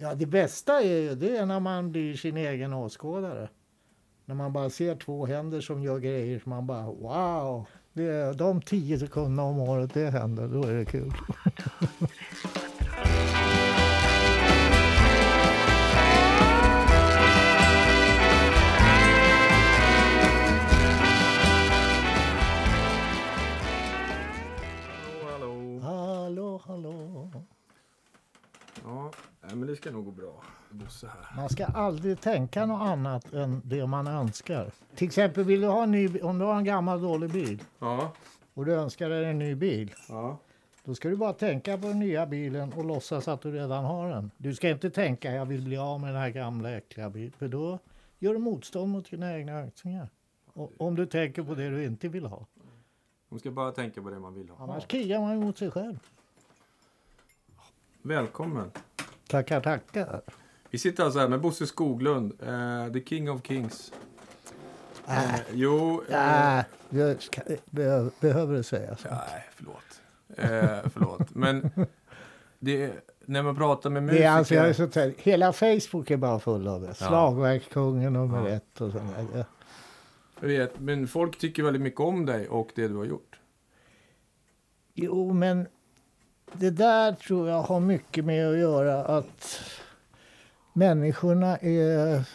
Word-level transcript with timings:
Ja, 0.00 0.14
det 0.14 0.26
bästa 0.26 0.82
är 0.82 1.00
ju 1.00 1.14
det 1.14 1.36
är 1.36 1.46
när 1.46 1.60
man 1.60 1.92
blir 1.92 2.16
sin 2.16 2.36
egen 2.36 2.72
åskådare. 2.72 3.48
När 4.24 4.34
man 4.34 4.52
bara 4.52 4.70
ser 4.70 4.96
två 4.96 5.26
händer 5.26 5.60
som 5.60 5.82
gör 5.82 5.98
grejer 5.98 6.38
som 6.38 6.50
man 6.50 6.66
bara 6.66 6.86
wow. 6.86 7.66
Det 7.92 8.04
är 8.04 8.34
de 8.34 8.62
tio 8.62 8.98
sekunderna 8.98 9.42
om 9.42 9.58
året 9.58 9.94
det 9.94 10.10
händer, 10.10 10.48
då 10.48 10.62
är 10.62 10.74
det 10.74 10.84
kul. 10.84 11.12
ska 29.88 29.96
nog 29.96 30.04
gå 30.04 30.10
bra. 30.10 30.42
Bosse 30.70 31.06
här. 31.06 31.36
Man 31.36 31.48
ska 31.48 31.66
aldrig 31.66 32.20
tänka 32.20 32.66
något 32.66 32.82
annat 32.82 33.32
än 33.32 33.62
det 33.64 33.86
man 33.86 34.06
önskar. 34.06 34.70
Till 34.94 35.06
exempel, 35.06 35.44
vill 35.44 35.60
du 35.60 35.66
ha 35.66 35.82
en 35.82 35.90
ny, 35.90 36.20
om 36.20 36.38
du 36.38 36.44
har 36.44 36.56
en 36.56 36.64
gammal 36.64 37.00
dålig 37.02 37.30
bil 37.30 37.62
Ja, 37.78 38.12
och 38.54 38.64
du 38.64 38.74
önskar 38.74 39.08
dig 39.08 39.24
en 39.24 39.38
ny 39.38 39.54
bil. 39.54 39.94
ja. 40.08 40.38
Då 40.84 40.94
ska 40.94 41.08
du 41.08 41.16
bara 41.16 41.32
tänka 41.32 41.78
på 41.78 41.86
den 41.88 41.98
nya 41.98 42.26
bilen 42.26 42.72
och 42.72 42.84
låtsas 42.84 43.28
att 43.28 43.40
du 43.40 43.52
redan 43.52 43.84
har 43.84 44.10
den. 44.10 44.30
Du 44.36 44.54
ska 44.54 44.68
inte 44.70 44.90
tänka 44.90 45.32
jag 45.32 45.46
vill 45.46 45.62
bli 45.62 45.76
av 45.76 46.00
med 46.00 46.14
den 46.14 46.20
här 46.22 46.30
gamla 46.30 46.70
äckliga 46.70 47.10
bilen. 47.10 47.32
För 47.38 47.48
då 47.48 47.78
gör 48.18 48.32
du 48.32 48.38
motstånd 48.38 48.92
mot 48.92 49.10
dina 49.10 49.36
egna 49.38 49.52
önskningar. 49.52 50.08
Om 50.78 50.94
du 50.94 51.06
tänker 51.06 51.42
på 51.42 51.54
det 51.54 51.70
du 51.70 51.84
inte 51.84 52.08
vill 52.08 52.26
ha. 52.26 52.46
Man 53.28 53.38
ska 53.38 53.50
bara 53.50 53.72
tänka 53.72 54.02
på 54.02 54.10
det 54.10 54.18
man 54.18 54.34
vill 54.34 54.48
ha. 54.50 54.64
Annars 54.64 54.86
krigar 54.86 55.20
man 55.20 55.40
mot 55.40 55.58
sig 55.58 55.70
själv. 55.70 55.98
Välkommen. 58.02 58.70
Tackar, 59.28 59.60
tackar. 59.60 60.20
Vi 60.70 60.78
sitter 60.78 61.04
alltså 61.04 61.18
här 61.18 61.28
med 61.28 61.40
Bosse 61.40 61.66
Skoglund, 61.66 62.32
eh, 62.42 62.92
the 62.92 63.00
king 63.04 63.30
of 63.30 63.40
kings. 63.46 63.92
Äh, 65.08 65.34
Eh, 65.34 65.40
jo, 65.52 66.02
eh, 66.08 66.58
äh, 66.58 66.64
det 66.90 67.22
ska, 67.22 67.40
behöver, 67.70 68.10
behöver 68.20 68.54
det 68.54 68.62
sägas? 68.64 69.04
nej, 69.04 69.44
förlåt. 69.54 70.00
Eh, 70.36 70.90
förlåt. 70.92 71.34
Men 71.34 71.70
det, 72.58 72.92
när 73.24 73.42
man 73.42 73.56
pratar 73.56 73.90
med 73.90 74.02
musiker. 74.02 74.20
Det 74.22 74.26
är 74.26 74.32
alltså, 74.32 74.54
jag 74.54 74.68
är 74.68 74.72
så 74.72 74.86
trött. 74.86 75.14
Hela 75.18 75.52
Facebook 75.52 76.10
är 76.10 76.16
bara 76.16 76.38
full 76.40 76.68
av 76.68 76.80
det. 76.80 76.94
Slagverkskungen 76.94 78.12
nummer 78.12 78.48
Ja. 78.48 78.54
ett 78.56 78.80
och 78.80 78.92
sånt 78.92 79.16
där. 79.32 79.44
jag 80.40 80.48
vet, 80.48 80.80
men 80.80 81.08
folk 81.08 81.38
tycker 81.38 81.62
väldigt 81.62 81.82
mycket 81.82 82.00
om 82.00 82.26
dig 82.26 82.48
och 82.48 82.70
det 82.74 82.88
du 82.88 82.94
har 82.96 83.04
gjort. 83.04 83.38
Jo, 84.94 85.32
men 85.32 85.66
det 86.52 86.70
där 86.70 87.12
tror 87.12 87.48
jag 87.48 87.62
har 87.62 87.80
mycket 87.80 88.24
med 88.24 88.50
att 88.50 88.58
göra 88.58 89.04
att 89.04 89.60
människorna 90.72 91.56
är 91.56 92.28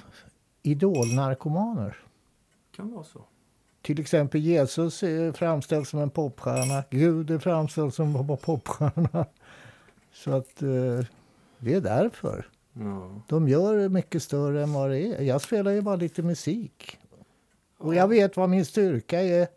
idolnarkomaner. 0.64 1.98
Kan 2.76 2.92
vara 2.92 3.04
så. 3.04 3.22
Till 3.82 4.00
exempel 4.00 4.42
Jesus 4.42 5.04
är 5.04 5.32
framställd 5.32 5.88
som 5.88 6.00
en 6.00 6.10
popstjärna. 6.10 6.84
Gud 6.90 7.32
är 7.32 7.40
framställd 7.40 7.94
som 7.94 8.16
en 8.16 8.38
popstjärna. 8.38 9.26
Så 10.14 10.32
att 10.32 10.62
eh, 10.62 11.06
det 11.60 11.74
är 11.74 11.82
därför. 11.82 12.48
Ja. 12.74 13.22
De 13.28 13.48
gör 13.48 13.78
det 13.78 13.90
mycket 13.90 14.24
större 14.24 14.64
än 14.64 14.74
vad 14.74 14.90
det 14.90 15.00
är. 15.00 15.22
Jag 15.22 15.42
spelar 15.42 15.72
ju 15.72 15.82
bara 15.82 15.96
lite 15.96 16.22
musik. 16.22 17.00
Och 17.78 17.96
jag 17.96 18.08
vet 18.08 18.38
vad 18.38 18.50
min 18.50 18.66
styrka 18.66 19.22
är. 19.22 19.48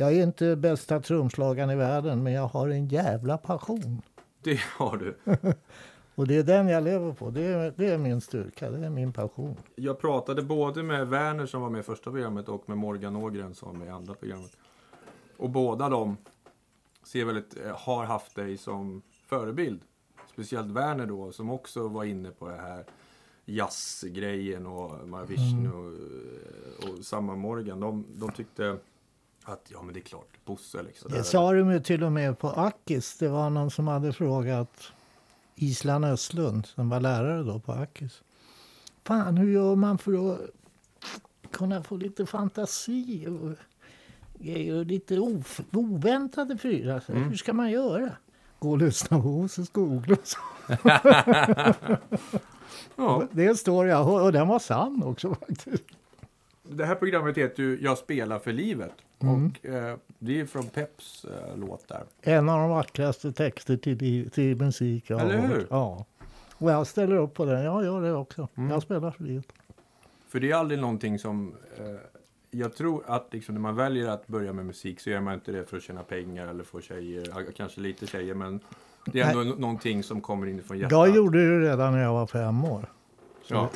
Jag 0.00 0.12
är 0.12 0.22
inte 0.22 0.56
bästa 0.56 1.00
trumslagaren 1.00 1.70
i 1.70 1.76
världen, 1.76 2.22
men 2.22 2.32
jag 2.32 2.46
har 2.46 2.68
en 2.68 2.88
jävla 2.88 3.38
passion. 3.38 4.02
Det 4.42 4.60
har 4.60 4.96
du. 4.96 5.16
Och 6.14 6.26
det 6.26 6.36
är 6.36 6.42
den 6.42 6.68
jag 6.68 6.84
lever 6.84 7.12
på. 7.12 7.30
Det 7.30 7.42
är, 7.42 7.74
det 7.76 7.86
är 7.86 7.98
min 7.98 8.20
styrka, 8.20 8.70
det 8.70 8.86
är 8.86 8.90
min 8.90 9.12
passion. 9.12 9.56
Jag 9.74 10.00
pratade 10.00 10.42
både 10.42 10.82
med 10.82 11.08
Werner 11.08 11.46
som 11.46 11.62
var 11.62 11.70
med 11.70 11.78
i 11.80 11.82
första 11.82 12.10
programmet 12.10 12.48
och 12.48 12.68
med 12.68 12.78
Morgan 12.78 13.16
Ågren 13.16 13.54
som 13.54 13.68
var 13.68 13.78
med 13.78 13.88
i 13.88 13.90
andra 13.90 14.14
programmet. 14.14 14.56
Och 15.36 15.50
båda 15.50 15.88
de 15.88 16.16
ser 17.02 17.24
väldigt, 17.24 17.56
eh, 17.64 17.76
har 17.76 18.04
haft 18.04 18.34
dig 18.34 18.56
som 18.56 19.02
förebild. 19.26 19.80
Speciellt 20.32 20.70
Werner 20.70 21.06
då 21.06 21.32
som 21.32 21.50
också 21.50 21.88
var 21.88 22.04
inne 22.04 22.30
på 22.30 22.48
det 22.48 22.56
här 22.56 22.84
jazzgrejen 23.44 24.66
och 24.66 25.08
Mahavishnu 25.08 25.70
och, 25.72 25.92
och 26.88 27.04
samma 27.04 27.34
Morgan. 27.34 27.80
De, 27.80 28.06
de 28.14 28.32
tyckte 28.32 28.78
att 29.44 29.66
ja 29.68 29.82
men 29.82 29.94
det 29.94 30.00
är 30.00 30.04
klart, 30.04 30.28
Bosse 30.44 30.82
liksom. 30.82 31.10
Det 31.12 31.24
sa 31.24 31.52
de 31.52 31.70
ju 31.72 31.80
till 31.80 32.04
och 32.04 32.12
med 32.12 32.38
på 32.38 32.48
Akis. 32.48 33.16
Det 33.18 33.28
var 33.28 33.50
någon 33.50 33.70
som 33.70 33.88
hade 33.88 34.12
frågat 34.12 34.92
Island 35.54 36.04
Östlund, 36.04 36.66
som 36.66 36.88
var 36.88 37.00
lärare 37.00 37.42
då 37.42 37.60
på 37.60 37.72
Akis. 37.72 38.22
Fan, 39.04 39.36
hur 39.36 39.52
gör 39.52 39.76
man 39.76 39.98
för 39.98 40.32
att 40.34 40.40
kunna 41.50 41.82
få 41.82 41.96
lite 41.96 42.26
fantasi 42.26 43.26
och 43.26 43.52
grejer 44.44 44.74
och 44.74 44.86
lite 44.86 45.18
of- 45.18 45.60
oväntade 45.72 46.56
prylar? 46.56 47.00
Så 47.00 47.12
Hur 47.12 47.36
ska 47.36 47.52
man 47.52 47.70
göra? 47.70 48.10
Gå 48.58 48.70
och 48.70 48.78
lyssna 48.78 49.20
på 49.22 49.28
Bosse 49.28 49.64
Skoglund. 49.66 50.18
Ja, 52.96 53.28
Det 53.30 53.54
story 53.58 53.88
jag 53.90 54.24
och 54.24 54.32
den 54.32 54.48
var 54.48 54.58
sann 54.58 55.02
också 55.02 55.34
faktiskt. 55.34 55.82
det 56.62 56.84
här 56.86 56.94
programmet 56.94 57.36
heter 57.36 57.62
ju 57.62 57.78
Jag 57.82 57.98
spelar 57.98 58.38
för 58.38 58.52
livet. 58.52 58.92
Och 59.20 59.66
eh, 59.66 59.96
det 60.18 60.40
är 60.40 60.46
från 60.46 60.66
Peps 60.66 61.24
eh, 61.24 61.56
låt 61.56 61.88
där. 61.88 62.04
En 62.22 62.48
av 62.48 62.60
de 62.60 62.70
vackraste 62.70 63.32
texter 63.32 63.76
till, 63.76 64.30
till 64.30 64.56
musik 64.56 65.04
jag 65.10 65.18
har 65.18 65.24
Eller 65.24 65.38
hur? 65.40 65.54
hört. 65.54 65.66
Ja. 65.70 66.04
Och 66.58 66.70
jag 66.70 66.86
ställer 66.86 67.16
upp 67.16 67.34
på 67.34 67.44
den. 67.44 67.64
Jag 67.64 67.84
gör 67.84 68.02
det 68.02 68.12
också. 68.12 68.48
Mm. 68.54 68.70
Jag 68.70 68.82
spelar 68.82 69.10
för 69.10 69.24
livet. 69.24 69.46
För 70.28 70.40
det 70.40 70.50
är 70.50 70.54
aldrig 70.54 70.80
någonting 70.80 71.18
som... 71.18 71.54
Eh, 71.78 71.84
jag 72.50 72.74
tror 72.76 73.02
att 73.06 73.28
liksom, 73.30 73.54
när 73.54 73.62
man 73.62 73.76
väljer 73.76 74.08
att 74.08 74.26
börja 74.26 74.52
med 74.52 74.66
musik 74.66 75.00
så 75.00 75.10
gör 75.10 75.20
man 75.20 75.34
inte 75.34 75.52
det 75.52 75.64
för 75.64 75.76
att 75.76 75.82
tjäna 75.82 76.02
pengar 76.02 76.46
eller 76.46 76.64
få 76.64 76.80
tjejer. 76.80 77.46
Kanske 77.56 77.80
lite 77.80 78.06
tjejer, 78.06 78.34
men 78.34 78.60
det 79.06 79.20
är 79.20 79.30
ändå 79.30 79.54
någonting 79.54 80.02
som 80.02 80.20
kommer 80.20 80.46
inifrån 80.46 80.78
hjärtat. 80.78 80.92
Jag 80.92 81.16
gjorde 81.16 81.48
det 81.48 81.70
redan 81.70 81.92
när 81.92 82.02
jag 82.02 82.12
var 82.12 82.26
fem 82.26 82.64
år. 82.64 82.86
Ja. 83.46 83.70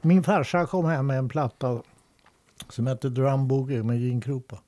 Min 0.00 0.22
farsa 0.22 0.66
kom 0.66 0.84
hem 0.84 1.06
med 1.06 1.18
en 1.18 1.28
platta 1.28 1.82
som 2.72 2.86
hette 2.86 3.08
Drum 3.08 3.48
Boogie 3.48 3.82
med 3.82 4.00
Gene 4.00 4.20
Krupa. 4.20 4.58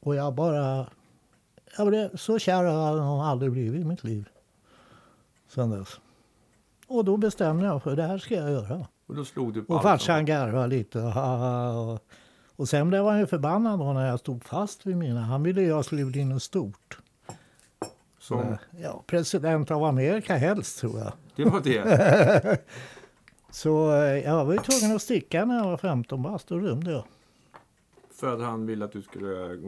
Och 0.00 0.14
jag 0.14 0.34
bara... 0.34 0.86
Jag 1.76 1.86
blev 1.86 2.16
så 2.16 2.38
kär 2.38 2.64
har 2.64 2.96
jag 2.96 3.06
nog 3.06 3.20
aldrig 3.20 3.52
blivit 3.52 3.80
i 3.80 3.84
mitt 3.84 4.04
liv 4.04 4.28
sen 5.48 5.70
dess. 5.70 6.00
Och 6.86 7.04
då 7.04 7.16
bestämde 7.16 7.66
jag 7.66 7.82
för 7.82 7.96
det 7.96 8.02
här 8.02 8.18
ska 8.18 8.34
jag 8.34 8.50
göra. 8.50 8.86
Och 9.06 9.14
då 9.14 9.24
slog 9.24 9.54
du 9.54 9.64
på 9.64 9.74
Och 9.74 9.82
farsan 9.82 10.24
garvade 10.24 10.66
lite. 10.66 11.00
Och, 11.00 12.00
och, 12.56 12.68
sen 12.68 12.88
blev 12.88 13.04
han 13.04 13.18
ju 13.18 13.26
förbannad 13.26 13.78
då 13.78 13.92
när 13.92 14.06
jag 14.06 14.20
stod 14.20 14.44
fast 14.44 14.86
vid 14.86 14.96
mina. 14.96 15.20
Han 15.20 15.42
ville 15.42 15.62
jag 15.62 15.84
skulle 15.84 16.04
bli 16.04 16.24
något 16.24 16.42
stort. 16.42 16.98
som, 18.18 18.56
Ja, 18.82 19.02
president 19.06 19.70
av 19.70 19.84
Amerika 19.84 20.36
helst 20.36 20.78
tror 20.78 20.98
jag. 20.98 21.12
Det 21.36 21.44
var 21.44 21.60
det. 21.60 22.58
Så 23.50 23.94
eh, 23.94 24.18
jag 24.18 24.44
var 24.44 24.52
ju 24.52 24.58
tvungen 24.58 24.96
att 24.96 25.02
sticka 25.02 25.44
när 25.44 25.56
jag 25.56 25.64
var 25.64 25.76
15 25.76 26.22
bast. 26.22 26.48
Då 26.48 26.58
rymde 26.58 26.92
jag. 26.92 27.04
För 28.10 28.34
att 28.34 28.40
han 28.40 28.66
ville 28.66 28.84
att 28.84 28.92
du 28.92 29.02
skulle 29.02 29.58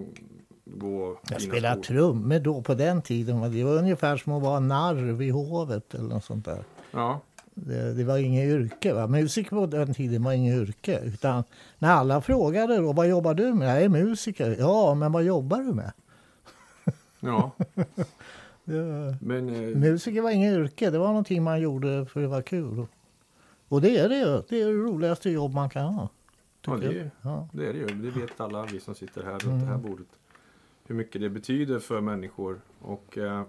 gå 0.64 1.18
Jag 1.30 1.42
spelade 1.42 1.82
trummor 1.82 2.38
då 2.38 2.62
på 2.62 2.74
den 2.74 3.02
tiden. 3.02 3.52
Det 3.52 3.64
var 3.64 3.76
ungefär 3.76 4.16
som 4.16 4.32
att 4.32 4.42
vara 4.42 4.60
narr 4.60 5.12
vid 5.12 5.32
hovet 5.32 5.94
eller 5.94 6.08
något 6.08 6.24
sånt 6.24 6.44
där. 6.44 6.64
Ja. 6.90 7.20
Det, 7.54 7.94
det 7.94 8.04
var 8.04 8.18
inget 8.18 8.48
yrke. 8.48 8.92
Va? 8.92 9.06
Musiker 9.06 9.50
på 9.50 9.66
den 9.66 9.94
tiden 9.94 10.22
var 10.24 10.32
inget 10.32 10.56
yrke. 10.56 11.00
Utan 11.04 11.44
när 11.78 11.90
alla 11.90 12.20
frågade 12.20 12.76
då, 12.76 12.92
vad 12.92 13.08
jobbar 13.08 13.34
du 13.34 13.54
med? 13.54 13.76
Jag 13.76 13.82
är 13.82 13.88
musiker. 13.88 14.56
Ja, 14.58 14.94
men 14.94 15.12
vad 15.12 15.24
jobbar 15.24 15.58
du 15.58 15.72
med? 15.72 15.92
ja. 17.20 17.50
Det, 18.64 19.16
Men 19.20 19.48
eh, 19.48 19.76
musiker 19.76 20.20
var 20.20 20.30
inget 20.30 20.54
yrke. 20.54 20.90
Det 20.90 20.98
var 20.98 21.06
någonting 21.06 21.42
man 21.42 21.60
gjorde 21.60 22.06
för 22.06 22.20
det 22.20 22.26
var 22.26 22.42
kul. 22.42 22.86
Och 23.70 23.80
det 23.80 23.96
är 23.98 24.08
det 24.08 24.16
ju. 24.18 24.42
Det 24.48 24.62
är 24.62 24.66
det 24.66 24.72
roligaste 24.72 25.30
jobb 25.30 25.54
man 25.54 25.70
kan 25.70 25.94
ha. 25.94 26.08
ja, 26.66 26.76
det, 26.76 26.86
är- 26.86 27.10
Ja. 27.22 27.48
det 27.52 27.66
är 27.68 27.72
det 27.72 27.78
ju. 27.78 27.86
Det 27.86 28.20
vet 28.20 28.40
alla 28.40 28.64
vi 28.66 28.80
som 28.80 28.94
sitter 28.94 29.22
här 29.24 29.32
runt 29.32 29.44
Mm. 29.44 29.60
det 29.60 29.66
här 29.66 29.78
bordet. 29.78 30.06
Hur 30.86 30.94
mycket 30.94 31.20
det 31.20 31.30
betyder 31.30 31.78
för 31.78 32.00
människor. 32.00 32.60
Och 32.80 33.18
eh, 33.18 33.42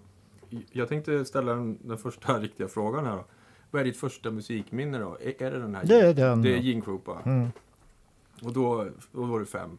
jag 0.71 0.87
tänkte 0.89 1.25
ställa 1.25 1.53
den, 1.55 1.77
den 1.87 1.97
första 1.97 2.39
riktiga 2.39 2.67
frågan 2.67 3.05
här 3.05 3.15
då. 3.15 3.25
Vad 3.71 3.79
är 3.79 3.85
ditt 3.85 3.97
första 3.97 4.31
musikminne 4.31 4.97
då? 4.99 5.17
Är, 5.21 5.43
är 5.43 5.51
det 5.51 5.59
den 5.59 5.75
här? 5.75 5.85
Det 5.85 5.99
är 5.99 6.13
den. 6.13 6.41
Det 6.41 6.57
är 6.57 6.81
Krupa. 6.81 7.21
Mm. 7.25 7.47
Och 8.43 8.53
då, 8.53 8.87
då 9.11 9.23
var 9.25 9.39
du 9.39 9.45
fem. 9.45 9.77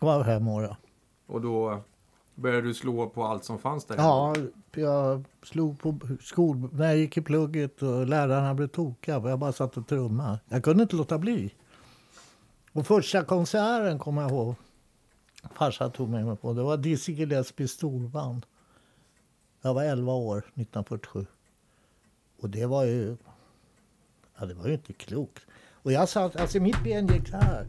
Jag 0.00 0.06
var 0.06 0.24
fem 0.24 0.48
år. 0.48 0.62
Ja. 0.62 0.76
Och 1.26 1.40
då 1.40 1.80
började 2.36 2.66
du 2.66 2.74
slå 2.74 3.08
på 3.08 3.24
allt 3.24 3.44
som 3.44 3.58
fanns 3.58 3.84
där 3.84 3.96
Ja, 3.96 4.34
jag 4.74 5.24
slog 5.42 5.80
på 5.80 5.98
skol... 6.20 6.68
När 6.72 6.86
jag 6.86 6.96
gick 6.96 7.16
i 7.16 7.20
plugget 7.20 7.82
och 7.82 8.06
lärarna 8.06 8.54
blev 8.54 8.66
tokiga. 8.66 9.20
för 9.20 9.28
Jag 9.28 9.38
bara 9.38 9.52
satt 9.52 9.76
och 9.76 9.88
trummade. 9.88 10.40
Jag 10.48 10.64
kunde 10.64 10.82
inte 10.82 10.96
låta 10.96 11.18
bli. 11.18 11.54
Och 12.72 12.86
första 12.86 13.24
konserten 13.24 13.98
kommer 13.98 14.22
jag 14.22 14.30
ihåg. 14.30 14.54
Farsan 15.54 15.92
tog 15.92 16.08
med 16.08 16.26
mig 16.26 16.36
på. 16.36 16.52
Det 16.52 16.62
var 16.62 16.76
Dizzy 16.76 17.12
Gillespies 17.12 17.70
storband. 17.70 18.46
Jag 19.62 19.74
var 19.74 19.84
11 19.84 20.12
år 20.12 20.38
1947. 20.38 21.26
Och 22.40 22.50
det 22.50 22.66
var 22.66 22.84
ju... 22.84 23.16
Ja, 24.38 24.46
det 24.46 24.54
var 24.54 24.66
ju 24.66 24.72
inte 24.72 24.92
klokt. 24.92 25.46
Och 25.82 25.92
jag 25.92 26.08
satt, 26.08 26.36
alltså 26.36 26.60
mitt 26.60 26.84
ben 26.84 27.06
gick 27.06 27.28
så 27.28 27.36
här. 27.36 27.66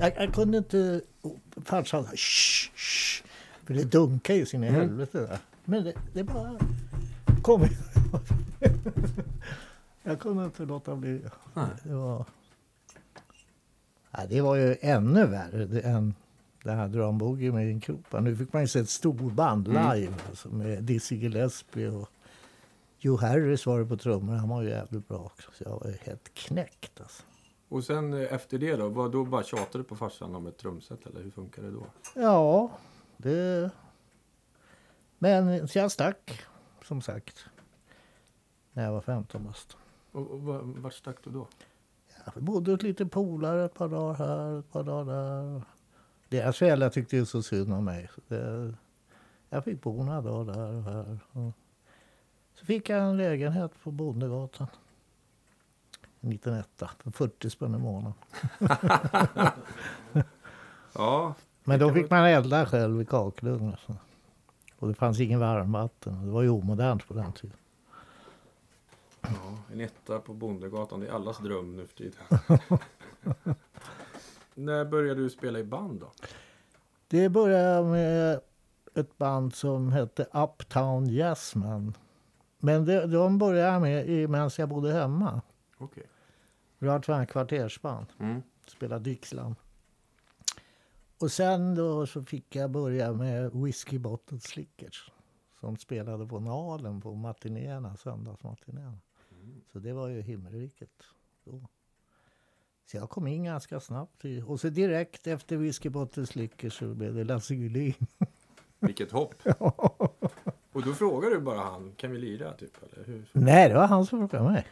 Jag, 0.00 0.12
jag 0.16 0.34
kunde 0.34 0.58
inte... 0.58 1.00
Farsan 1.64 2.04
sa 2.04 2.10
shh, 2.10 2.70
shh, 2.74 3.27
För 3.68 3.74
det 3.74 3.84
dunkar 3.84 4.34
ju 4.34 4.46
sin 4.46 4.64
i 4.64 4.66
Mm. 4.68 4.80
helvete 4.80 5.18
där. 5.20 5.38
Men 5.64 5.84
det, 5.84 5.92
det 6.12 6.24
bara 6.24 6.54
kom. 7.42 7.62
jag 10.02 10.20
kunde 10.20 10.44
inte 10.44 10.64
låta 10.64 10.96
bli. 10.96 11.20
Nej. 11.54 11.66
Det 11.82 11.94
var... 11.94 12.24
Ja, 14.10 14.18
det 14.28 14.40
var 14.40 14.54
ju 14.56 14.76
ännu 14.80 15.26
värre 15.26 15.80
än 15.80 16.14
det 16.64 16.70
här 16.72 16.88
Drum 16.88 17.18
Boogie 17.18 17.52
med 17.52 17.66
en 17.70 17.80
kropa. 17.80 18.20
Nu 18.20 18.36
fick 18.36 18.52
man 18.52 18.62
ju 18.62 18.68
se 18.68 18.78
ett 18.78 18.88
storband 18.88 19.68
Mm. 19.68 19.94
live 19.98 20.14
alltså, 20.28 20.48
med 20.48 20.82
Dizzy 20.84 21.16
Gillespie 21.16 21.88
och 21.88 22.08
Joe 22.98 23.16
Harris 23.16 23.66
var 23.66 23.78
det 23.80 23.86
på 23.86 23.96
trummor. 23.96 24.34
Han 24.34 24.48
var 24.48 24.62
ju 24.62 24.68
jävligt 24.68 25.08
bra 25.08 25.18
också. 25.18 25.50
Så 25.54 25.64
jag 25.64 25.70
var 25.70 25.86
ju 25.86 25.96
helt 26.00 26.34
knäckt 26.34 27.00
alltså. 27.00 27.22
Och 27.68 27.84
sen 27.84 28.12
eh, 28.14 28.32
efter 28.32 28.58
det 28.58 28.76
då? 28.76 28.88
Vad, 28.88 29.12
då 29.12 29.24
bara 29.24 29.42
tjatade 29.42 29.84
på 29.84 29.96
farsan 29.96 30.34
om 30.34 30.46
ett 30.46 30.56
trumset 30.58 31.06
eller 31.06 31.22
hur 31.22 31.30
funkar 31.30 31.62
det 31.62 31.70
då? 31.70 31.86
Ja, 32.14 32.70
det... 33.18 33.70
Men 35.18 35.68
så 35.68 35.78
jag 35.78 35.92
stack, 35.92 36.42
som 36.84 37.02
sagt. 37.02 37.44
När 38.72 38.84
jag 38.84 38.92
var 38.92 39.00
15 39.00 39.44
bast. 39.44 39.76
Och, 40.12 40.26
och 40.30 40.40
var- 40.42 40.62
vart 40.62 40.94
stack 40.94 41.16
du 41.24 41.30
då? 41.30 41.48
Ja, 42.26 42.32
vi 42.34 42.40
bodde 42.40 42.70
hos 42.72 42.82
lite 42.82 43.06
polare 43.06 43.64
ett 43.64 43.74
par 43.74 43.88
dagar 43.88 44.14
här, 44.14 44.58
ett 44.58 44.72
par 44.72 44.82
dagar 44.84 45.04
där. 45.14 45.62
Deras 46.28 46.58
föräldrar 46.58 46.90
tyckte 46.90 47.16
ju 47.16 47.26
så 47.26 47.42
synd 47.42 47.72
om 47.74 47.84
mig. 47.84 48.10
Det, 48.28 48.74
jag 49.48 49.64
fick 49.64 49.82
bo 49.82 50.02
några 50.02 50.20
dagar 50.20 50.54
där 50.54 50.74
och 50.74 50.82
här. 50.82 51.18
Och 51.32 51.52
så 52.54 52.64
fick 52.66 52.88
jag 52.88 53.02
en 53.04 53.16
lägenhet 53.16 53.72
på 53.82 53.90
Bondegatan. 53.90 54.66
En 56.20 56.30
liten 56.30 56.54
etta 56.54 56.90
för 56.98 57.10
40 57.10 57.50
spänn 57.50 57.74
i 57.74 57.78
månaden. 57.78 58.14
Ja, 60.94 61.34
Men 61.68 61.78
då 61.80 61.92
fick 61.94 62.10
man 62.10 62.24
elda 62.24 62.66
själv 62.66 63.02
i 63.02 63.04
kakelugn. 63.04 63.72
och 63.72 63.78
så. 63.78 63.94
Och 64.78 64.88
det 64.88 64.94
fanns 64.94 65.20
ingen 65.20 65.40
varmvatten. 65.40 66.24
Det 66.26 66.30
var 66.32 66.42
ju 66.42 66.48
omodernt 66.48 67.08
på 67.08 67.14
den 67.14 67.32
tiden. 67.32 67.56
ja 69.20 69.58
en 69.72 69.80
etta 69.80 70.18
på 70.18 70.34
Bondegatan. 70.34 71.00
Det 71.00 71.06
är 71.08 71.12
allas 71.12 71.38
dröm 71.38 71.76
nu 71.76 71.86
för 71.86 71.94
tiden. 71.96 72.20
När 74.54 74.84
började 74.84 75.20
du 75.22 75.30
spela 75.30 75.58
i 75.58 75.64
band 75.64 76.00
då? 76.00 76.10
Det 77.08 77.28
började 77.28 77.88
med 77.88 78.40
ett 78.94 79.18
band 79.18 79.54
som 79.54 79.92
hette 79.92 80.26
Uptown 80.32 81.06
Jazzman. 81.06 81.94
Men 82.58 82.84
det, 82.84 83.06
de 83.06 83.38
började 83.38 83.72
jag 83.72 83.82
med 83.82 84.08
i- 84.08 84.26
medan 84.28 84.50
jag 84.58 84.68
bodde 84.68 84.92
hemma. 84.92 85.40
Okej. 85.78 86.06
Det 86.78 86.86
var 86.86 87.22
ett 87.22 87.28
kvartersband. 87.30 88.06
Mm. 88.20 88.42
Spelade 88.66 89.04
Dixieland. 89.04 89.54
Och 91.20 91.32
sen 91.32 91.74
då 91.74 92.06
så 92.06 92.24
fick 92.24 92.56
jag 92.56 92.70
börja 92.70 93.12
med 93.12 93.50
Whiskey 93.52 93.98
Bottle 93.98 94.40
Slickers. 94.40 95.10
Som 95.60 95.76
spelade 95.76 96.26
på 96.26 96.40
Nalen 96.40 97.00
på 97.00 97.14
matinéerna, 97.14 97.96
söndagsmatinéerna. 97.96 98.98
Så 99.72 99.78
det 99.78 99.92
var 99.92 100.08
ju 100.08 100.20
himmelriket 100.22 100.90
då. 101.44 101.60
Så 102.86 102.96
jag 102.96 103.10
kom 103.10 103.26
in 103.26 103.44
ganska 103.44 103.80
snabbt. 103.80 104.22
Och 104.46 104.60
så 104.60 104.68
direkt 104.68 105.26
efter 105.26 105.56
Whiskey 105.56 105.88
Bottle 105.90 106.26
Slickers 106.26 106.78
så 106.78 106.94
blev 106.94 107.14
det 107.14 107.24
Lasse 107.24 107.54
Gullin. 107.54 107.94
Vilket 108.80 109.12
hopp. 109.12 109.34
Och 110.72 110.82
då 110.82 110.92
frågar 110.94 111.30
du 111.30 111.40
bara 111.40 111.60
han, 111.60 111.92
kan 111.96 112.10
vi 112.10 112.18
lira 112.18 112.52
typ? 112.52 112.82
Eller 112.82 113.04
hur, 113.06 113.28
Nej, 113.32 113.68
det 113.68 113.74
var 113.74 113.86
han 113.86 114.06
som 114.06 114.28
frågade 114.28 114.50
mig. 114.52 114.66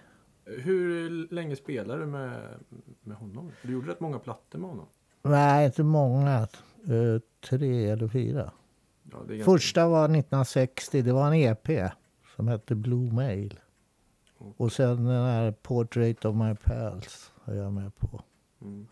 hur 0.44 1.10
länge 1.34 1.56
spelade 1.56 2.00
du 2.00 2.06
med, 2.06 2.54
med 3.02 3.16
honom? 3.16 3.52
Du 3.62 3.72
gjorde 3.72 3.90
rätt 3.90 4.00
många 4.00 4.18
plattor 4.18 4.58
med 4.58 4.70
honom. 4.70 4.86
Nej, 5.30 5.66
inte 5.66 5.82
många. 5.82 6.38
Eh, 6.88 7.20
tre 7.48 7.88
eller 7.90 8.08
fyra. 8.08 8.52
Ja, 9.12 9.18
är 9.18 9.26
ganska- 9.26 9.44
Första 9.52 9.88
var 9.88 10.04
1960. 10.08 11.02
Det 11.02 11.12
var 11.12 11.26
en 11.26 11.34
EP 11.34 11.90
som 12.36 12.48
hette 12.48 12.74
Blue 12.74 13.12
Mail. 13.12 13.60
Och 14.56 14.72
sen 14.72 15.04
den 15.04 15.24
här 15.24 15.52
Portrait 15.52 16.24
of 16.24 16.36
My 16.36 16.54
Pals 16.54 17.32
har 17.44 17.54
jag 17.54 17.72
med 17.72 17.96
på. 17.96 18.22
Mm. 18.62 18.86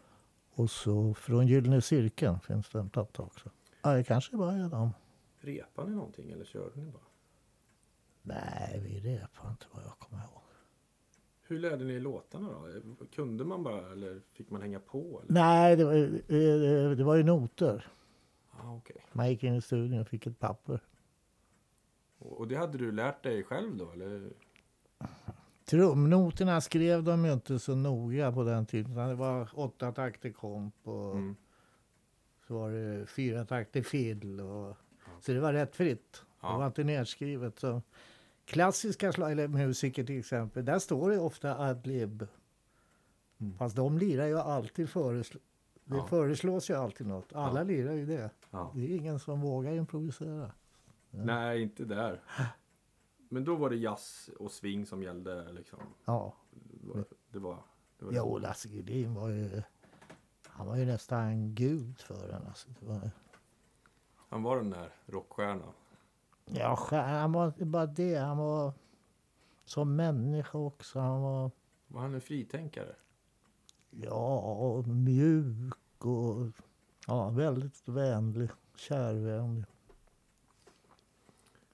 Och 0.54 0.70
så 0.70 1.14
från 1.14 1.46
Gyllene 1.46 1.80
Cirkeln 1.82 2.40
finns 2.40 2.68
det 2.68 2.78
en 2.78 2.90
platta 2.90 3.22
också. 3.22 3.50
Ja, 3.82 3.92
det 3.94 4.04
kanske 4.04 4.36
bara 4.36 4.52
är 4.52 4.68
dem. 4.68 4.90
Repade 5.40 5.88
ni 5.90 5.96
någonting 5.96 6.30
eller 6.30 6.44
körde 6.44 6.80
ni 6.80 6.86
bara? 6.90 7.02
Nej, 8.22 8.80
vi 8.84 9.00
repade 9.00 9.50
inte 9.50 9.66
vad 9.72 9.84
jag 9.84 9.98
kommer 9.98 10.22
ihåg. 10.22 10.42
Hur 11.54 11.60
lärde 11.60 11.84
ni 11.84 12.00
låtarna 12.00 12.48
då? 12.48 13.06
Kunde 13.14 13.44
man 13.44 13.62
bara 13.62 13.92
eller 13.92 14.20
fick 14.32 14.50
man 14.50 14.62
hänga 14.62 14.80
på? 14.80 14.98
Eller? 15.22 15.32
Nej, 15.34 15.76
det 15.76 15.84
var, 15.84 15.94
eh, 15.94 16.90
det 16.96 17.04
var 17.04 17.16
ju 17.16 17.22
noter. 17.22 17.86
Ah, 18.50 18.74
okej. 18.76 19.06
Man 19.12 19.30
gick 19.30 19.42
in 19.44 19.54
i 19.54 19.60
studion 19.60 20.00
och 20.00 20.08
fick 20.08 20.26
ett 20.26 20.38
papper. 20.38 20.80
Och 22.18 22.48
det 22.48 22.56
hade 22.56 22.78
du 22.78 22.92
lärt 22.92 23.22
dig 23.22 23.42
själv 23.42 23.76
då? 23.76 23.90
Eller? 23.92 24.30
Trumnoterna 25.64 26.60
skrev 26.60 27.02
de 27.02 27.24
ju 27.24 27.32
inte 27.32 27.58
så 27.58 27.74
noga 27.74 28.32
på 28.32 28.44
den 28.44 28.66
tiden. 28.66 28.94
Det 29.08 29.14
var 29.14 29.48
åtta 29.54 29.92
takter 29.92 30.30
komp 30.30 30.74
och 30.88 31.12
Mm. 31.16 31.36
så 32.46 32.54
var 32.54 32.70
det 32.70 33.06
fyra 33.06 33.44
takter 33.44 33.82
fiddle. 33.82 34.42
Och, 34.42 34.76
så 35.20 35.32
det 35.32 35.40
var 35.40 35.52
rätt 35.52 35.76
fritt. 35.76 36.22
Ja. 36.40 36.52
Det 36.52 36.58
var 36.58 36.66
inte 36.66 36.84
nedskrivet. 36.84 37.58
Så 37.58 37.82
klassiska 38.44 39.08
eller 39.08 39.48
musiker 39.48 40.04
till 40.04 40.18
exempel, 40.18 40.64
där 40.64 40.78
står 40.78 41.10
det 41.10 41.18
ofta 41.18 41.58
adlib. 41.58 42.26
Mm. 43.38 43.58
Fast 43.58 43.76
de 43.76 43.98
lirar 43.98 44.26
ju 44.26 44.38
alltid 44.38 44.88
föreslå, 44.88 45.40
Det 45.84 45.96
Ja. 45.96 46.06
föreslås 46.06 46.70
ju 46.70 46.74
alltid 46.74 47.06
något. 47.06 47.32
Alla 47.32 47.60
Ja. 47.60 47.64
lirar 47.64 47.92
ju 47.92 48.06
det. 48.06 48.30
Ja. 48.50 48.72
Det 48.74 48.80
är 48.92 48.96
ingen 48.96 49.18
som 49.18 49.40
vågar 49.40 49.72
improvisera. 49.72 50.50
Nej, 51.10 51.62
inte 51.62 51.84
där. 51.84 52.22
Men 53.28 53.44
då 53.44 53.56
var 53.56 53.70
det 53.70 53.76
jazz 53.76 54.30
och 54.38 54.50
swing 54.52 54.86
som 54.86 55.02
gällde 55.02 55.52
liksom. 55.52 55.78
Ja. 56.04 56.34
Det 56.50 56.86
var, 56.88 57.04
det 57.30 57.38
var, 57.38 57.58
det 57.98 58.04
var 58.04 58.12
Jo, 58.12 58.38
Lasse 58.38 58.68
Gedin 58.68 59.14
var 59.14 59.28
ju... 59.28 59.62
Han 60.46 60.66
var 60.66 60.76
ju 60.76 60.84
nästan 60.84 61.54
gud 61.54 61.98
för 62.00 62.28
den. 62.28 62.46
Alltså. 62.46 62.68
Var, 62.80 63.10
Han 64.16 64.42
var 64.42 64.56
den 64.56 64.70
där 64.70 64.94
rockstjärnan. 65.06 65.72
Ja, 66.44 66.78
han 66.90 67.32
var 67.32 67.46
inte 67.46 67.64
bara 67.64 67.86
det. 67.86 68.16
Han 68.16 68.38
var 68.38 68.72
som 69.64 69.96
människa 69.96 70.58
också. 70.58 71.00
Han 71.00 71.22
var 71.22 71.50
Var 71.86 72.00
han 72.00 72.14
en 72.14 72.20
fritänkare? 72.20 72.94
ja, 73.90 74.82
mjuk 74.86 76.04
och 76.04 76.46
ja, 77.06 77.28
väldigt 77.30 77.88
vänlig. 77.88 78.50
Kärvänlig. 78.76 79.64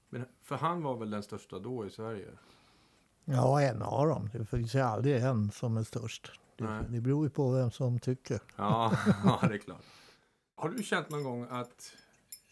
Men 0.08 0.24
för 0.42 0.56
han 0.56 0.82
var 0.82 0.96
väl 0.96 1.10
den 1.10 1.22
största 1.22 1.58
då 1.58 1.86
i 1.86 1.90
Sverige? 1.90 2.28
Ja, 3.24 3.62
en 3.62 3.82
av 3.82 4.06
dem. 4.06 4.28
Det 4.32 4.44
finns 4.44 4.74
ju 4.74 4.80
aldrig 4.80 5.22
en 5.22 5.50
som 5.50 5.76
är 5.76 5.82
störst. 5.82 6.40
Det, 6.56 6.86
det 6.88 7.00
beror 7.00 7.24
ju 7.24 7.30
på 7.30 7.50
vem 7.50 7.70
som 7.70 7.98
tycker. 7.98 8.40
Ja, 8.56 8.92
ja, 9.24 9.38
det 9.48 9.54
är 9.54 9.58
klart. 9.58 9.84
Har 10.54 10.68
du 10.68 10.82
känt 10.82 11.10
någon 11.10 11.24
gång 11.24 11.46
att 11.50 11.92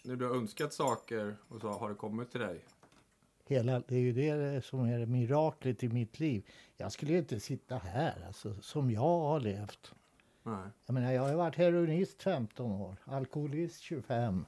när 0.02 0.16
du 0.16 0.26
har 0.26 0.36
önskat 0.36 0.72
saker 0.72 1.36
och 1.48 1.60
så 1.60 1.68
har 1.68 1.88
det 1.88 1.94
kommit 1.94 2.30
till 2.30 2.40
dig? 2.40 2.64
Hela, 3.44 3.82
det 3.88 3.94
är 3.94 4.00
ju 4.00 4.12
det 4.12 4.64
som 4.64 4.80
är 4.80 5.06
miraklet 5.06 5.82
i 5.82 5.88
mitt 5.88 6.20
liv. 6.20 6.46
Jag 6.76 6.92
skulle 6.92 7.18
inte 7.18 7.40
sitta 7.40 7.76
här 7.78 8.24
alltså, 8.26 8.54
som 8.60 8.90
jag 8.90 9.00
har 9.00 9.40
levt. 9.40 9.94
Nej. 10.42 10.68
Jag 10.86 10.94
menar, 10.94 11.12
jag 11.12 11.22
har 11.22 11.34
varit 11.34 11.56
heroinist 11.56 12.22
15 12.22 12.72
år, 12.72 12.96
alkoholist 13.04 13.80
25, 13.80 14.44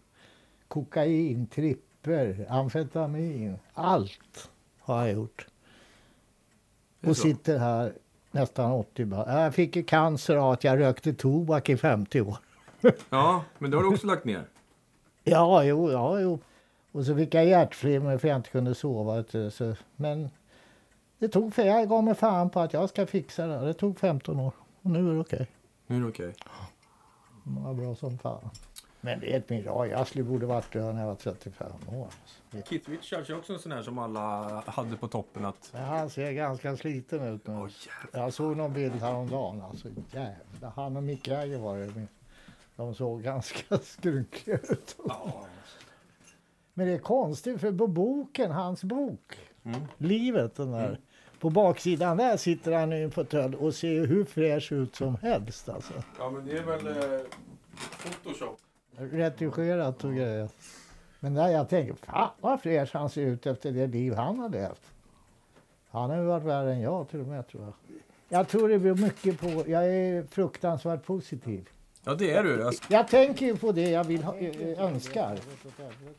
kokain, 0.68 1.46
tripper, 1.46 2.46
amfetamin, 2.48 3.58
allt 3.72 4.50
har 4.78 5.06
jag 5.06 5.14
gjort. 5.14 5.46
Och 7.00 7.16
sitter 7.16 7.58
här 7.58 7.92
nästan 8.30 8.72
80 8.72 9.04
bara. 9.04 9.42
Jag 9.42 9.54
fick 9.54 9.76
ju 9.76 9.82
cancer 9.82 10.36
av 10.36 10.50
att 10.50 10.64
jag 10.64 10.80
rökte 10.80 11.14
tobak 11.14 11.68
i 11.68 11.76
50 11.76 12.20
år. 12.20 12.36
Ja, 13.10 13.44
men 13.58 13.70
det 13.70 13.76
har 13.76 13.84
du 13.84 13.90
också 13.90 14.06
lagt 14.06 14.24
ner. 14.24 14.48
Ja, 15.24 15.64
jo, 15.64 15.90
ja, 15.90 16.20
jo. 16.20 16.38
Och 16.92 17.04
så 17.04 17.16
fick 17.16 17.34
jag 17.34 17.46
hjärtflimmer 17.46 18.18
för 18.18 18.28
jag 18.28 18.36
inte 18.36 18.50
kunde 18.50 18.74
sova. 18.74 19.24
Så, 19.50 19.74
men 19.96 20.30
det 21.18 21.28
tog, 21.28 21.54
för 21.54 21.62
jag 21.62 21.88
gav 21.88 22.04
mig 22.04 22.14
fan 22.14 22.50
på 22.50 22.60
att 22.60 22.72
jag 22.72 22.88
ska 22.88 23.06
fixa 23.06 23.46
det. 23.46 23.66
Det 23.66 23.74
tog 23.74 23.98
15 23.98 24.40
år 24.40 24.52
och 24.82 24.90
nu 24.90 25.10
är 25.10 25.14
det 25.14 25.20
okej. 25.20 25.46
Nu 25.86 25.96
är 25.96 26.00
det 26.00 26.06
okej. 26.08 26.34
Det 27.44 27.60
var 27.60 27.74
bra 27.74 27.94
som 27.94 28.18
fan. 28.18 28.50
Men 29.00 29.20
det 29.20 29.32
är 29.32 29.38
ett 29.38 29.48
mirakel. 29.48 29.90
Jag 29.90 30.06
skulle 30.06 30.24
borde 30.24 30.46
varit 30.46 30.72
död 30.72 30.94
när 30.94 31.00
jag 31.00 31.08
var 31.08 31.14
35 31.14 31.72
år. 31.88 32.08
Keith 32.68 32.90
Richards 32.90 33.30
är 33.30 33.38
också 33.38 33.52
en 33.52 33.58
sån 33.58 33.72
här 33.72 33.82
som 33.82 33.98
alla 33.98 34.20
hade 34.66 34.96
på 34.96 35.08
toppen 35.08 35.44
att... 35.44 35.70
Men 35.72 35.84
han 35.84 36.10
ser 36.10 36.32
ganska 36.32 36.76
sliten 36.76 37.22
ut 37.22 37.46
nu. 37.46 37.54
Åh, 37.54 37.68
Jag 38.12 38.32
såg 38.32 38.56
någon 38.56 38.72
bild 38.72 38.94
häromdagen. 38.94 39.62
Alltså, 39.62 39.88
jävlar. 40.12 40.70
Han 40.76 40.96
och 40.96 41.02
Mick 41.02 41.28
Jagger 41.28 41.58
var 41.58 41.78
det. 41.78 42.06
De 42.80 42.94
såg 42.94 43.22
ganska 43.22 43.78
skrynkliga 43.82 44.56
ut. 44.56 44.96
Ja. 45.08 45.46
Men 46.74 46.86
det 46.86 46.92
är 46.92 46.98
konstigt 46.98 47.60
för 47.60 47.72
på 47.72 47.86
boken, 47.86 48.50
hans 48.50 48.84
bok, 48.84 49.38
Mm. 49.64 49.80
Livet, 49.98 50.54
den 50.56 50.70
där. 50.72 51.00
På 51.40 51.50
baksidan 51.50 52.16
där 52.16 52.36
sitter 52.36 52.72
han 52.72 52.92
i 52.92 53.00
en 53.02 53.10
fåtölj 53.10 53.56
och 53.56 53.74
ser 53.74 54.06
hur 54.06 54.24
fräsch 54.24 54.72
ut 54.72 54.96
som 54.96 55.16
helst. 55.16 55.68
Alltså. 55.68 55.92
Ja, 56.18 56.30
men 56.30 56.46
det 56.46 56.58
är 56.58 56.62
väl 56.62 56.86
eh, 56.86 57.20
Photoshop. 58.02 58.60
Retuscherat 58.96 60.04
och 60.04 60.14
grejer. 60.14 60.48
Men 61.20 61.34
där 61.34 61.48
jag 61.48 61.68
tänker, 61.68 61.94
fan 61.94 62.30
vad 62.40 62.60
fräsch 62.62 62.90
han 62.94 63.10
ser 63.10 63.22
ut 63.22 63.46
efter 63.46 63.72
det 63.72 63.86
liv 63.86 64.14
han 64.14 64.38
har 64.38 64.48
levt. 64.48 64.82
Han 65.88 66.10
har 66.10 66.16
ju 66.16 66.24
varit 66.24 66.44
värre 66.44 66.72
än 66.72 66.80
jag 66.80 67.08
till 67.08 67.20
och 67.20 67.26
med 67.26 67.48
tror 67.48 67.64
jag. 67.64 67.72
Jag 68.28 68.48
tror 68.48 68.68
det 68.68 68.78
beror 68.78 68.96
mycket 68.96 69.40
på, 69.40 69.46
jag 69.70 69.86
är 69.86 70.22
fruktansvärt 70.22 71.04
positiv. 71.04 71.68
Ja, 72.04 72.14
det 72.14 72.30
är 72.30 72.42
du. 72.42 72.66
Alltså, 72.66 72.84
Jag 72.88 73.08
tänker 73.08 73.46
ju 73.46 73.56
på 73.56 73.72
det 73.72 73.90
jag 73.90 74.04
vill 74.04 74.22
ha, 74.22 74.36
eh, 74.36 74.84
önskar. 74.84 75.38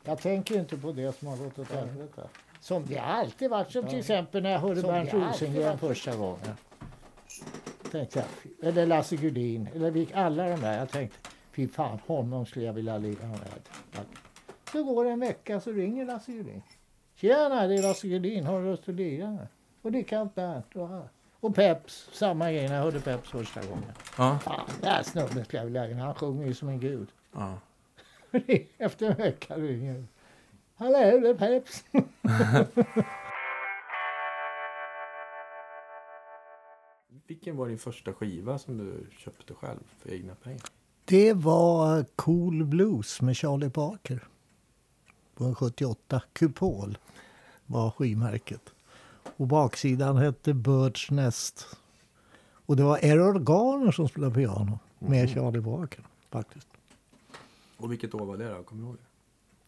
Jag 0.03 0.21
tänker 0.21 0.55
ju 0.55 0.61
inte 0.61 0.77
på 0.77 0.91
det 0.91 1.19
som 1.19 1.27
har 1.27 1.37
gått 1.37 1.59
åt 1.59 1.71
helvete. 1.71 2.27
Som 2.59 2.85
det 2.85 2.95
har 2.97 3.13
alltid 3.13 3.49
varit. 3.49 3.71
Som 3.71 3.87
till 3.87 3.99
exempel 3.99 4.43
när 4.43 4.51
jag 4.51 4.59
hörde 4.59 4.81
Bernt 4.81 5.13
Rosengren 5.13 5.77
första 5.77 6.15
gången. 6.15 6.57
Tänkte 7.91 8.19
jag, 8.19 8.67
eller 8.67 8.85
Lasse 8.85 9.15
Gudin, 9.15 9.69
eller 9.75 10.07
alla 10.13 10.49
de 10.49 10.61
där. 10.61 10.77
Jag 10.77 10.89
tänkte, 10.89 11.17
fy 11.51 11.67
fan, 11.67 11.99
honom 12.07 12.45
skulle 12.45 12.65
jag 12.65 12.73
vilja 12.73 12.97
ligga 12.97 13.27
med. 13.27 13.39
Så 14.71 14.83
går 14.83 15.05
det 15.05 15.11
en 15.11 15.19
vecka 15.19 15.59
så 15.59 15.71
ringer 15.71 16.05
Lasse 16.05 16.31
Gudin. 16.31 16.61
Tjena, 17.15 17.67
det 17.67 17.75
är 17.75 17.81
Lasse 17.81 18.07
Gudin. 18.07 18.45
Har 18.45 18.61
du 18.61 18.65
lust 18.71 18.89
att 18.89 18.95
med? 18.95 19.47
Och 19.81 19.91
likadant 19.91 20.35
Bernt. 20.35 20.75
Och, 20.75 20.89
här. 20.89 21.09
Och 21.41 21.55
Peps, 21.55 22.09
samma 22.13 22.51
grej 22.51 22.67
när 22.67 22.75
jag 22.75 22.83
hörde 22.83 22.99
Peps 22.99 23.29
första 23.29 23.61
gången. 23.61 23.91
ja. 24.17 24.39
Fan, 24.39 24.69
den 24.81 24.91
här 24.91 25.03
snubben 25.03 25.45
skulle 25.45 25.59
jag 25.59 25.65
vilja 25.65 25.87
med. 25.87 25.97
Han 25.97 26.15
sjunger 26.15 26.47
ju 26.47 26.53
som 26.53 26.69
en 26.69 26.79
gud. 26.79 27.07
ja. 27.33 27.57
Efter 28.77 29.05
en 29.11 29.17
vecka 29.17 29.57
ringer 29.57 30.05
Hallå, 30.75 31.19
det 31.19 31.29
är 31.29 31.33
Peps. 31.33 31.83
Vilken 37.27 37.57
var 37.57 37.67
din 37.67 37.77
första 37.77 38.13
skiva 38.13 38.57
som 38.59 38.77
du 38.77 39.07
köpte 39.17 39.53
själv 39.53 39.79
för 39.99 40.13
egna 40.13 40.35
pengar? 40.35 40.61
Det 41.05 41.33
var 41.33 42.05
Cool 42.15 42.65
Blues 42.65 43.21
med 43.21 43.37
Charlie 43.37 43.69
Parker. 43.69 44.27
På 45.35 45.43
en 45.43 45.55
78. 45.55 46.21
Kupol 46.33 46.97
var 47.65 47.91
skivmärket. 47.91 48.73
Och 49.37 49.47
baksidan 49.47 50.17
hette 50.17 50.53
Birds 50.53 51.11
Nest. 51.11 51.77
Och 52.65 52.75
det 52.75 52.83
var 52.83 52.99
Errol 53.01 53.43
Garner 53.43 53.91
som 53.91 54.07
spelade 54.07 54.35
piano 54.35 54.79
med 54.99 55.29
Charlie 55.29 55.61
Parker. 55.61 56.03
Faktiskt. 56.29 56.67
Och 57.77 57.91
vilket 57.91 58.13
år 58.15 58.25
var 58.25 58.37
det 58.37 58.49
då? 58.49 58.63
Kommer 58.63 58.81
du 58.81 58.87
ihåg 58.87 58.97
det? 58.97 59.03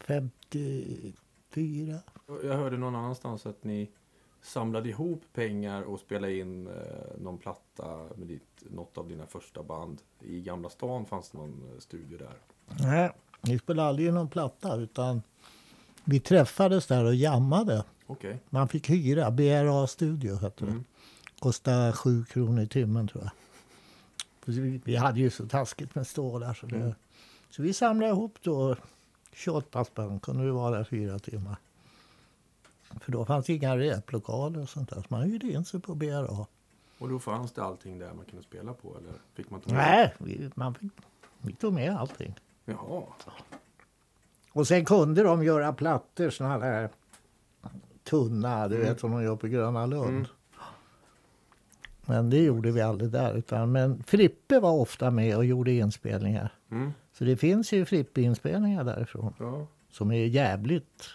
54. 0.06 2.00
Jag 2.44 2.58
hörde 2.58 2.78
någon 2.78 2.96
annanstans 2.96 3.46
att 3.46 3.64
ni 3.64 3.90
samlade 4.42 4.90
ihop 4.90 5.22
pengar 5.34 5.82
och 5.82 6.00
spelade 6.00 6.38
in 6.38 6.68
eh, 6.68 6.74
någon 7.18 7.38
platta 7.38 8.00
med 8.16 8.28
ditt, 8.28 8.64
något 8.72 8.98
av 8.98 9.08
dina 9.08 9.26
första 9.26 9.64
band. 9.64 10.02
I 10.20 10.42
Gamla 10.42 10.70
stan 10.70 11.06
fanns 11.06 11.30
det 11.30 11.38
någon 11.38 11.72
eh, 11.74 11.80
studio 11.80 12.18
där. 12.18 12.38
Nej, 12.80 13.12
vi 13.42 13.60
spelade 13.60 13.90
aldrig 13.90 14.14
någon 14.14 14.30
platta 14.30 14.76
utan 14.76 15.22
vi 16.04 16.20
träffades 16.20 16.88
där 16.88 17.06
och 17.06 17.16
jammade. 17.16 17.84
Okej. 18.14 18.40
Man 18.50 18.68
fick 18.68 18.90
hyra. 18.90 19.32
BRA 19.32 19.88
Studio 19.88 20.36
hette 20.36 20.66
det. 20.66 20.72
Mm. 20.72 20.84
Kostade 21.40 21.94
sju 21.94 22.26
kronor 22.26 22.62
i 22.64 22.68
timmen 22.68 23.08
tror 23.08 23.24
jag. 23.24 23.32
Vi, 24.86 24.96
hade 24.96 25.20
ju 25.20 25.30
så 25.30 25.48
taskigt 25.48 25.96
med 25.96 26.08
stålar. 26.08 26.54
Så, 26.54 26.66
det, 26.66 26.76
Mm. 26.76 26.94
så 27.50 27.62
vi 27.62 27.74
samlade 27.74 28.12
ihop 28.12 28.38
då 28.42 28.76
28 29.34 29.86
spänn. 29.86 30.20
Kunde 30.20 30.44
vi 30.44 30.50
vara 30.52 30.78
där 30.78 30.84
fyra 30.84 31.20
timmar. 31.20 31.56
För 33.02 33.12
då 33.12 33.26
fanns 33.26 33.46
det 33.46 33.54
inga 33.54 33.78
replokaler 33.78 34.62
och 34.62 34.70
sånt 34.70 34.90
där. 34.90 34.96
Så 35.02 35.06
man 35.10 35.24
hyrde 35.24 35.48
in 35.52 35.66
sig 35.66 35.80
på 35.80 35.96
BRA. 35.96 36.46
Och 36.98 37.10
då 37.10 37.20
fanns 37.20 37.52
det 37.52 37.64
allting 37.64 38.00
där 38.00 38.14
man 38.14 38.26
kunde 38.26 38.44
spela 38.44 38.74
på 38.74 38.98
eller 38.98 39.14
fick 39.34 39.50
man 39.50 39.62
ta? 39.62 39.74
Nej, 39.74 40.14
vi, 40.18 40.50
man 40.56 40.74
fick, 40.76 40.92
vi 41.42 41.54
tog 41.54 41.74
med 41.74 41.96
allting. 41.98 42.36
Jaha. 42.66 43.04
Och 44.52 44.68
sen 44.68 44.86
kunde 44.86 45.24
de 45.24 45.44
göra 45.44 45.74
plattor 45.74 46.30
såna 46.30 46.50
här 46.50 46.90
tunna, 48.04 48.68
du 48.68 48.76
Mm. 48.76 48.88
vet 48.88 49.00
som 49.00 49.12
de 49.12 49.24
gör 49.24 49.36
på 49.36 49.48
Gröna 49.48 49.86
Lund. 49.86 50.10
Mm. 50.10 50.26
Men 52.06 52.30
det 52.30 52.44
gjorde 52.44 52.72
vi 52.72 52.82
aldrig 52.82 53.12
där. 53.12 53.34
Utan, 53.38 53.72
men 53.72 54.04
Frippe 54.04 54.60
var 54.60 54.72
ofta 54.72 55.12
med 55.12 55.38
och 55.38 55.46
gjorde 55.46 55.72
inspelningar. 55.72 56.54
Mm. 56.72 56.92
Så 57.14 57.24
det 57.24 57.38
finns 57.38 57.72
ju 57.74 57.86
Frippe-inspelningar 57.86 58.84
därifrån. 58.84 59.34
Ja. 59.40 59.68
Som 59.90 60.12
är 60.12 60.26
jävligt 60.26 61.10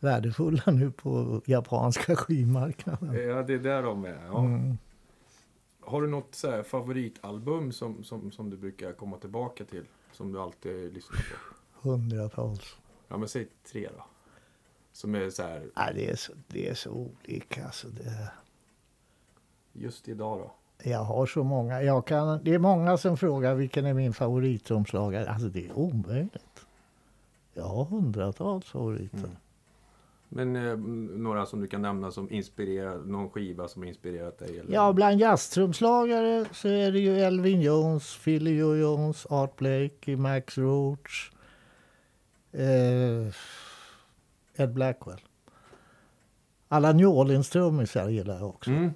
värdefulla 0.00 0.62
nu 0.66 0.90
på 0.90 1.42
japanska 1.46 2.16
skivmarknaden. 2.16 3.28
ja, 3.28 3.42
det 3.42 3.54
är 3.54 3.58
där 3.58 3.82
de 3.82 4.04
är. 4.04 4.24
Ja. 4.26 4.38
Mm. 4.44 4.78
Har 5.80 6.02
du 6.02 6.08
något 6.08 6.34
så 6.34 6.62
favoritalbum 6.62 7.72
som, 7.72 8.04
som, 8.04 8.30
som 8.32 8.50
du 8.50 8.56
brukar 8.56 8.92
komma 8.92 9.16
tillbaka 9.16 9.64
till? 9.64 9.84
Som 10.12 10.32
du 10.32 10.40
alltid 10.40 10.92
lyssnar 10.94 11.16
på? 11.16 11.88
Hundratals. 11.88 12.76
Ja, 13.08 13.16
men 13.18 13.28
säg 13.28 13.48
tre 13.72 13.88
då. 13.96 14.04
Som 14.92 15.14
är 15.14 15.30
så 15.30 15.42
här, 15.42 15.70
Ja, 15.74 15.90
det, 15.94 16.10
är 16.10 16.16
så, 16.16 16.32
det 16.48 16.68
är 16.68 16.74
så 16.74 16.90
olika. 16.90 17.64
Alltså 17.64 17.88
det, 17.88 18.30
just 19.72 20.08
idag 20.08 20.38
då. 20.38 20.52
jag 20.90 21.04
har 21.04 21.26
så 21.26 21.44
många. 21.44 21.82
Jag 21.82 22.06
kan, 22.06 22.44
det 22.44 22.54
är 22.54 22.58
många 22.58 22.96
som 22.96 23.16
frågar 23.16 23.54
vilken 23.54 23.86
är 23.86 23.94
min 23.94 24.12
favoritomslagare. 24.12 25.30
Alltså 25.30 25.48
det 25.48 25.66
är 25.66 25.78
omöjligt. 25.78 26.66
Jag 27.54 27.64
har 27.64 27.84
hundratals 27.84 28.64
favoriter. 28.64 29.18
Mm. 29.18 29.36
Men 30.28 30.56
eh, 30.56 30.76
några 31.18 31.46
som 31.46 31.60
du 31.60 31.66
kan 31.66 31.82
nämna 31.82 32.10
som 32.10 32.30
inspirerar, 32.30 32.98
någon 32.98 33.30
skiva 33.30 33.68
som 33.68 33.84
inspirerat 33.84 34.38
dig? 34.38 34.58
Eller? 34.58 34.74
Ja, 34.74 34.92
bland 34.92 35.20
jazztrumslagare 35.20 36.44
så 36.52 36.68
är 36.68 36.92
det 36.92 36.98
ju 36.98 37.18
Elvin 37.20 37.60
Jones, 37.60 38.18
Philly 38.24 38.58
Joe 38.58 38.76
Jones, 38.76 39.26
Art 39.30 39.56
Blakey, 39.56 40.16
Max 40.16 40.58
Roach, 40.58 41.32
eh, 42.52 43.32
Ed 44.56 44.72
Blackwell. 44.72 45.20
Alla 46.68 46.92
New 46.92 47.08
Orleans-trummisar 47.08 48.08
gillar 48.08 48.34
jag 48.34 48.48
också. 48.48 48.70
Mm. 48.70 48.90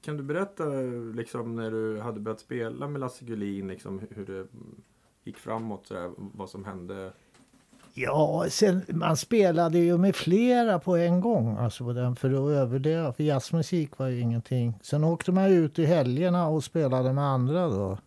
Kan 0.00 0.16
du 0.16 0.22
berätta 0.22 0.64
liksom 1.14 1.56
när 1.56 1.70
du 1.70 2.00
hade 2.00 2.20
börjat 2.20 2.40
spela 2.40 2.88
med 2.88 3.00
Lasse 3.00 3.24
Gullin, 3.24 3.68
liksom 3.68 4.00
hur 4.10 4.26
det 4.26 4.46
gick 5.24 5.38
framåt, 5.38 5.86
sådär, 5.86 6.10
vad 6.16 6.50
som 6.50 6.64
hände? 6.64 7.12
Ja, 7.94 8.46
sen, 8.50 8.82
man 8.88 9.16
spelade 9.16 9.78
ju 9.78 9.98
med 9.98 10.16
flera 10.16 10.78
på 10.78 10.96
en 10.96 11.20
gång 11.20 11.56
alltså 11.56 11.84
på 11.84 11.92
den 11.92 12.16
för 12.16 12.28
att 12.30 12.56
överleva. 12.56 13.12
För 13.12 13.22
jazzmusik 13.22 13.98
var 13.98 14.06
ju 14.06 14.20
ingenting. 14.20 14.74
Sen 14.82 15.04
åkte 15.04 15.32
man 15.32 15.46
ut 15.46 15.78
i 15.78 15.84
helgerna 15.84 16.48
och 16.48 16.64
spelade 16.64 17.12
med 17.12 17.24
andra 17.24 17.68
då. 17.68 17.98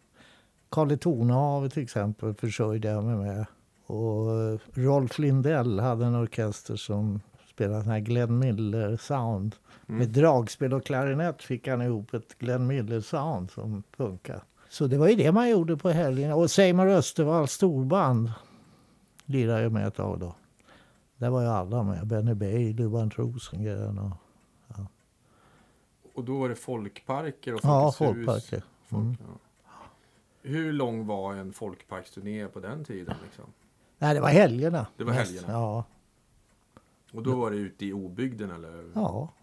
Carl 0.69 0.97
Tornehavet 0.97 1.73
till 1.73 1.83
exempel 1.83 2.33
försörjde 2.33 2.87
jag 2.87 3.03
mig 3.03 3.15
med. 3.15 3.45
Och 3.89 4.31
eh, 4.41 4.59
Rolf 4.73 5.19
Lindell 5.19 5.79
hade 5.79 6.05
en 6.05 6.15
orkester 6.15 6.75
som 6.75 7.21
spelade 7.49 7.83
sån 7.83 7.91
här 7.91 7.99
Glenn 7.99 8.39
Miller-sound. 8.39 9.55
Mm. 9.87 9.99
Med 9.99 10.09
dragspel 10.09 10.73
och 10.73 10.85
klarinett 10.85 11.43
fick 11.43 11.67
han 11.67 11.81
ihop 11.81 12.13
ett 12.13 12.37
Glenn 12.37 12.67
Miller-sound 12.67 13.51
som 13.51 13.83
funkar. 13.97 14.43
Så 14.69 14.87
det 14.87 14.97
var 14.97 15.07
ju 15.07 15.15
det 15.15 15.31
man 15.31 15.49
gjorde 15.49 15.77
på 15.77 15.89
helgerna. 15.89 16.35
Och 16.35 16.51
Seymour 16.51 16.87
Östervalls 16.87 17.51
storband 17.51 18.31
lirade 19.25 19.61
jag 19.61 19.71
med 19.71 19.87
ett 19.87 19.95
tag 19.95 20.19
då. 20.19 20.35
Där 21.17 21.29
var 21.29 21.41
ju 21.41 21.47
alla 21.47 21.83
med. 21.83 22.07
Benny 22.07 22.33
Bailey, 22.33 22.87
Bernt 22.87 23.17
Rosengren 23.19 23.99
och... 23.99 24.11
Och 26.13 26.23
då 26.25 26.39
var 26.39 26.49
det 26.49 26.55
folkparker 26.55 27.53
och 27.53 27.59
Ja, 27.63 27.91
Folkets 27.91 28.17
hus. 28.19 28.25
folkparker. 28.25 28.63
Folk, 28.87 29.03
Mm. 29.03 29.15
ja. 29.63 29.71
Hur 30.41 30.73
lång 30.73 31.05
var 31.07 31.33
en 31.35 31.53
folkparksturné 31.53 32.47
på 32.47 32.59
den 32.59 32.85
tiden? 32.85 33.15
Liksom? 33.25 33.45
Nej, 33.99 34.13
det 34.13 34.19
var 34.21 34.29
helgerna. 34.29 34.87
Det 34.97 35.03
var 35.03 35.13
helgerna? 35.13 35.47
Ja. 35.53 35.83
Och 37.13 37.23
då 37.23 37.35
var 37.35 37.51
det 37.51 37.57
ute 37.57 37.85
i 37.85 37.93
obygden 37.93 38.51
eller? 38.51 38.91
Ja. 38.95 39.33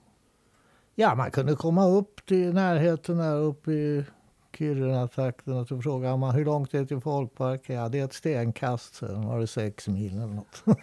Ja, 0.95 1.15
man 1.15 1.31
kunde 1.31 1.57
komma 1.57 1.87
upp 1.87 2.27
till 2.27 2.55
närheten 2.55 3.17
där 3.19 3.37
uppe 3.37 3.73
i 3.73 4.05
Kiruna-trakten 4.53 5.53
och 5.53 5.69
så 5.69 5.81
frågade 5.83 6.17
man 6.17 6.35
hur 6.35 6.45
långt 6.45 6.75
är 6.75 6.79
det 6.81 6.87
till 6.87 7.01
folkparken? 7.01 7.77
Ja, 7.77 7.89
det 7.89 7.99
är 8.01 8.05
ett 8.05 8.13
stenkast. 8.13 8.95
Sen 8.95 9.27
var 9.27 9.41
det 9.41 9.47
sex 9.47 9.89
mil 9.89 10.13
eller 10.17 10.27
något. 10.27 10.65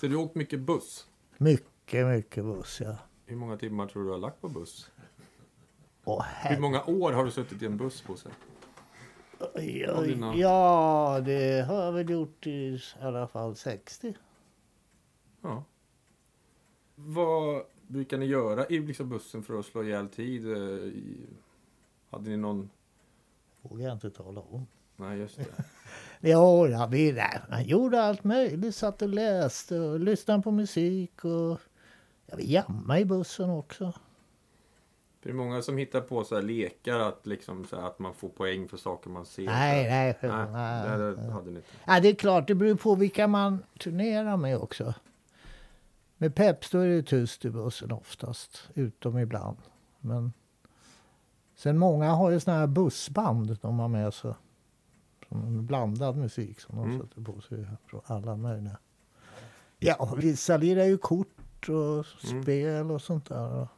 Så 0.00 0.06
du 0.06 0.16
har 0.16 0.22
åkt 0.24 0.34
mycket 0.34 0.60
buss? 0.60 1.06
mycket, 1.38 2.06
mycket 2.06 2.44
buss, 2.44 2.80
ja. 2.84 2.96
Hur 3.26 3.36
många 3.36 3.56
timmar 3.56 3.86
tror 3.86 4.04
du 4.04 4.10
har 4.10 4.18
lagt 4.18 4.40
på 4.40 4.48
buss? 4.48 4.90
Åh, 6.04 6.24
Hur 6.42 6.60
många 6.60 6.82
år 6.84 7.12
har 7.12 7.24
du 7.24 7.30
suttit 7.30 7.62
i 7.62 7.66
en 7.66 7.76
buss 7.76 8.04
Bosse? 8.06 8.28
Dina- 9.56 10.34
Ja, 10.36 11.20
det 11.24 11.66
har 11.68 11.82
jag 11.84 11.92
väl 11.92 12.10
gjort 12.10 12.46
i 12.46 12.80
alla 13.00 13.26
fall 13.28 13.56
60. 13.56 14.14
Ja. 15.42 15.64
Vad 16.94 17.62
brukar 17.86 18.18
ni 18.18 18.26
göra 18.26 18.66
i 18.66 18.78
liksom 18.78 19.08
bussen 19.08 19.42
för 19.42 19.58
att 19.58 19.66
slå 19.66 19.84
ihjäl 19.84 20.08
tid? 20.08 20.52
eh, 20.52 20.92
Hade 22.10 22.30
ni 22.30 22.36
någon... 22.36 22.70
vågar 23.62 23.84
jag 23.84 23.92
inte 23.92 24.10
tala 24.10 24.40
om. 24.40 24.66
Nej, 24.96 25.18
just 25.18 25.36
det. 25.36 25.46
Ja, 26.30 26.86
vi, 26.90 27.12
nej, 27.12 27.40
man 27.50 27.64
gjorde 27.64 28.02
allt 28.02 28.24
möjligt. 28.24 28.74
Satt 28.74 29.02
och 29.02 29.08
läste 29.08 29.80
och 29.80 30.00
lyssnade 30.00 30.42
på 30.42 30.50
musik 30.50 31.24
och 31.24 31.60
Ja, 32.26 32.36
vi 32.36 32.52
jammade 32.52 33.00
i 33.00 33.04
bussen 33.04 33.50
också. 33.50 33.92
Det 35.22 35.28
är 35.28 35.32
många 35.32 35.62
som 35.62 35.76
hittar 35.78 36.00
på 36.00 36.24
så 36.24 36.34
här 36.34 36.42
lekar 36.42 36.98
att, 36.98 37.26
liksom, 37.26 37.64
så 37.64 37.76
här, 37.80 37.86
att 37.86 37.98
man 37.98 38.14
får 38.14 38.28
poäng 38.28 38.68
för 38.68 38.76
saker 38.76 39.10
man 39.10 39.26
ser. 39.26 39.44
Nej, 39.46 39.88
nej. 39.90 40.18
nej, 40.22 40.30
nej, 40.52 40.98
nej. 40.98 40.98
det 41.16 41.32
hade 41.32 41.50
ni 41.50 41.56
inte. 41.56 41.68
Ja, 41.84 42.00
det 42.00 42.08
är 42.08 42.14
klart, 42.14 42.46
det 42.48 42.54
beror 42.54 42.74
på 42.74 42.94
vilka 42.94 43.26
man 43.26 43.58
turnerar 43.80 44.36
med 44.36 44.58
också. 44.58 44.94
Med 46.16 46.34
Peps 46.34 46.70
då 46.70 46.78
är 46.78 46.86
det 46.88 47.02
tyst 47.02 47.44
i 47.44 47.50
bussen 47.50 47.92
oftast, 47.92 48.68
utom 48.74 49.18
ibland. 49.18 49.56
Men 50.00 50.32
sen 51.56 51.78
många 51.78 52.10
har 52.10 52.30
ju 52.30 52.40
såna 52.40 52.56
här 52.58 52.66
bussband 52.66 53.58
de 53.62 53.78
har 53.78 53.88
med 53.88 54.14
sig. 54.14 54.34
Som 55.28 55.66
blandad 55.66 56.16
musik 56.16 56.60
som 56.60 56.76
de 56.76 56.84
Mm. 56.90 57.00
sätter 57.00 57.22
på 57.22 57.40
sig 57.40 57.66
från 57.86 58.00
alla 58.04 58.36
möjliga. 58.36 58.76
Ja, 59.78 60.14
vissa 60.18 60.56
lirar 60.56 60.84
ju 60.84 60.98
kort 60.98 61.68
och 61.68 62.06
Mm. 62.30 62.42
spel 62.42 62.90
och 62.90 63.02
sånt 63.02 63.28
där. 63.28 63.68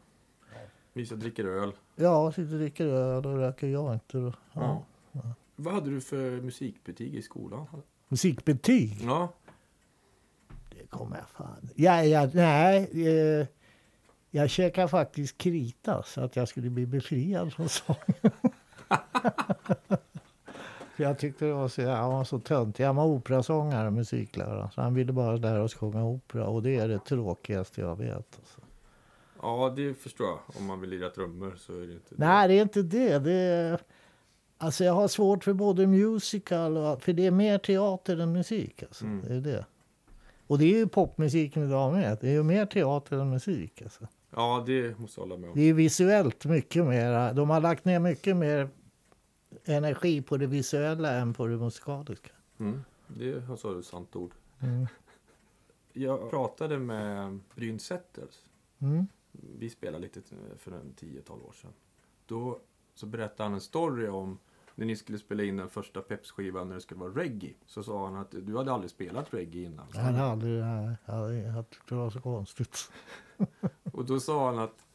Vissa 0.95 1.15
dricker 1.15 1.45
öl. 1.45 1.73
Ja, 1.97 2.33
sitter 2.33 2.53
och 2.53 2.59
dricker 2.59 2.87
öl 2.87 3.27
och 3.27 3.37
röker 3.37 3.67
jointer. 3.67 4.23
och- 4.25 4.35
Ja. 4.53 4.83
Ja. 5.13 5.21
Vad 5.57 5.75
hade 5.75 5.91
du 5.91 6.01
för 6.01 6.41
musikbetyg 6.41 7.15
i 7.15 7.23
skolan? 7.23 7.67
Musikbetyg. 8.09 8.99
Ja, 9.05 9.33
Det 10.71 10.87
kommer 10.91 11.17
jag 11.17 11.29
fan... 11.29 11.69
Ja, 11.75 12.05
ja, 12.05 12.31
nej, 12.35 12.89
eh, 13.09 13.47
jag 14.31 14.51
käkade 14.51 14.89
faktiskt 14.89 15.39
krita 15.39 16.03
så 16.03 16.21
att 16.21 16.37
jag 16.37 16.49
skulle 16.49 16.71
bli 16.71 16.87
befriad 16.87 17.53
från 17.53 17.69
sång. 17.69 17.97
För 20.97 21.03
jag 21.05 21.19
tyckte 21.19 21.45
det 21.45 21.53
var 21.53 21.69
så, 21.69 21.81
jag 21.83 22.09
var 22.11 22.25
så 22.25 22.39
tönt. 22.41 22.79
Jag 22.79 22.95
var 22.95 23.05
operasångare 23.05 23.91
musiklärare. 23.91 24.71
Så 24.75 24.81
han 24.81 24.95
ville 24.95 25.13
bara 25.13 25.37
lära 25.37 25.63
oss 25.63 25.75
sjunga 25.75 26.05
opera. 26.05 26.47
Och 26.47 26.63
det 26.63 26.77
är 26.77 26.89
det 26.89 26.99
tråkigaste 26.99 27.81
jag 27.81 27.97
vet. 27.99 28.41
Alltså. 29.45 29.83
ja, 29.83 29.89
det 29.89 29.95
förstår 29.95 30.27
jag. 30.27 30.39
Om 30.57 30.67
man 30.67 30.81
vill 30.81 30.91
lira 30.91 31.11
trummor 31.11 31.55
så 31.59 31.73
är 31.73 31.87
det 31.87 31.93
inte 31.93 32.15
Nej, 32.17 32.49
det 32.49 32.55
är 32.55 32.63
inte 32.63 32.83
det. 32.83 33.19
det 33.19 33.33
är, 33.33 33.81
alltså 34.59 34.85
jag 34.85 34.93
har 34.93 35.09
svårt 35.09 35.45
för 35.45 35.53
både 35.53 35.87
musical 35.87 36.77
och... 36.77 37.03
För 37.03 37.13
det 37.13 37.27
är 37.27 37.31
mer 37.31 37.59
teater 37.59 38.19
än 38.19 38.33
musik. 38.33 38.83
Alltså. 38.83 39.05
Mm. 39.05 39.25
Det 39.29 39.35
är 39.35 39.41
det. 39.41 39.67
Och 40.47 40.59
det 40.59 40.65
är 40.65 40.79
ju 40.79 40.89
popmusiken 40.89 41.65
idag 41.65 41.93
med. 41.93 42.19
Det 42.21 42.29
är 42.29 42.33
ju 42.33 42.43
mer 42.43 42.67
teater 42.67 43.19
än 43.19 43.31
musik. 43.31 43.83
Alltså. 43.83 44.09
Ja, 44.31 44.65
det 44.67 44.99
måste 44.99 45.21
jag 45.21 45.27
hålla 45.27 45.41
med 45.41 45.51
om. 45.51 45.57
Det 45.57 45.63
är 45.63 45.75
visuellt 45.75 46.45
mycket 46.45 46.85
mer. 46.85 47.33
De 47.35 47.51
har 47.51 47.61
lagt 47.61 47.85
ner 47.85 47.99
mycket 47.99 48.37
mer 48.37 48.69
energi 49.65 50.23
på 50.23 50.37
det 50.37 50.47
visuella 50.47 51.13
än 51.13 51.35
på 51.35 51.47
det 51.47 51.57
musikaliska. 51.57 52.31
Mm. 52.61 52.85
Det 53.09 53.41
har 53.45 53.57
så 53.57 53.79
ett 53.79 53.87
sant 53.87 54.17
ord. 54.17 54.33
Mm. 54.61 54.87
Jag 55.93 56.31
pratade 56.31 56.79
med 56.79 57.41
Bryn 57.55 57.79
Settels. 57.79 58.45
Mm. 58.79 59.07
Vi 59.59 59.71
spelade 59.71 60.03
lite 60.03 60.23
för 60.59 60.73
en 60.73 60.95
10-12 60.95 61.49
år 61.49 61.53
sedan. 61.53 61.73
Då 62.27 62.61
så 62.95 63.07
berättade 63.07 63.43
han 63.43 63.55
en 63.55 63.61
story 63.61 64.09
om 64.09 64.39
när 64.75 64.87
ni 64.87 64.97
skulle 64.97 65.19
spela 65.19 65.43
in 65.43 65.57
den 65.57 65.69
första 65.69 66.01
Peps-skivan 66.01 66.69
när 66.69 66.75
det 66.75 66.81
skulle 66.81 67.01
vara 67.01 67.13
reggae. 67.13 67.55
Så 67.67 67.83
sa 67.83 68.05
han 68.05 68.17
att 68.17 68.31
du 68.31 68.57
hade 68.57 68.73
aldrig 68.73 68.91
spelat 68.91 69.35
reggae 69.35 69.63
innan. 69.63 69.87
Han 69.95 70.17
aldrig... 70.17 70.61
Nej, 70.61 70.97
jag, 71.07 71.35
jag 71.35 71.71
tyckte 71.71 71.95
det 71.95 71.99
var 71.99 72.11
så 72.11 72.21
konstigt. 72.21 72.93
Och 73.93 74.05
då 74.05 74.21
sa 74.21 74.47
han 74.47 74.59
att 74.59 74.87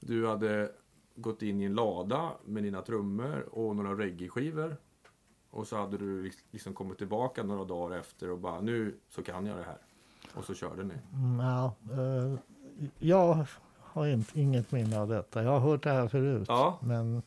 du 0.00 0.26
hade 0.26 0.72
gått 1.14 1.42
in 1.42 1.60
i 1.60 1.64
en 1.64 1.74
lada 1.74 2.32
med 2.44 2.62
dina 2.62 2.82
trummor 2.82 3.48
och 3.52 3.76
några 3.76 3.98
reggae-skivor. 3.98 4.76
Och 5.50 5.66
så 5.66 5.76
hade 5.76 5.98
du 5.98 6.32
liksom 6.50 6.74
kommit 6.74 6.98
tillbaka 6.98 7.42
några 7.42 7.64
dagar 7.64 7.98
efter 7.98 8.30
och 8.30 8.38
bara 8.38 8.60
nu 8.60 8.96
så 9.08 9.22
kan 9.22 9.46
jag 9.46 9.56
det 9.56 9.64
här. 9.64 9.78
Och 10.34 10.44
så 10.44 10.54
körde 10.54 10.84
ni. 10.84 10.94
Mm, 11.12 11.40
ja, 11.40 11.74
eh, 11.92 12.38
jag 12.98 13.46
har 13.92 14.06
inte, 14.06 14.40
inget 14.40 14.72
minne 14.72 15.00
av 15.00 15.08
detta. 15.08 15.42
Jag 15.42 15.50
har 15.50 15.60
hört 15.60 15.82
det 15.82 15.90
här 15.90 16.08
förut. 16.08 16.44
Ja. 16.48 16.78
Men 16.82 17.22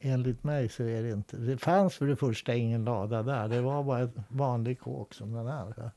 enligt 0.00 0.44
mig 0.44 0.68
så 0.68 0.82
är 0.82 1.02
det 1.02 1.10
inte. 1.10 1.36
Det 1.36 1.58
fanns 1.58 1.94
för 1.94 2.06
det 2.06 2.16
första 2.16 2.54
ingen 2.54 2.84
lada 2.84 3.22
där. 3.22 3.48
Det 3.48 3.60
var 3.60 3.84
bara 3.84 4.02
ett 4.02 4.14
vanlig 4.28 4.80
kåk 4.80 5.14
som 5.14 5.32
den 5.32 5.46
här. 5.46 5.90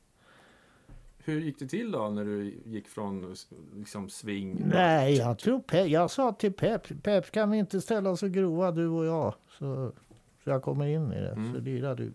Hur 1.18 1.40
gick 1.40 1.58
det 1.58 1.68
till 1.68 1.92
då 1.92 2.08
när 2.08 2.24
du 2.24 2.60
gick 2.64 2.88
från 2.88 3.34
liksom 3.74 4.10
swing? 4.10 4.62
Nej, 4.66 5.16
jag 5.16 5.38
tror 5.38 5.60
Pep, 5.60 5.88
jag 5.88 6.10
sa 6.10 6.32
till 6.32 6.52
Pep, 6.52 7.02
Pep 7.02 7.30
kan 7.30 7.50
vi 7.50 7.58
inte 7.58 7.80
ställa 7.80 8.10
oss 8.10 8.20
så 8.20 8.28
grova 8.28 8.70
du 8.70 8.88
och 8.88 9.06
jag? 9.06 9.34
Så, 9.58 9.92
så 10.44 10.50
jag 10.50 10.62
kommer 10.62 10.86
in 10.86 11.12
i 11.12 11.20
det. 11.20 11.30
Mm. 11.30 11.52
Så 11.54 11.60
lirar 11.60 11.94
du. 11.94 12.12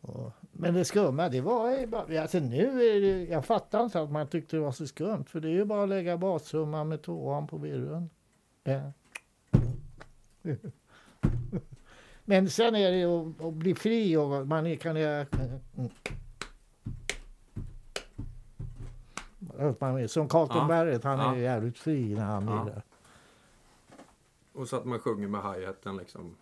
Och, 0.00 0.32
men 0.62 0.74
det 0.74 0.84
skumma, 0.84 1.28
det 1.28 1.40
var 1.40 1.86
bara, 1.86 2.22
alltså 2.22 2.38
nu 2.38 2.82
är 2.82 3.00
det, 3.00 3.24
jag 3.24 3.44
fattar 3.44 3.84
inte 3.84 4.00
att 4.00 4.10
man 4.10 4.26
tyckte 4.26 4.56
det 4.56 4.60
var 4.60 4.72
så 4.72 4.86
skumt. 4.86 5.24
För 5.28 5.40
det 5.40 5.48
är 5.48 5.52
ju 5.52 5.64
bara 5.64 5.82
att 5.82 5.88
lägga 5.88 6.16
bassumman 6.16 6.88
med 6.88 7.02
tvåan 7.02 7.46
på 7.46 7.56
virveln. 7.58 8.10
Ja. 8.64 8.92
Men 12.24 12.50
sen 12.50 12.74
är 12.74 12.90
det 12.90 12.96
ju 12.98 13.30
att, 13.48 13.54
bli 13.54 13.74
fri 13.74 14.16
och 14.16 14.46
man 14.46 14.76
kan 14.76 14.96
göra... 14.96 15.26
Är- 19.58 20.06
Som 20.06 20.28
Carlton 20.28 20.56
Ja. 20.56 20.98
Han 21.02 21.18
Ja. 21.18 21.34
är 21.34 21.38
jävligt 21.38 21.78
fri 21.78 22.14
när 22.14 22.24
han 22.24 22.46
Ja. 22.48 22.64
lirar. 22.64 22.82
Och 24.52 24.68
så 24.68 24.76
att 24.76 24.84
man 24.84 24.98
sjunger 24.98 25.28
med 25.28 25.40
hi-haten 25.40 25.96
liksom. 25.96 26.36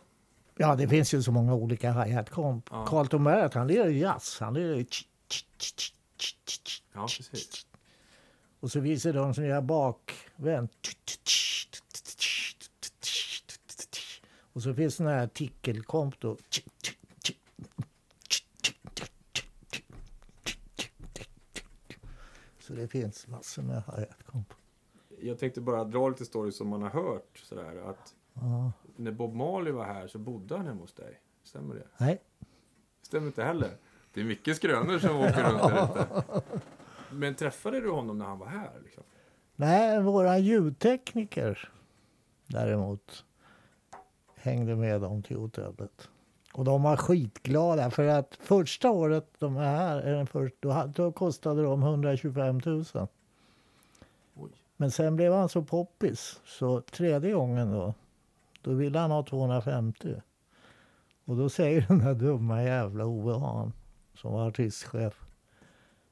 Ja, 0.60 0.76
det 0.76 0.88
finns 0.88 1.14
ju 1.14 1.22
så 1.22 1.32
många 1.32 1.54
olika 1.54 1.92
hi-hat-komp. 1.92 2.68
Ja. 2.70 2.86
Carlton 2.86 3.24
Barrett, 3.24 3.54
han 3.54 3.66
lirar 3.66 3.86
jazz. 3.86 4.40
Han 4.40 4.54
lirar. 4.54 4.84
Ja, 6.92 7.02
precis. 7.02 7.66
Och 8.60 8.70
så 8.70 8.80
visar 8.80 9.12
de 9.12 9.34
som 9.34 9.44
gör 9.44 9.60
bakvänt. 9.60 10.88
Och 14.52 14.62
så 14.62 14.74
finns 14.74 14.96
den 14.96 15.06
här 15.06 15.26
tickelkomp 15.26 16.20
då. 16.20 16.36
Så 22.58 22.72
det 22.72 22.88
finns 22.88 23.26
massor 23.26 23.62
med 23.62 23.82
hi-hat-komp. 23.86 24.54
Jag 25.20 25.38
tänkte 25.38 25.60
bara 25.60 25.84
dra 25.84 26.08
lite 26.08 26.24
stories 26.24 26.56
som 26.56 26.68
man 26.68 26.82
har 26.82 26.90
hört. 26.90 27.38
Sådär, 27.38 27.90
att 27.90 28.14
Ja. 28.40 28.72
när 28.96 29.12
Bob 29.12 29.34
Marley 29.34 29.72
var 29.72 29.84
här 29.84 30.08
så 30.08 30.18
bodde 30.18 30.56
han 30.56 30.66
hemma 30.66 30.80
hos 30.80 30.92
dig. 30.92 31.20
Stämmer 31.42 31.74
det? 31.74 31.86
Nej. 31.98 32.20
Stämmer 33.02 33.26
inte 33.26 33.44
heller. 33.44 33.70
Det 34.14 34.20
är 34.20 34.24
mycket 34.24 34.56
skrönor 34.56 34.98
som 34.98 35.16
åker 35.16 35.42
runt 35.42 35.62
där 35.62 35.84
ute. 35.84 36.42
Men 37.10 37.34
träffade 37.34 37.80
du 37.80 37.90
honom 37.90 38.18
när 38.18 38.24
han 38.24 38.38
var 38.38 38.46
här? 38.46 38.70
Liksom? 38.84 39.02
Nej, 39.56 40.02
våra 40.02 40.38
ljudtekniker 40.38 41.68
däremot 42.46 43.24
hängde 44.34 44.76
med 44.76 45.00
dem 45.00 45.22
till 45.22 45.36
hotellet. 45.36 46.08
Och 46.52 46.64
de 46.64 46.82
var 46.82 46.96
skitglada 46.96 47.90
för 47.90 48.06
att 48.06 48.38
första 48.40 48.90
året 48.90 49.26
de 49.38 49.56
är 49.56 49.62
här, 49.62 50.52
då, 50.60 50.92
då 50.94 51.12
kostade 51.12 51.62
de 51.62 51.82
125 51.82 52.60
000. 52.64 52.84
Oj. 54.34 54.50
Men 54.76 54.90
sen 54.90 55.16
blev 55.16 55.32
han 55.32 55.48
så 55.48 55.62
poppis 55.62 56.40
så 56.44 56.80
tredje 56.80 57.32
gången 57.32 57.72
då, 57.72 57.94
då 58.62 58.72
ville 58.72 58.98
han 58.98 59.10
ha 59.10 59.22
250. 59.22 60.14
Och 61.24 61.36
då 61.36 61.48
säger 61.48 61.80
den 61.88 61.98
där 61.98 62.14
dumma 62.14 62.62
jävla 62.62 63.06
Ove 63.06 63.38
Hahn 63.38 63.72
som 64.14 64.32
var 64.32 64.48
artistchef. 64.48 65.20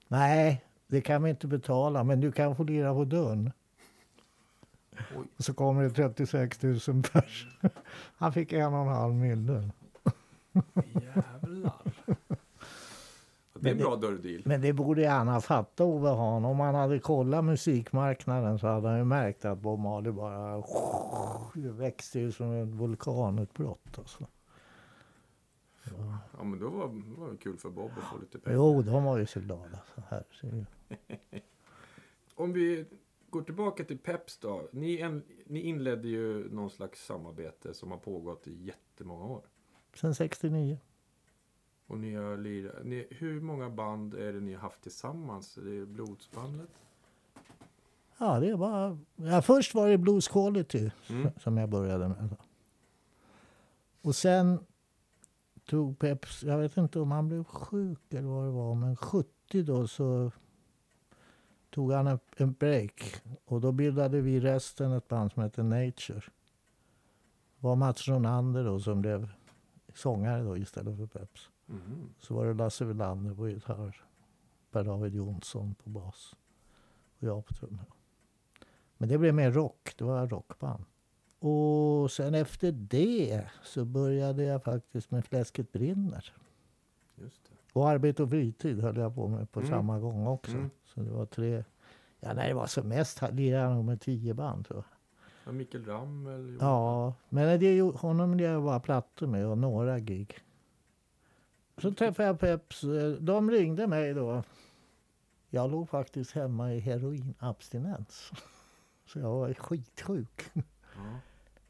Nej, 0.08 0.64
det 0.86 1.00
kan 1.00 1.22
vi 1.22 1.30
inte 1.30 1.46
betala, 1.46 2.04
men 2.04 2.20
du 2.20 2.32
kan 2.32 2.56
få 2.56 2.64
lira 2.64 2.94
på 2.94 3.04
dörren. 3.04 3.52
Oj. 5.16 5.26
Och 5.36 5.44
så 5.44 5.54
kommer 5.54 5.82
det 5.82 5.90
36 5.90 6.62
000 6.62 6.78
pers. 7.12 7.46
Han 8.16 8.32
fick 8.32 8.52
en 8.52 8.74
och 8.74 8.80
en 8.80 8.88
halv 8.88 9.14
mille. 9.14 9.70
Jävlar. 10.92 11.87
Det 13.60 13.68
är 13.68 13.72
en 13.72 13.78
bra 13.78 13.96
dörrdeal. 13.96 14.42
Men 14.44 14.60
det 14.60 14.72
borde 14.72 15.08
han 15.08 15.28
ha 15.28 15.40
fattat, 15.40 15.80
Ove 15.80 16.08
Hahn. 16.08 16.44
Om 16.44 16.60
han 16.60 16.74
hade 16.74 16.98
kollat 16.98 17.44
musikmarknaden 17.44 18.58
så 18.58 18.66
hade 18.66 18.88
han 18.88 18.98
ju 18.98 19.04
märkt 19.04 19.44
att 19.44 19.58
Bob 19.58 19.80
Marley 19.80 20.12
bara 20.12 20.62
växte 21.54 22.20
ju 22.20 22.32
som 22.32 22.52
ett 22.52 22.68
vulkanutbrott. 22.68 23.98
Alltså. 23.98 24.26
Ja, 26.38 26.44
men 26.44 26.58
då 26.58 26.68
var, 26.68 27.18
var 27.18 27.30
det 27.30 27.36
kul 27.36 27.56
för 27.56 27.70
Bob 27.70 27.90
att 27.96 28.04
få 28.04 28.18
lite 28.18 28.38
pengar. 28.38 28.56
Jo, 28.56 28.82
de 28.82 29.04
var 29.04 29.18
ju 29.18 29.26
så 29.26 29.40
glada. 29.40 29.80
Så 29.94 30.02
här 30.08 30.24
det. 30.40 30.66
Om 32.34 32.52
vi 32.52 32.86
går 33.30 33.42
tillbaka 33.42 33.84
till 33.84 33.98
Peps 33.98 34.38
då. 34.38 34.68
Ni, 34.72 34.98
en, 34.98 35.22
ni 35.46 35.60
inledde 35.60 36.08
ju 36.08 36.50
någon 36.50 36.70
slags 36.70 37.06
samarbete 37.06 37.74
som 37.74 37.90
har 37.90 37.98
pågått 37.98 38.46
i 38.46 38.64
jättemånga 38.64 39.24
år. 39.24 39.42
Sen 39.94 40.14
69. 40.14 40.78
Och 41.88 41.98
ni 41.98 42.14
har 42.14 42.36
lirat, 42.36 42.74
ni, 42.84 43.06
hur 43.10 43.40
många 43.40 43.70
band 43.70 44.14
är 44.14 44.32
det 44.32 44.40
ni 44.40 44.52
har 44.54 44.60
haft 44.60 44.82
tillsammans? 44.82 45.54
Det 45.54 45.76
är 45.78 45.84
Blodsbandet? 45.86 46.68
Ja, 48.18 48.40
det 48.40 48.48
är 48.50 48.56
bara... 48.56 48.98
Ja, 49.16 49.42
först 49.42 49.74
var 49.74 49.88
det 49.88 49.98
Blues 49.98 50.28
Quality 50.28 50.90
Mm. 51.10 51.28
som 51.40 51.56
jag 51.56 51.68
började 51.68 52.08
med. 52.08 52.36
Och 54.02 54.14
sen 54.16 54.58
tog 55.64 55.98
Peps, 55.98 56.42
jag 56.42 56.58
vet 56.58 56.76
inte 56.76 57.00
om 57.00 57.10
han 57.10 57.28
blev 57.28 57.44
sjuk 57.44 58.14
eller 58.14 58.28
vad 58.28 58.44
det 58.44 58.50
var, 58.50 58.74
men 58.74 58.96
70 58.96 59.62
då 59.62 59.88
så 59.88 60.32
tog 61.70 61.92
han 61.92 62.06
en, 62.06 62.18
en 62.36 62.52
break. 62.52 63.22
Och 63.44 63.60
då 63.60 63.72
bildade 63.72 64.20
vi 64.20 64.40
resten 64.40 64.92
ett 64.92 65.08
band 65.08 65.32
som 65.32 65.42
hette 65.42 65.62
Nature. 65.62 66.20
Det 66.20 67.66
var 67.66 67.76
Mats 67.76 68.08
Ronander 68.08 68.64
då 68.64 68.80
som 68.80 69.00
blev 69.00 69.28
sångare 69.94 70.42
då 70.42 70.56
istället 70.56 70.96
för 70.96 71.06
Peps. 71.06 71.50
Mhm. 71.68 72.08
Så 72.18 72.34
var 72.34 72.46
det 72.46 72.54
Lasse 72.54 72.84
Welander 72.84 73.34
på 73.34 73.48
gitarr. 73.48 74.04
Per-David 74.70 75.14
Jonsson 75.14 75.74
på 75.74 75.90
bas. 75.90 76.36
Och 77.18 77.28
jag 77.28 77.46
på 77.46 77.54
trummor. 77.54 77.84
Men 78.96 79.08
det 79.08 79.18
blev 79.18 79.34
mer 79.34 79.50
rock. 79.52 79.94
Det 79.98 80.04
var 80.04 80.26
rockband. 80.26 80.84
Och 81.38 82.10
sen 82.10 82.34
efter 82.34 82.72
det 82.72 83.44
så 83.62 83.84
började 83.84 84.44
jag 84.44 84.62
faktiskt 84.64 85.10
med 85.10 85.24
Fläsket 85.24 85.72
brinner. 85.72 86.32
Just 87.14 87.44
det. 87.44 87.54
Och 87.72 87.88
arbete 87.88 88.22
och 88.22 88.30
fritid 88.30 88.80
höll 88.80 88.96
jag 88.96 89.14
på 89.14 89.28
med 89.28 89.52
på 89.52 89.60
Mm. 89.60 89.70
samma 89.72 89.98
gång 89.98 90.26
också. 90.26 90.52
Mm. 90.56 90.70
Så 90.84 91.00
det 91.00 91.10
var 91.10 91.26
tre... 91.26 91.64
Ja, 92.20 92.32
när 92.34 92.48
det 92.48 92.54
var 92.54 92.66
som 92.66 92.88
mest 92.88 93.22
lirade 93.32 93.62
jag 93.64 93.74
nog 93.74 93.84
med 93.84 94.00
tio 94.00 94.34
band 94.34 94.66
tror 94.66 94.78
jag. 94.78 94.84
Ja, 95.44 95.52
Mikael 95.52 95.84
Ramel. 95.84 96.58
Ja, 96.60 97.14
men 97.28 97.60
det, 97.60 97.80
honom 97.80 98.34
lirade 98.34 98.52
jag 98.54 98.62
bara 98.62 98.80
plattor 98.80 99.26
med 99.26 99.46
och 99.46 99.58
några 99.58 99.98
gig. 99.98 100.38
Så 101.78 101.92
träffade 101.92 102.28
jag 102.28 102.40
Peps. 102.40 102.84
eh, 102.84 103.10
De 103.12 103.50
ringde 103.50 103.86
mig 103.86 104.14
då. 104.14 104.42
Jag 105.50 105.70
låg 105.70 105.88
faktiskt 105.88 106.30
hemma 106.32 106.74
i 106.74 106.78
heroinabstinens. 106.78 108.30
Så 109.04 109.18
jag 109.18 109.30
var 109.30 109.54
skitsjuk. 109.54 110.50
Ja. 110.54 110.62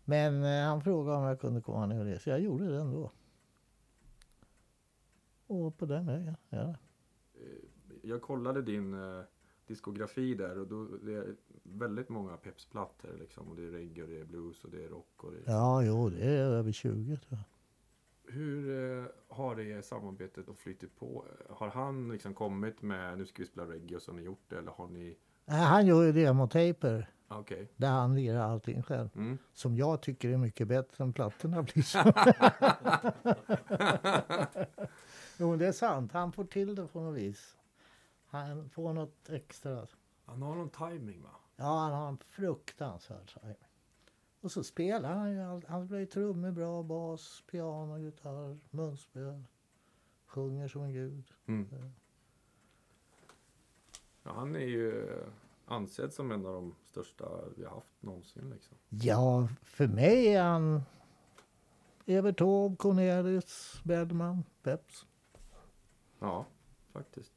Men 0.05 0.45
eh, 0.45 0.65
han 0.65 0.81
frågade 0.83 1.19
om 1.19 1.25
jag 1.25 1.41
kunde 1.41 1.61
komma 1.61 1.87
ner 1.87 1.99
och 1.99 2.05
det. 2.07 2.19
Så 2.19 2.31
jag 2.31 2.41
gjorde 2.41 2.69
det 2.69 2.81
ändå. 2.81 3.11
Och 5.47 5.77
på 5.79 5.87
den 5.87 6.07
vägen, 6.07 6.37
ja. 6.49 6.75
Jag 8.03 8.23
kollade 8.23 8.63
din 8.63 8.95
eh, 8.95 9.23
diskografi 9.67 10.35
där 10.35 10.59
och 10.59 10.67
då, 10.67 10.85
det 11.03 11.15
är 11.15 11.35
väldigt 11.63 12.09
många 12.09 12.37
Peps-plattor 12.37 13.17
liksom. 13.21 13.49
Och 13.49 13.57
det 13.57 13.63
är 13.63 13.71
reggae 13.71 14.03
och 14.05 14.09
det 14.11 14.21
är 14.21 14.25
blues 14.25 14.65
och 14.65 14.71
det 14.71 14.85
är 14.85 14.89
rock 14.89 15.25
och 15.25 15.33
det 15.33 15.39
är... 15.39 15.43
Ja, 15.53 15.83
jo, 15.83 16.09
det 16.11 16.25
är 16.25 16.45
över 16.45 16.73
20 16.73 17.17
tror 17.17 17.39
jag. 17.39 17.58
Hur 18.31 18.99
eh, 18.99 19.05
har 19.29 19.57
det 19.57 19.63
samarbetet 19.83 20.49
och 20.49 20.59
flyttat 20.59 20.97
på? 20.99 21.25
Har 21.51 21.69
han 21.69 22.09
liksom 22.13 22.35
kommit 22.35 22.83
med 22.83 23.19
nu 23.19 23.27
ska 23.27 23.43
vi 23.43 23.47
spela 23.49 23.67
reggae 23.73 23.97
och 23.97 24.03
så 24.03 24.11
har 24.11 24.17
ni 24.17 24.23
gjort 24.23 24.45
det 24.49 24.59
eller 24.59 24.71
har 24.71 24.89
ni... 24.89 25.17
Nej, 25.45 25.61
Han 25.61 25.87
gör 25.87 26.03
Ah, 27.31 27.39
Okej. 27.39 27.69
där 27.77 27.89
han 27.91 28.15
lirar 28.15 28.41
allting 28.41 28.83
själv. 28.83 29.09
Mm. 29.15 29.39
Som 29.53 29.77
jag 29.77 30.03
tycker 30.03 30.29
är 30.29 30.37
mycket 30.37 30.69
bättre 30.69 31.05
än 31.05 31.13
plattorna 31.13 31.63
blir. 31.63 31.85
Jo, 35.39 35.57
det 35.57 35.67
är 35.67 35.73
sant. 35.73 36.13
Han 36.13 36.33
får 36.33 36.45
till 36.45 36.75
det 36.75 36.87
på 36.87 37.01
något 37.01 37.17
vis. 37.19 37.57
Han 38.27 38.71
får 38.71 38.93
något 38.93 39.29
extra. 39.29 39.87
Han 40.25 40.43
har 40.43 40.55
någon 40.55 40.71
timing 40.71 41.23
va? 41.23 41.31
Ja, 41.57 41.79
han 41.79 41.93
har 41.93 42.09
en 42.09 42.19
fruktansvärd 42.19 43.33
timing. 43.41 43.57
Och 44.41 44.53
så 44.53 44.65
spelar 44.65 45.15
han 45.15 45.31
ju. 45.33 45.39
Han 45.69 45.85
spelar 45.87 46.01
ju 46.01 46.07
trummor 46.07 46.51
bra, 46.51 46.83
bas, 46.83 47.45
piano, 47.51 47.99
gitarr, 47.99 48.59
munspel. 48.71 49.45
Sjunger 50.27 50.69
som 50.69 50.83
en 50.83 50.93
gud. 50.93 51.33
Mm. 51.47 51.69
Ja, 54.23 54.33
han 54.33 54.57
är 54.57 54.61
ju 54.67 55.09
ansedd 55.67 56.13
som 56.13 56.31
en 56.33 56.47
av 56.47 56.53
de 56.53 56.75
största 56.85 57.25
vi 57.57 57.65
har 57.65 57.75
haft 57.75 58.03
någonsin 58.03 58.51
liksom. 58.51 58.77
Ja, 58.89 59.49
för 59.63 59.87
mig 59.87 60.27
är 60.35 60.43
han 60.43 60.83
Evert 62.07 62.39
Taube, 62.39 62.77
Cornelis, 62.77 63.81
Bellman, 63.85 64.45
Peps. 64.63 65.07
Ja, 66.19 66.47
faktiskt. 66.93 67.33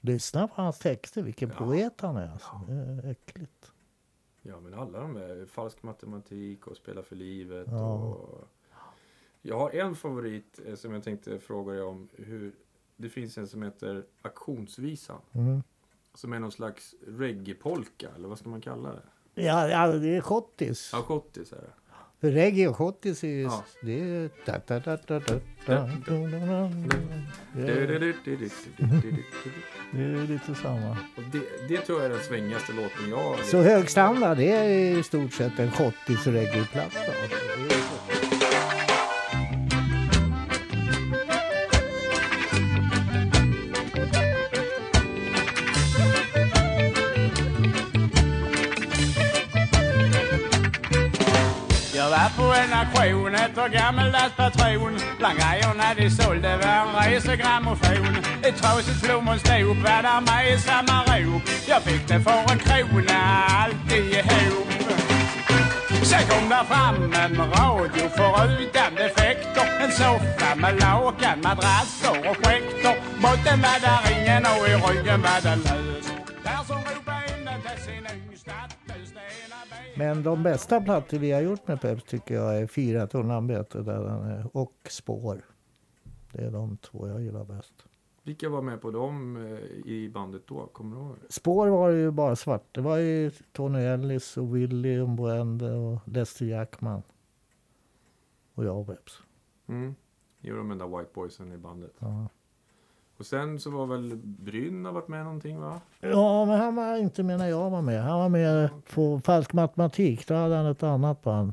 Lyssna 0.00 0.48
på 0.48 0.62
hans 0.62 0.78
texter, 0.78 1.22
vilken 1.22 1.48
Ja. 1.48 1.56
poet 1.56 2.00
han 2.00 2.16
är. 2.16 2.28
Alltså. 2.28 2.60
Det 2.66 2.72
är 2.72 3.10
äckligt. 3.10 3.72
Ja, 4.46 4.60
men 4.60 4.74
alla 4.74 5.00
de 5.00 5.16
är 5.16 5.46
falsk 5.46 5.82
matematik 5.82 6.66
och 6.66 6.76
spela 6.76 7.02
för 7.02 7.16
livet. 7.16 7.66
Ja. 7.70 7.94
Och... 7.94 8.48
Jag 9.42 9.58
har 9.58 9.70
en 9.70 9.96
favorit 9.96 10.60
eh, 10.66 10.74
som 10.74 10.92
jag 10.92 11.04
tänkte 11.04 11.38
fråga 11.38 11.72
dig 11.72 11.82
om. 11.82 12.08
Hur... 12.12 12.52
Det 12.96 13.08
finns 13.08 13.38
en 13.38 13.48
som 13.48 13.62
heter 13.62 14.04
Auktionsvisan. 14.22 15.20
Mm. 15.32 15.62
Som 16.14 16.32
är 16.32 16.38
någon 16.38 16.52
slags 16.52 16.94
reggae-polka, 17.06 18.10
eller 18.16 18.28
vad 18.28 18.38
ska 18.38 18.48
man 18.48 18.60
kalla 18.60 18.92
det? 18.92 19.02
Ja, 19.42 19.68
ja, 19.68 19.92
det 19.92 20.16
är 20.16 20.20
schottis. 20.20 20.90
Ja, 20.92 21.02
schottis 21.02 21.52
är 21.52 21.56
det. 21.56 21.72
För 22.24 22.30
reggae 22.30 22.68
och 22.68 22.76
schottis 22.76 23.24
är 23.24 23.28
ju... 23.28 23.42
Ja. 23.42 23.64
Det 23.80 24.00
är... 24.00 24.30
Da, 24.46 24.60
da, 24.66 24.78
da, 24.78 24.96
da, 25.06 25.18
da, 25.18 25.40
da, 25.66 25.88
det 27.52 27.72
är 27.72 27.86
det 29.92 30.02
är 30.02 30.26
lite 30.26 30.54
samma. 30.54 30.90
Och 30.90 31.22
det, 31.32 31.68
det 31.68 31.80
tror 31.80 31.98
jag 32.02 32.10
är 32.10 32.14
den 32.14 32.24
svängigaste 32.24 32.72
låten 32.72 33.10
jag 33.10 33.16
har. 33.16 33.36
Så 33.36 33.62
hög 33.62 33.90
standard, 33.90 34.36
det 34.36 34.50
är 34.50 34.98
i 34.98 35.02
stort 35.02 35.32
sett 35.32 35.58
en 35.58 35.70
schottis 35.70 36.26
reggae-platta. 36.26 37.00
Var 52.14 52.30
på 52.36 52.46
en 52.62 52.72
auktion 52.80 53.34
efter 53.34 53.68
gammeldags 53.68 54.34
patron 54.36 54.94
Bland 55.18 55.38
grejerna 55.38 55.88
de 55.98 56.10
sålde 56.10 56.52
var 56.62 56.78
en 56.82 57.12
resegrammofon. 57.12 58.16
Ett 58.46 58.56
trasigt 58.60 59.02
plommonstop 59.02 59.76
var 59.86 60.02
där 60.06 60.20
med 60.28 60.42
i 60.52 60.58
samma 60.58 60.96
rop. 61.12 61.42
Jag 61.68 61.82
fick 61.82 62.08
det 62.08 62.20
för 62.26 62.40
en 62.52 62.58
krona 62.66 63.20
alltihop 63.62 64.68
Sen 66.10 66.24
kom 66.30 66.48
där 66.48 66.64
fram 66.64 67.12
en 67.22 67.36
radio 67.36 68.08
förutan 68.16 68.94
defekter 68.96 69.66
En 69.82 69.92
soffa 69.92 70.54
med 70.56 70.74
lakan, 70.80 71.38
madrasser 71.42 72.30
och 72.30 72.36
skäkter 72.36 72.96
Botten 73.22 73.58
var 73.64 73.78
där 73.86 74.02
ingen 74.14 74.44
och 74.46 74.68
i 74.68 74.74
ryggen 74.86 75.22
var 75.22 75.40
det 75.42 75.56
lös 75.56 76.13
Men 79.96 80.22
de 80.22 80.42
bästa 80.42 80.80
plattor 80.80 81.18
vi 81.18 81.32
har 81.32 81.40
gjort 81.40 81.68
med 81.68 81.80
Peps 81.80 82.04
tycker 82.04 82.34
jag 82.34 82.58
är 82.58 82.66
Fyra 82.66 83.06
där 83.06 84.26
är, 84.30 84.56
och 84.56 84.74
Spår. 84.90 85.44
Det 86.32 86.44
är 86.44 86.50
de 86.50 86.76
två 86.76 87.08
jag 87.08 87.22
gillar 87.22 87.44
bäst. 87.44 87.74
Vilka 88.22 88.48
var 88.48 88.62
med 88.62 88.80
på 88.80 88.90
dem 88.90 89.36
eh, 89.36 89.92
i 89.92 90.10
bandet 90.14 90.42
då? 90.46 90.66
Kommer 90.66 90.96
du 90.96 91.02
ihåg? 91.02 91.16
Spår 91.28 91.68
var 91.68 91.90
ju 91.90 92.10
bara 92.10 92.36
svart. 92.36 92.74
Det 92.74 92.80
var 92.80 92.96
ju 92.96 93.30
Tony 93.52 93.78
Ellis 93.78 94.36
och 94.36 94.56
Willy 94.56 94.96
Umboende 94.96 95.72
och 95.72 96.00
Lester 96.08 96.46
Jackman. 96.46 97.02
Och 98.54 98.64
jag 98.64 98.80
och 98.80 98.86
Peps. 98.86 99.22
Mm. 99.66 99.94
Ni 100.40 100.50
var 100.50 100.58
de 100.58 100.70
enda 100.70 100.86
White 100.86 101.10
Boysen 101.14 101.52
i 101.52 101.58
bandet. 101.58 101.94
Ja. 101.98 102.28
Och 103.16 103.26
sen 103.26 103.60
så 103.60 103.70
var 103.70 103.86
väl 103.86 104.16
Brynn 104.16 104.84
har 104.84 104.92
varit 104.92 105.08
med 105.08 105.24
någonting 105.24 105.60
va? 105.60 105.80
ja, 106.00 106.44
men 106.44 106.58
han 106.60 106.74
var 106.74 106.96
inte 106.96 107.22
med 107.22 107.38
när 107.38 107.48
jag 107.48 107.70
var 107.70 107.82
med. 107.82 108.02
Han 108.02 108.18
var 108.18 108.28
med 108.28 108.70
på 108.94 109.20
Falsk 109.20 109.52
matematik. 109.52 110.26
Då 110.28 110.34
hade 110.34 110.54
han 110.56 110.66
ett 110.66 110.82
annat 110.82 111.22
band. 111.22 111.52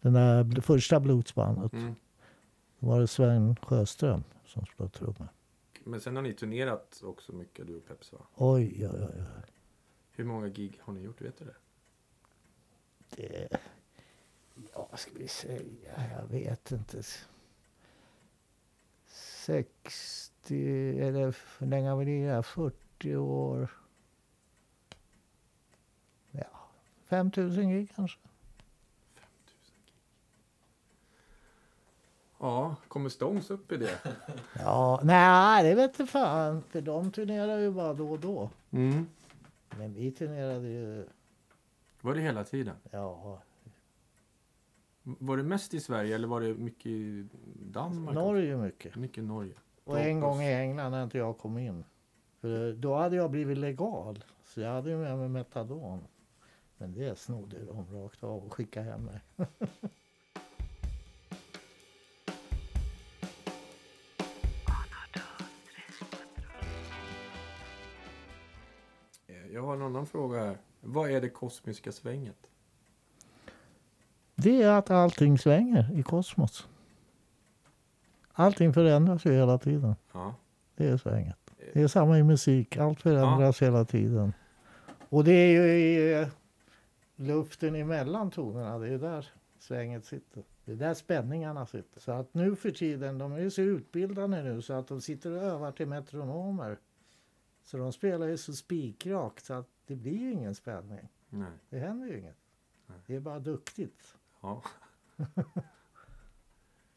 Den 0.00 0.12
där 0.12 0.44
bl- 0.44 0.60
första 0.60 1.00
bluesbandet. 1.00 1.72
Mm. 1.72 1.94
Då 2.78 2.86
var 2.86 3.00
det 3.00 3.06
Sven 3.06 3.56
Sjöström 3.62 4.24
som 4.46 4.66
spelade 4.66 4.94
trummor. 4.94 5.28
Men 5.84 6.00
sen 6.00 6.16
har 6.16 6.22
ni 6.22 6.32
turnerat 6.32 7.00
också 7.04 7.32
mycket 7.32 7.66
du 7.66 7.76
och 7.76 7.86
Peps 7.86 8.12
va? 8.12 8.18
Oj, 8.34 8.88
oj, 8.92 9.02
oj. 9.02 9.22
Hur 10.12 10.24
många 10.24 10.48
gig 10.48 10.80
har 10.82 10.92
ni 10.92 11.00
gjort? 11.00 11.20
Vet 11.20 11.38
du 11.38 11.44
det? 11.44 11.54
Det, 13.16 13.48
ja, 14.74 14.88
vad 14.90 15.00
ska 15.00 15.10
vi 15.14 15.28
säga? 15.28 15.92
Jag 16.18 16.26
vet 16.28 16.70
inte. 16.72 17.02
60 20.48 21.00
eller 21.00 21.34
hur 21.58 21.66
länge 21.66 21.88
har 21.88 21.96
vi 21.96 22.04
lirat? 22.04 22.46
40 22.46 23.16
år. 23.16 23.68
Ja, 26.30 26.68
5000 27.04 27.70
gig 27.70 27.92
kanske. 27.96 28.18
5000 29.14 29.74
gig. 29.86 29.94
Ja, 32.38 32.76
kommer 32.88 33.08
Stones 33.08 33.50
upp 33.50 33.72
i 33.72 33.76
det? 33.76 33.98
Ja, 34.58 35.00
nej, 35.04 35.64
det 35.64 35.74
vet 35.74 36.00
inte 36.00 36.12
fan. 36.12 36.62
För 36.62 36.80
de 36.80 37.12
turnerar 37.12 37.58
ju 37.58 37.70
bara 37.70 37.94
då 37.94 38.10
och 38.10 38.20
då. 38.20 38.50
Mm. 38.70 39.06
Men 39.78 39.94
vi 39.94 40.12
turnerade 40.12 40.68
ju, 40.68 41.06
Var 42.00 42.14
det 42.14 42.20
hela 42.20 42.44
tiden? 42.44 42.76
ja, 42.90 43.42
Var 45.02 45.36
det 45.36 45.42
mest 45.42 45.74
i 45.74 45.80
Sverige 45.80 46.14
eller 46.14 46.28
var 46.28 46.40
det 46.40 46.54
mycket 46.54 46.86
i 46.86 47.28
Danmark? 47.62 48.14
Norge 48.14 48.56
mycket. 48.56 48.96
Mycket 48.96 49.24
Norge. 49.24 49.54
Och 49.84 50.00
en 50.00 50.20
gång 50.20 50.42
i 50.42 50.52
England 50.54 50.90
när 50.90 51.04
inte 51.04 51.18
jag 51.18 51.38
kom 51.38 51.58
in. 51.58 51.84
För 52.40 52.72
då 52.72 52.94
hade 52.94 53.16
jag 53.16 53.30
blivit 53.30 53.58
legal. 53.58 54.24
Så 54.44 54.60
jag 54.60 54.70
hade 54.70 54.90
ju 54.90 54.96
med 54.96 55.18
mig 55.18 55.28
metadon. 55.28 56.06
Men 56.76 56.92
det 56.92 57.18
snodde 57.18 57.64
de 57.64 57.86
rakt 58.02 58.24
av 58.24 58.44
och 58.44 58.54
skickade 58.54 58.86
hem 58.86 59.04
mig. 59.04 59.20
Jag 69.52 69.62
har 69.62 69.74
en 69.74 69.82
annan 69.82 70.06
fråga 70.06 70.38
här. 70.38 70.58
Vad 70.80 71.10
är 71.10 71.20
det 71.20 71.28
kosmiska 71.28 71.92
svänget? 71.92 72.46
Det 74.34 74.62
är 74.62 74.70
att 74.70 74.90
allting 74.90 75.38
svänger 75.38 75.98
i 75.98 76.02
kosmos. 76.02 76.68
Allting 78.36 78.72
förändras 78.72 79.26
ju 79.26 79.32
hela 79.32 79.58
tiden. 79.58 79.94
Ja. 80.12 80.34
Det 80.76 80.86
är 80.86 80.96
svänget. 80.96 81.38
Det 81.72 81.82
är 81.82 81.88
samma 81.88 82.18
i 82.18 82.22
musik. 82.22 82.76
Allt 82.76 83.00
förändras 83.00 83.62
hela 83.62 83.84
tiden. 83.84 84.32
Och 85.08 85.24
det 85.24 85.32
är 85.32 85.50
ju 85.50 85.72
i 85.72 86.20
eh, 86.20 86.28
luften 87.16 87.74
emellan 87.74 88.30
tonerna. 88.30 88.78
Det 88.78 88.88
är 88.88 88.98
där 88.98 89.28
svänget 89.58 90.04
sitter. 90.04 90.42
Det 90.64 90.72
är 90.72 90.76
där 90.76 90.94
spänningarna 90.94 91.66
sitter. 91.66 92.00
Så 92.00 92.12
att 92.12 92.34
nu 92.34 92.56
för 92.56 92.70
tiden, 92.70 93.18
de 93.18 93.32
är 93.32 93.38
ju 93.38 93.50
så 93.50 93.62
utbildade 93.62 94.42
nu 94.42 94.62
så 94.62 94.72
att 94.72 94.88
de 94.88 95.00
sitter 95.00 95.30
och 95.30 95.42
övar 95.42 95.72
till 95.72 95.86
metronomer. 95.86 96.78
Så 97.64 97.76
de 97.76 97.92
spelar 97.92 98.26
ju 98.26 98.36
så 98.36 98.52
spikrakt 98.52 99.44
så 99.44 99.54
att 99.54 99.68
det 99.86 99.94
blir 99.96 100.18
ju 100.18 100.32
ingen 100.32 100.54
spänning. 100.54 101.08
Nej. 101.28 101.50
Det 101.68 101.78
händer 101.78 102.06
ju 102.06 102.18
inget. 102.18 102.36
Nej. 102.86 102.98
Det 103.06 103.14
är 103.14 103.20
bara 103.20 103.38
duktigt. 103.38 104.16
Ja. 104.40 104.62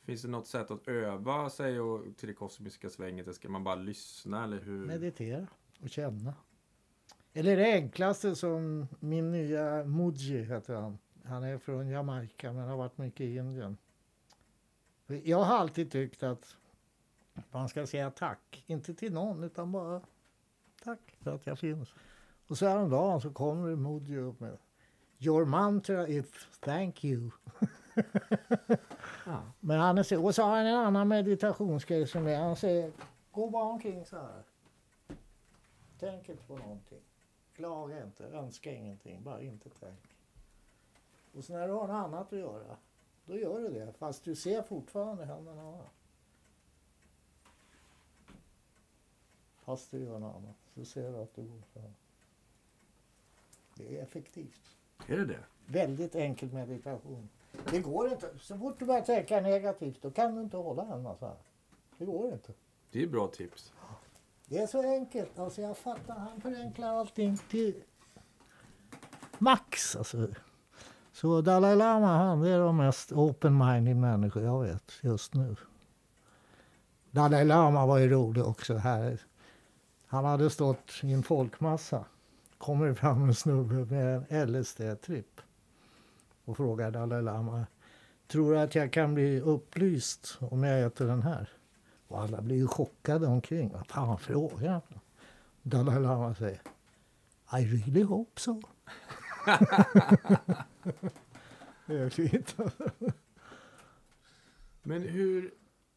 Finns 0.07 0.21
det 0.21 0.27
något 0.27 0.47
sätt 0.47 0.71
att 0.71 0.87
öva 0.87 1.49
sig 1.49 1.79
och, 1.79 2.17
till 2.17 2.27
det 2.27 2.33
kosmiska 2.33 2.89
svänget? 2.89 3.35
Ska 3.35 3.49
man 3.49 3.63
bara 3.63 3.75
lyssna 3.75 4.43
eller 4.43 4.59
hur? 4.59 4.85
Meditera 4.85 5.47
och 5.81 5.89
känna. 5.89 6.33
Eller 7.33 7.57
det 7.57 7.73
enklaste 7.73 8.35
som 8.35 8.87
min 8.99 9.31
nya 9.31 9.83
Muji 9.83 10.43
heter 10.43 10.75
han. 10.75 10.97
Han 11.23 11.43
är 11.43 11.57
från 11.57 11.87
Jamaica 11.87 12.53
men 12.53 12.67
har 12.67 12.77
varit 12.77 12.97
mycket 12.97 13.21
i 13.21 13.35
Indien. 13.35 13.77
Jag 15.07 15.43
har 15.43 15.57
alltid 15.57 15.91
tyckt 15.91 16.23
att 16.23 16.55
man 17.51 17.69
ska 17.69 17.87
säga 17.87 18.11
tack. 18.11 18.63
Inte 18.67 18.93
till 18.93 19.13
någon 19.13 19.43
utan 19.43 19.71
bara 19.71 20.01
tack 20.83 21.17
för 21.21 21.35
att 21.35 21.45
jag 21.45 21.59
finns. 21.59 21.93
Och 22.47 22.57
så 22.57 22.67
häromdagen 22.67 23.21
så 23.21 23.29
kommer 23.31 23.75
Muji 23.75 24.17
upp 24.17 24.39
med 24.39 24.57
Your 25.19 25.45
mantra 25.45 26.07
is 26.07 26.25
thank 26.59 27.03
you. 27.03 27.31
Ja. 29.27 29.41
Men 29.59 29.79
han 29.79 29.97
är, 29.97 30.03
så- 30.03 30.23
och 30.25 30.35
så 30.35 30.43
har 30.43 30.57
han 30.57 30.65
en 30.65 30.75
annan 30.75 31.07
meditationsgrej 31.07 32.07
som 32.07 32.27
är, 32.27 32.39
han 32.39 32.55
säger 32.55 32.91
gå 33.31 33.49
bara 33.49 33.63
omkring 33.63 34.05
så 34.05 34.15
här. 34.17 34.43
Tänk 35.99 36.29
inte 36.29 36.43
på 36.43 36.57
någonting. 36.57 37.01
Klaga 37.55 38.03
inte, 38.03 38.23
önska 38.23 38.71
ingenting, 38.71 39.23
bara 39.23 39.41
inte 39.41 39.69
tänk. 39.79 39.99
Och 41.33 41.43
så 41.43 41.53
när 41.53 41.67
du 41.67 41.73
har 41.73 41.87
något 41.87 41.93
annat 42.05 42.33
att 42.33 42.39
göra, 42.39 42.77
då 43.25 43.37
gör 43.37 43.59
du 43.59 43.69
det. 43.69 43.93
Fast 43.97 44.23
du 44.23 44.35
ser 44.35 44.61
fortfarande 44.61 45.25
händerna 45.25 45.63
va? 45.71 45.81
Fast 49.65 49.91
du 49.91 49.99
gör 49.99 50.19
något 50.19 50.35
annat, 50.35 50.55
så 50.73 50.85
ser 50.85 51.11
du 51.11 51.17
att 51.17 51.35
du 51.35 51.41
går 51.43 51.61
så 51.73 51.79
här. 51.79 51.91
Det 53.75 53.97
är 53.99 54.03
effektivt. 54.03 54.77
Är 55.07 55.17
det 55.17 55.25
det? 55.25 55.43
Väldigt 55.65 56.15
enkel 56.15 56.53
meditation. 56.53 57.29
Det 57.71 57.79
går 57.79 58.11
inte. 58.11 58.29
Så 58.39 58.57
fort 58.57 58.79
du 58.79 58.85
börjar 58.85 59.01
tänka 59.01 59.41
negativt 59.41 60.01
då 60.01 60.11
kan 60.11 60.35
du 60.35 60.41
inte 60.41 60.57
hålla 60.57 60.83
händerna 60.83 61.15
så 61.15 61.25
här. 61.25 61.35
Det 61.97 62.05
går 62.05 62.33
inte. 62.33 62.53
Det 62.91 63.03
är 63.03 63.07
bra 63.07 63.27
tips. 63.27 63.73
Det 64.45 64.57
är 64.57 64.67
så 64.67 64.81
enkelt. 64.81 65.39
Alltså 65.39 65.61
jag 65.61 65.77
fattar. 65.77 66.13
Han 66.13 66.41
förenklar 66.41 66.93
allting 66.93 67.37
till 67.49 67.83
max. 69.37 69.95
Alltså. 69.95 70.27
Så 71.11 71.41
Dalai 71.41 71.75
Lama 71.75 72.17
han 72.17 72.43
är 72.43 72.59
de 72.59 72.77
mest 72.77 73.11
open-minded 73.11 73.95
människor 73.95 74.43
jag 74.43 74.63
vet 74.63 74.91
just 75.01 75.33
nu. 75.33 75.55
Dalai 77.11 77.45
Lama 77.45 77.85
var 77.85 77.97
ju 77.97 78.09
rolig 78.09 78.45
också 78.45 78.75
här. 78.75 79.21
Han 80.07 80.25
hade 80.25 80.49
stått 80.49 80.91
i 81.03 81.13
en 81.13 81.23
folkmassa. 81.23 82.05
Kommer 82.57 82.93
fram 82.93 83.23
en 83.23 83.35
snubbe 83.35 83.95
med 83.95 84.25
en 84.29 84.47
LSD-tripp. 84.47 85.41
Och 86.47 86.57
frågar 86.57 86.91
Dalai 86.91 87.21
Lama. 87.21 87.65
Tror 88.27 88.51
du 88.51 88.59
att 88.59 88.75
jag 88.75 88.93
kan 88.93 89.13
bli 89.13 89.39
upplyst 89.39 90.37
om 90.39 90.63
jag 90.63 90.81
äter 90.83 91.07
den 91.07 91.21
här? 91.21 91.49
Och 92.07 92.21
alla 92.21 92.41
blir 92.41 92.55
ju 92.55 92.67
chockade 92.67 93.27
omkring. 93.27 93.69
Vad 93.73 93.87
fan 93.87 94.19
frågar 94.19 94.71
han? 94.71 94.99
Dalai 95.61 95.99
Lama 95.99 96.35
säger 96.35 96.61
I 97.53 97.65
really 97.65 98.03
hope 98.03 98.41
so. 98.41 98.61
det 101.85 101.97
är 101.97 102.09
fint. 102.09 102.55
Men 104.83 105.01
hur, 105.01 105.53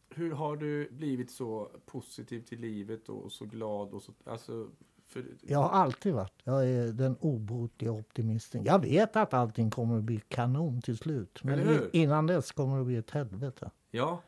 hur 0.09 0.33
har 0.33 0.57
du 0.57 0.91
blivit 0.91 1.31
så 1.31 1.71
positiv 1.87 2.41
till 2.41 2.61
livet 2.61 3.09
och 3.09 3.33
så 3.33 3.45
glad? 3.45 3.95
Och 3.95 4.03
så, 4.03 4.13
alltså, 4.25 4.71
för, 5.11 5.25
Jag 5.43 5.59
har 5.59 5.71
alltid 5.71 6.15
varit. 6.15 6.33
Jag 6.45 6.69
är 6.69 6.87
den 6.93 7.17
obotliga 7.21 7.93
optimisten. 7.93 8.65
Jag 8.65 8.79
vet 8.79 9.17
att 9.17 9.35
allting 9.35 9.71
kommer 9.71 9.99
att 9.99 10.05
bli 10.05 10.21
kanon 10.29 10.83
till 10.83 10.99
slut. 10.99 11.45
Men 11.45 11.89
innan 11.93 12.27
dess 12.27 12.53
kommer 12.53 12.75
det 12.75 12.81
att 12.81 12.87
bli 12.87 12.97
ett 12.97 13.11
helvete. 13.11 13.71
Ja. 13.91 14.23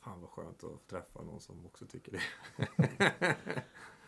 Fan 0.00 0.20
vad 0.20 0.30
skönt 0.30 0.64
att 0.64 0.88
träffa 0.90 1.22
någon 1.22 1.40
som 1.40 1.66
också 1.66 1.86
tycker 1.86 2.12
det. 2.12 2.20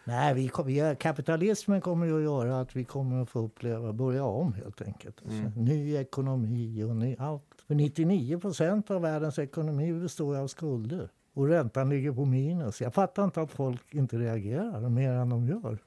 Nej, 0.05 0.35
vi 0.35 0.49
kommer, 0.49 0.95
kapitalismen 0.95 1.81
kommer 1.81 2.07
ju 2.07 2.17
att 2.17 2.23
göra 2.23 2.61
att 2.61 2.77
vi 2.77 2.85
kommer 2.85 3.23
att 3.23 3.31
få 3.31 3.39
uppleva, 3.39 3.93
börja 3.93 4.25
om 4.25 4.53
helt 4.53 4.83
enkelt. 4.83 5.23
Alltså, 5.23 5.39
Mm. 5.39 5.65
Ny 5.65 5.97
ekonomi 5.97 6.83
och 6.85 6.97
ny, 6.97 7.17
allt. 7.19 7.65
För 7.67 7.75
99 7.75 8.41
procent 8.41 8.91
av 8.91 9.03
världens 9.03 9.39
ekonomi 9.39 9.93
består 9.93 10.35
ju 10.37 10.43
av 10.43 10.47
skulder. 10.47 11.11
Och 11.39 11.49
räntan 11.49 11.89
ligger 11.89 12.13
på 12.13 12.25
minus. 12.25 12.81
Jag 12.81 12.95
fattar 12.95 13.25
inte 13.25 13.41
att 13.43 13.51
folk 13.51 13.95
inte 13.95 14.19
reagerar 14.19 14.89
mer 14.89 15.13
än 15.13 15.29
de 15.29 15.47
gör. 15.47 15.79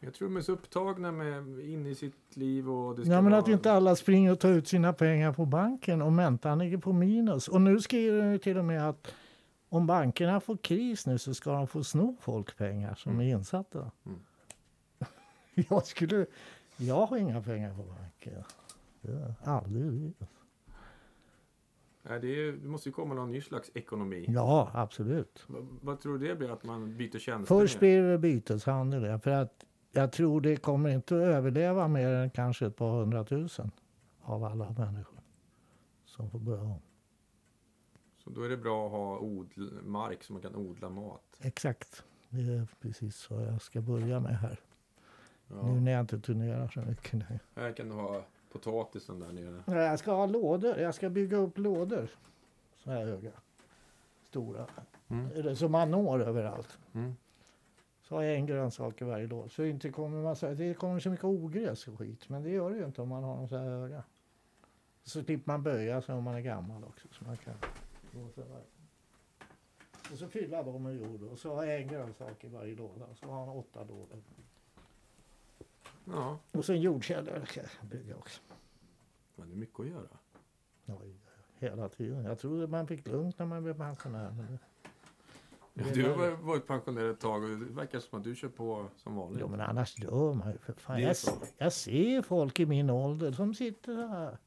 Jag 0.00 0.14
tror 0.14 0.28
de 0.28 0.36
är 0.36 0.40
så 0.40 0.52
upptagna 0.52 1.12
med 1.12 1.60
in 1.60 1.86
i 1.86 1.94
sitt 1.94 2.36
liv 2.36 2.70
och 2.70 2.96
det 2.96 3.02
ska 3.02 3.12
Ja, 3.12 3.20
men 3.22 3.30
vara... 3.32 3.42
att 3.42 3.48
inte 3.48 3.72
alla 3.72 3.96
springer 3.96 4.32
och 4.32 4.40
tar 4.40 4.48
ut 4.48 4.68
sina 4.68 4.92
pengar 4.92 5.32
på 5.32 5.44
banken 5.46 6.02
och 6.02 6.16
räntan 6.18 6.58
ligger 6.58 6.78
på 6.78 6.92
minus. 6.92 7.48
Och 7.48 7.60
nu 7.60 7.80
skriver 7.80 8.22
de 8.22 8.32
ju 8.32 8.38
till 8.38 8.58
och 8.58 8.64
med 8.64 8.88
att 8.88 9.14
om 9.68 9.86
bankerna 9.86 10.40
får 10.40 10.56
kris 10.56 11.06
nu 11.06 11.18
så 11.18 11.34
ska 11.34 11.52
de 11.52 11.66
få 11.66 11.84
sno 11.84 12.16
folk 12.20 12.56
pengar 12.58 12.94
som 12.94 13.12
Mm. 13.12 13.26
är 13.26 13.30
insatta. 13.30 13.90
Mm. 14.06 14.18
Jag 15.68 15.86
skulle... 15.86 16.26
Jag 16.76 17.06
har 17.06 17.16
inga 17.16 17.42
pengar 17.42 17.74
på 17.74 17.82
banken. 17.82 18.42
Det 19.02 19.34
har 19.44 19.52
aldrig 19.56 19.86
i 19.86 19.90
livet. 19.90 20.28
Nej, 22.08 22.20
det, 22.20 22.48
är, 22.48 22.52
det 22.52 22.68
måste 22.68 22.88
ju 22.88 22.92
komma 22.92 23.14
någon 23.14 23.30
ny 23.30 23.40
slags 23.40 23.70
ekonomi. 23.74 24.24
Ja, 24.28 24.70
absolut. 24.74 25.44
Vad, 25.46 25.66
vad 25.82 26.00
tror 26.00 26.18
du 26.18 26.28
det 26.28 26.34
blir? 26.34 26.50
Att 26.50 26.64
man 26.64 26.96
byter 26.96 27.18
tjänster? 27.18 27.54
Först 27.54 27.78
blir 27.78 28.02
det 28.02 28.18
byteshandel. 28.18 29.18
För 29.18 29.30
att 29.30 29.64
jag 29.92 30.12
tror 30.12 30.40
det 30.40 30.56
kommer 30.56 30.90
inte 30.90 31.16
att 31.16 31.22
överleva 31.22 31.88
mer 31.88 32.08
än 32.08 32.30
kanske 32.30 32.66
ett 32.66 32.76
par 32.76 32.90
hundratusen 32.90 33.70
av 34.20 34.44
alla 34.44 34.70
människor 34.70 35.20
som 36.04 36.30
får 36.30 36.38
börja 36.38 36.62
om. 36.62 36.80
Så 38.16 38.30
då 38.30 38.42
är 38.42 38.48
det 38.48 38.56
bra 38.56 38.86
att 38.86 38.92
ha 38.92 39.20
mark 39.82 40.22
som 40.22 40.34
man 40.34 40.42
kan 40.42 40.56
odla 40.56 40.90
mat. 40.90 41.38
Exakt. 41.40 42.04
Det 42.28 42.40
är 42.40 42.68
precis 42.80 43.30
vad 43.30 43.42
jag 43.42 43.62
ska 43.62 43.80
börja 43.80 44.20
med 44.20 44.38
här. 44.38 44.60
Ja. 45.48 45.62
Nu 45.62 45.80
när 45.80 45.92
jag 45.92 46.00
inte 46.00 46.20
turnerar 46.20 46.68
så 46.68 46.80
mycket. 46.80 47.22
Här 47.54 47.72
kan 47.72 47.88
du 47.88 47.94
ha 47.94 48.24
potatisen 48.56 49.20
där 49.20 49.32
nere. 49.32 49.62
Nej, 49.66 49.78
Jag 49.78 49.98
ska 49.98 50.12
ha 50.12 50.26
lådor. 50.26 50.78
Jag 50.78 50.94
ska 50.94 51.10
bygga 51.10 51.36
upp 51.36 51.58
lådor. 51.58 52.10
Så 52.76 52.90
här 52.90 53.04
höga. 53.04 53.32
Stora. 54.24 54.66
Mm. 55.08 55.56
Som 55.56 55.72
man 55.72 55.90
når 55.90 56.22
överallt. 56.22 56.78
Mm. 56.92 57.16
Så 58.02 58.14
har 58.14 58.22
jag 58.22 58.34
en 58.34 58.46
grönsak 58.46 59.02
i 59.02 59.04
varje 59.04 59.26
låda. 59.26 59.48
Så 59.48 59.64
inte 59.64 59.90
kommer 59.90 60.22
massa, 60.22 60.50
det 60.54 60.74
kommer 60.74 61.00
så 61.00 61.10
mycket 61.10 61.24
ogräs 61.24 61.88
och 61.88 61.98
skit. 61.98 62.28
Men 62.28 62.42
det 62.42 62.50
gör 62.50 62.70
det 62.70 62.76
ju 62.76 62.84
inte 62.84 63.02
om 63.02 63.08
man 63.08 63.24
har 63.24 63.36
dem 63.36 63.48
så 63.48 63.56
här 63.56 63.64
höga. 63.64 64.02
Så 65.02 65.22
slipper 65.22 65.52
man 65.52 65.62
böja 65.62 66.02
sig 66.02 66.14
om 66.14 66.24
man 66.24 66.34
är 66.34 66.40
gammal 66.40 66.84
också. 66.84 67.08
Så 67.10 67.24
man 67.24 67.36
kan. 67.36 67.54
Och 70.12 70.18
så 70.18 70.28
fylla 70.28 70.62
dem 70.62 70.82
med 70.82 70.94
jord. 70.94 71.22
Och 71.22 71.38
så 71.38 71.54
har 71.54 71.64
jag 71.64 71.80
en 71.80 71.88
grönsak 71.88 72.44
i 72.44 72.48
varje 72.48 72.74
låda. 72.74 73.06
Så 73.14 73.26
har 73.26 73.46
man 73.46 73.56
åtta 73.56 73.84
lådor. 73.84 74.22
Ja, 76.08 76.38
Och 76.52 76.64
så 76.64 76.72
en 76.72 76.80
jordkällare 76.80 77.46
ska 77.46 77.60
jag 77.60 77.88
bygga 77.90 78.16
också. 78.16 78.40
men 79.36 79.48
det 79.48 79.54
är 79.54 79.56
mycket 79.56 79.80
att 79.80 79.86
göra. 79.88 80.08
Oj, 80.86 81.14
hela 81.58 81.88
tiden. 81.88 82.24
Jag 82.24 82.38
trodde 82.38 82.66
man 82.66 82.86
fick 82.86 83.06
lugnt 83.08 83.38
när 83.38 83.46
man 83.46 83.62
blev 83.62 83.78
pensionär. 83.78 84.58
Ja, 85.74 85.84
du 85.94 86.08
har 86.08 86.30
varit- 86.36 86.66
pensionär 86.66 87.04
ett 87.10 87.20
tag 87.20 87.42
och 87.42 87.48
det 87.48 87.56
verkar 87.56 88.00
som 88.00 88.18
att 88.18 88.24
du 88.24 88.34
kör 88.34 88.48
på 88.48 88.88
som 88.96 89.16
vanligt. 89.16 89.40
jo, 89.40 89.48
men 89.48 89.60
annars 89.60 89.94
dör 89.94 90.34
man 90.34 90.52
ju 90.52 90.58
för 90.58 90.72
fan. 90.72 91.00
Jag, 91.02 91.16
jag 91.58 91.72
ser 91.72 92.22
folk 92.22 92.60
i 92.60 92.66
min 92.66 92.90
ålder 92.90 93.32
som 93.32 93.54
sitter 93.54 93.96
så 93.96 94.06
här. 94.06 94.38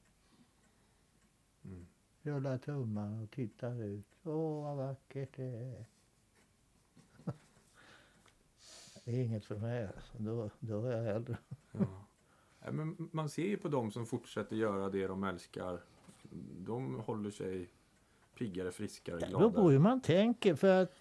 Mm. 1.66 1.88
Rullar 2.22 2.58
tummar 2.58 3.24
och 3.24 3.32
tittar 3.32 3.84
ut. 3.84 4.06
Åh, 4.24 4.64
vad 4.64 4.78
vackert 4.78 5.30
det 5.36 5.44
är. 5.44 5.86
Det 9.10 9.16
är 9.16 9.24
inget 9.24 9.46
för 9.46 9.56
mig. 9.56 9.88
Alltså. 9.88 10.14
Då, 10.18 10.50
då 10.60 10.86
är 10.86 10.98
jag 10.98 11.16
äldre. 11.16 11.38
Ja. 11.72 12.06
Men 12.72 13.10
man 13.12 13.30
ser 13.30 13.48
ju 13.48 13.58
på 13.58 13.68
dem 13.68 13.92
som 13.92 14.06
fortsätter 14.06 14.56
göra 14.56 14.90
det 14.90 15.08
de 15.08 15.24
älskar. 15.24 15.80
De 16.58 16.96
håller 16.96 17.32
sig 17.32 17.70
piggare, 18.38 18.72
friskare, 18.72 19.20
Det 19.20 19.28
beror 19.28 19.40
på 19.40 19.50
gladare. 19.50 19.72
hur 19.72 19.80
man 19.80 20.02
tänker. 20.02 20.56
För 20.56 20.84
att 20.84 20.96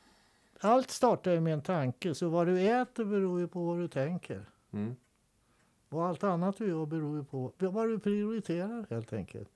allt 0.61 0.91
startar 0.91 1.33
ju 1.33 1.41
med 1.41 1.53
en 1.53 1.63
tanke. 1.63 2.15
Så 2.15 2.29
vad 2.29 2.47
du 2.47 2.61
äter 2.61 3.05
beror 3.05 3.41
ju 3.41 3.49
på 3.49 3.65
vad 3.65 3.79
du 3.79 3.89
tänker. 3.89 4.45
Mm. 4.71 4.97
Och 5.89 6.07
allt 6.07 6.25
annat 6.25 6.57
du 6.57 6.69
gör 6.69 6.87
beror 6.87 7.17
ju 7.17 7.25
på 7.25 7.53
vad 7.59 7.89
du 7.89 7.99
prioriterar 7.99 8.87
helt 8.91 9.13
enkelt. 9.13 9.51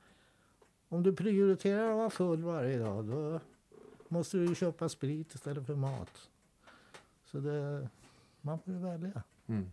Om 0.89 1.03
du 1.03 1.17
prioriterar 1.17 1.91
att 1.91 1.97
vara 1.97 2.11
full 2.11 2.43
varje 2.43 2.79
dag 2.79 3.05
då 3.05 3.41
måste 4.09 4.37
du 4.37 4.47
ju 4.47 4.55
köpa 4.55 4.89
sprit 4.89 5.35
istället 5.35 5.67
för 5.67 5.75
mat. 5.75 6.31
Så 7.25 7.39
det, 7.39 7.89
man 8.43 8.59
får 8.59 8.73
ju 8.73 8.79
välja. 8.79 9.23
Mm. 9.47 9.71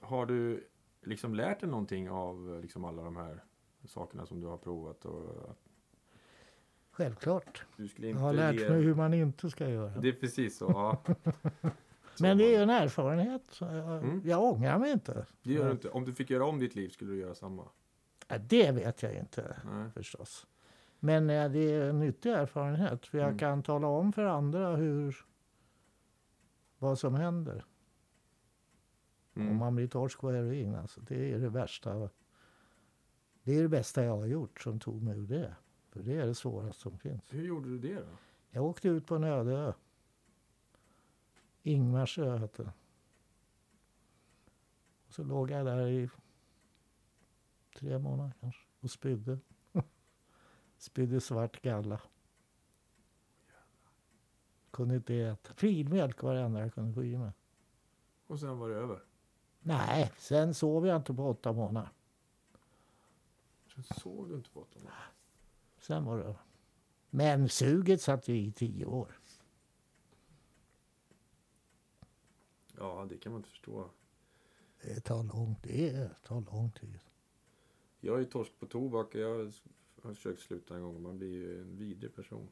Har 0.00 0.26
du 0.26 0.68
liksom 1.02 1.34
lärt 1.34 1.60
dig 1.60 1.68
någonting 1.70 2.10
av 2.10 2.58
liksom 2.62 2.84
alla 2.84 3.02
de 3.02 3.16
här 3.16 3.44
sakerna 3.84 4.26
som 4.26 4.40
du 4.40 4.46
har 4.46 4.58
provat? 4.58 5.04
Och 5.04 5.56
Självklart. 6.90 7.64
Jag 7.76 8.04
inte 8.04 8.18
har 8.20 8.32
lärt 8.32 8.68
mig 8.70 8.82
hur 8.82 8.94
man 8.94 9.14
inte 9.14 9.50
ska 9.50 9.68
göra. 9.68 10.00
Det 10.00 10.08
är 10.08 10.12
precis 10.12 10.58
så. 10.58 10.64
Ja. 10.68 11.02
Men 12.20 12.38
det 12.38 12.54
är 12.54 12.62
en 12.62 12.70
erfarenhet. 12.70 13.42
Jag, 13.60 13.72
Mm. 14.04 14.20
jag 14.24 14.42
ångrar 14.44 14.78
mig 14.78 14.92
inte. 14.92 15.26
Det 15.42 15.52
gör 15.52 15.64
du 15.66 15.70
inte. 15.72 15.90
Om 15.90 16.04
du 16.04 16.14
fick 16.14 16.30
göra 16.30 16.44
om 16.46 16.58
ditt 16.58 16.74
liv 16.74 16.88
skulle 16.88 17.10
du 17.12 17.18
göra 17.18 17.34
samma? 17.34 17.64
Ja, 18.28 18.38
det 18.38 18.70
vet 18.72 19.02
jag 19.02 19.14
inte 19.14 19.56
Nej. 19.72 19.90
förstås. 19.90 20.46
Men 20.98 21.26
det 21.26 21.34
är 21.34 21.88
en 21.90 22.00
nyttig 22.00 22.30
erfarenhet. 22.30 23.06
För 23.06 23.18
jag 23.18 23.26
Mm. 23.26 23.38
kan 23.38 23.62
tala 23.62 23.86
om 23.86 24.12
för 24.12 24.24
andra 24.24 24.76
hur 24.76 25.16
vad 26.78 26.98
som 26.98 27.14
händer 27.14 27.64
om 29.34 29.42
Mm. 29.42 29.56
man 29.56 29.74
blir 29.74 29.86
torsk 29.88 30.20
på 30.20 30.30
heroin. 30.30 30.74
Alltså, 30.74 31.00
det 31.00 31.32
är 31.32 31.38
det 31.38 31.48
värsta. 31.48 32.10
Det 33.42 33.52
är 33.58 33.62
det 33.62 33.68
bästa 33.68 34.04
jag 34.04 34.16
har 34.16 34.26
gjort 34.26 34.60
som 34.60 34.80
tog 34.80 35.02
mig 35.02 35.18
ur 35.18 35.26
det. 35.26 35.56
För 35.90 36.02
det 36.02 36.14
är 36.16 36.26
det 36.26 36.34
svåraste 36.34 36.82
som 36.82 36.98
finns. 36.98 37.34
Hur 37.34 37.42
gjorde 37.46 37.68
du 37.68 37.78
det 37.78 37.94
då? 38.00 38.16
Jag 38.50 38.64
åkte 38.64 38.88
ut 38.88 39.06
på 39.06 39.14
en 39.16 39.24
öde 39.24 39.52
ö. 39.52 39.72
Ingmarsö 41.62 42.36
hette. 42.36 42.72
Och 45.06 45.12
så 45.12 45.24
låg 45.24 45.50
jag 45.50 45.66
där 45.66 45.86
i 45.88 46.10
tre 47.76 47.98
månader 47.98 48.32
kanske 48.40 48.66
och 48.80 48.90
spydde. 48.90 49.38
spydde 50.78 51.20
svart 51.20 51.62
galla. 51.62 52.00
Kunde 54.76 54.96
inte 54.96 55.14
äta. 55.14 55.54
Filmjölk 55.54 56.22
var 56.22 56.34
det 56.34 56.40
enda 56.40 56.60
jag 56.60 56.74
kunde 56.74 56.94
få 56.94 57.04
i 57.04 57.18
mig. 57.18 57.32
Och 58.26 58.40
sen 58.40 58.58
var 58.58 58.68
det 58.68 58.74
över? 58.76 59.04
Nej, 59.60 60.12
sen 60.18 60.54
sov 60.54 60.86
jag 60.86 60.96
inte 60.96 61.14
på 61.14 61.28
åtta 61.28 61.52
månader. 61.52 61.90
Sen 63.74 63.84
såg 63.84 64.28
du 64.28 64.34
inte 64.34 64.50
på 64.50 64.66
det? 64.72 64.80
Sen 65.78 66.04
var 66.04 66.18
det 66.18 66.24
över. 66.24 66.40
Men 67.10 67.48
suget 67.48 68.02
satt 68.02 68.28
ju 68.28 68.36
i 68.36 68.52
tio 68.52 68.86
år. 68.86 69.18
Ja, 72.78 73.06
det 73.08 73.18
kan 73.18 73.32
man 73.32 73.38
inte 73.38 73.50
förstå. 73.50 73.90
Det 74.82 75.00
tar 75.00 75.22
lång, 75.22 75.56
det 75.62 76.10
tar 76.24 76.40
lång 76.40 76.70
tid. 76.70 77.00
Jag 78.00 78.20
är 78.20 78.24
torsk 78.24 78.52
på 78.58 78.66
tobak 78.66 79.14
och 79.14 79.20
jag 79.20 79.52
har 80.02 80.14
försökt 80.14 80.40
sluta 80.40 80.76
en 80.76 80.82
gång. 80.82 81.02
Man 81.02 81.18
blir 81.18 81.32
ju 81.32 81.60
en 81.60 81.76
vidrig 81.76 82.14
person. 82.14 82.48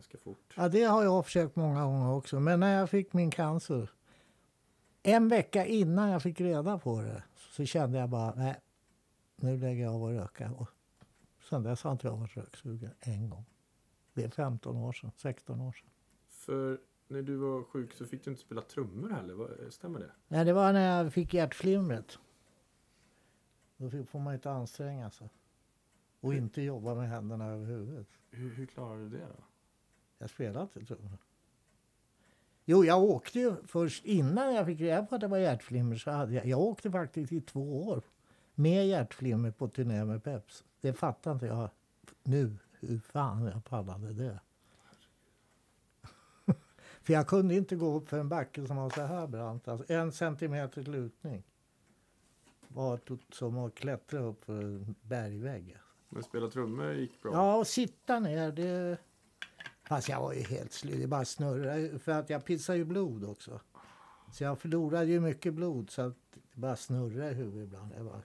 Ganska 0.00 0.18
fort. 0.18 0.54
Ja, 0.56 0.68
det 0.68 0.82
har 0.82 1.04
jag 1.04 1.24
försökt 1.24 1.56
många 1.56 1.84
gånger 1.84 2.12
också. 2.12 2.40
Men 2.40 2.60
när 2.60 2.78
jag 2.78 2.90
fick 2.90 3.12
min 3.12 3.30
cancer, 3.30 3.90
en 5.02 5.28
vecka 5.28 5.66
innan 5.66 6.10
jag 6.10 6.22
fick 6.22 6.40
reda 6.40 6.78
på 6.78 7.00
det, 7.00 7.22
så 7.36 7.64
kände 7.64 7.98
jag 7.98 8.08
bara, 8.08 8.34
nej, 8.34 8.60
nu 9.36 9.58
lägger 9.58 9.84
jag 9.84 9.94
av 9.94 10.04
att 10.04 10.10
röka. 10.10 10.50
Och 10.50 10.68
sen 11.48 11.62
dess 11.62 11.82
har 11.82 11.92
inte 11.92 12.06
jag 12.06 12.16
varit 12.16 12.36
röksugen 12.36 12.90
en 13.00 13.30
gång. 13.30 13.44
Det 14.14 14.24
är 14.24 14.30
15 14.30 14.76
år 14.76 14.92
sedan, 14.92 15.10
16 15.16 15.60
år 15.60 15.72
sedan. 15.72 15.90
För 16.28 16.80
när 17.08 17.22
du 17.22 17.36
var 17.36 17.62
sjuk 17.62 17.92
så 17.92 18.06
fick 18.06 18.24
du 18.24 18.30
inte 18.30 18.42
spela 18.42 18.62
trummor 18.62 19.10
heller. 19.10 19.70
Stämmer 19.70 20.00
det? 20.00 20.10
Nej, 20.28 20.44
det 20.44 20.52
var 20.52 20.72
när 20.72 20.96
jag 20.96 21.12
fick 21.12 21.34
hjärtflimret. 21.34 22.18
Då 23.76 24.04
får 24.04 24.18
man 24.18 24.34
inte 24.34 24.50
anstränga 24.50 25.10
sig. 25.10 25.30
Och 26.20 26.34
inte 26.34 26.62
jobba 26.62 26.94
med 26.94 27.08
händerna 27.08 27.46
över 27.46 27.66
huvudet. 27.66 28.08
Hur, 28.30 28.50
hur 28.50 28.66
klarade 28.66 29.02
du 29.02 29.08
det 29.08 29.26
då? 29.26 29.44
Jag 30.20 30.30
spelade 30.30 30.60
inte 30.60 30.84
trummor. 30.94 31.18
Jo, 32.64 32.84
jag 32.84 33.02
åkte 33.02 33.38
ju 33.38 33.56
först 33.66 34.04
innan 34.04 34.54
jag 34.54 34.66
fick 34.66 34.80
reda 34.80 35.06
på 35.06 35.14
att 35.14 35.20
det 35.20 35.28
var 35.28 35.38
hjärtflimmer. 35.38 35.96
Så 35.96 36.10
hade 36.10 36.34
jag, 36.34 36.46
jag 36.46 36.60
åkte 36.60 36.90
faktiskt 36.90 37.32
i 37.32 37.40
två 37.40 37.86
år 37.88 38.02
med 38.54 38.86
hjärtflimmer 38.86 39.50
på 39.50 39.68
turné 39.68 40.04
med 40.04 40.24
Peps. 40.24 40.64
Det 40.80 40.92
fattar 40.92 41.32
inte 41.32 41.46
jag 41.46 41.70
nu 42.22 42.56
hur 42.80 42.98
fan 42.98 43.44
jag 43.44 43.64
pallade 43.64 44.12
det. 44.12 44.40
för 47.02 47.12
jag 47.12 47.26
kunde 47.26 47.54
inte 47.54 47.76
gå 47.76 47.96
upp 47.96 48.08
för 48.08 48.18
en 48.18 48.28
backe 48.28 48.66
som 48.66 48.76
var 48.76 48.90
så 48.90 49.02
här 49.02 49.26
brant. 49.26 49.68
Alltså 49.68 49.92
en 49.92 50.12
centimeter 50.12 50.82
lutning 50.82 51.42
var 52.68 53.00
som 53.32 53.58
att 53.58 53.74
klättra 53.74 54.20
upp 54.20 54.44
för 54.44 54.62
en 54.62 54.94
bergvägg. 55.02 55.76
Men 56.08 56.22
spela 56.22 56.50
trummor 56.50 56.92
gick 56.92 57.22
bra? 57.22 57.32
Ja, 57.32 57.56
och 57.56 57.66
sitta 57.66 58.20
ner. 58.20 58.52
Det... 58.52 58.98
Fast 59.90 60.08
jag 60.08 60.20
var 60.20 60.32
ju 60.32 60.42
helt 60.42 60.72
slut. 60.72 61.00
Det 61.00 61.06
bara 61.06 61.24
snurrade. 61.24 61.98
För 61.98 62.12
att 62.12 62.30
jag 62.30 62.44
pissade 62.44 62.78
ju 62.78 62.84
blod 62.84 63.24
också. 63.24 63.60
Så 64.32 64.44
jag 64.44 64.58
förlorade 64.58 65.06
ju 65.06 65.20
mycket 65.20 65.54
blod. 65.54 65.90
Så 65.90 66.02
att 66.02 66.16
det 66.32 66.60
bara 66.60 66.76
snurrade 66.76 67.30
i 67.30 67.34
huvudet 67.34 67.68
ibland. 67.68 67.92
Jag 67.96 68.04
bara... 68.04 68.22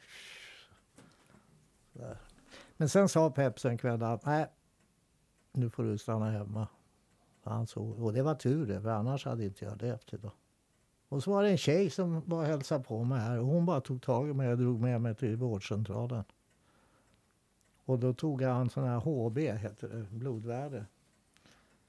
Sådär. 1.93 2.17
Men 2.78 2.89
sen 2.89 3.10
sa 3.10 3.30
Peps 3.30 3.65
en 3.65 3.78
kväll 3.78 4.04
att 4.04 4.25
nej, 4.25 4.47
nu 5.51 5.69
får 5.69 5.84
du 5.84 5.97
stanna 5.97 6.32
hemma. 6.32 6.67
Han 7.43 7.67
såg, 7.67 8.04
och 8.04 8.13
det 8.13 8.23
var 8.23 8.36
tur 8.36 8.67
det, 8.67 8.82
för 8.82 8.89
annars 8.89 9.25
hade 9.25 9.45
inte 9.45 9.65
jag 9.65 9.82
levt 9.82 10.13
idag. 10.13 10.32
Och 11.10 11.23
så 11.23 11.32
var 11.32 11.43
det 11.43 11.49
en 11.49 11.58
tjej 11.58 11.89
som 11.89 12.21
var 12.25 12.39
och 12.39 12.45
hälsade 12.45 12.84
på 12.84 13.04
mig 13.04 13.19
här. 13.19 13.39
Och 13.39 13.45
hon 13.45 13.65
bara 13.65 13.82
tog 13.82 14.01
tag 14.01 14.30
i 14.30 14.34
mig 14.34 14.51
och 14.51 14.58
drog 14.58 14.82
med 14.82 15.01
mig 15.01 15.15
till 15.15 15.36
vårdcentralen. 15.36 16.23
Och 17.86 17.99
då 17.99 18.13
tog 18.13 18.41
jag 18.41 18.62
en 18.62 18.69
sån 18.69 18.84
här 18.84 18.99
HB, 18.99 19.38
heter 19.38 19.89
det, 19.89 20.08
blodvärde. 20.12 20.86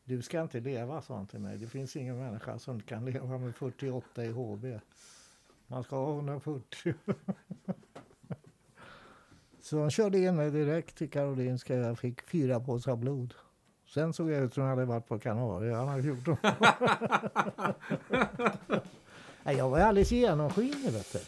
Du 0.08 0.22
ska 0.22 0.42
inte 0.42 0.60
leva, 0.60 1.02
sa 1.02 1.16
han 1.16 1.26
till 1.26 1.38
mig. 1.38 1.58
Det 1.58 1.66
finns 1.66 1.96
ingen 1.96 2.18
människa 2.18 2.58
som 2.58 2.82
kan 2.82 3.04
leva 3.04 3.38
med 3.38 3.56
48 3.56 4.24
i 4.24 4.32
HB. 4.32 4.64
Man 5.66 5.84
ska 5.84 5.96
ha 5.96 6.14
140. 6.14 6.94
Så 9.60 9.76
de 9.76 9.90
körde 9.90 10.18
in 10.18 10.36
mig 10.36 10.50
direkt 10.50 10.96
till 10.96 11.10
Karolinska. 11.10 11.74
Jag 11.74 11.98
fick 11.98 12.22
fyra 12.22 12.60
påsar 12.60 12.96
blod. 12.96 13.34
Sen 13.86 14.12
såg 14.12 14.30
jag 14.30 14.42
ut 14.42 14.54
som 14.54 14.62
jag 14.62 14.70
hade 14.70 14.84
varit 14.84 15.06
på 15.06 15.18
Kanarieöarna 15.18 15.98
i 15.98 16.02
14 16.02 16.36
Nej, 19.42 19.56
Jag 19.56 19.70
var 19.70 19.78
alldeles 19.78 20.12
genomskinlig, 20.12 20.92
vet 20.92 21.12
du. 21.12 21.18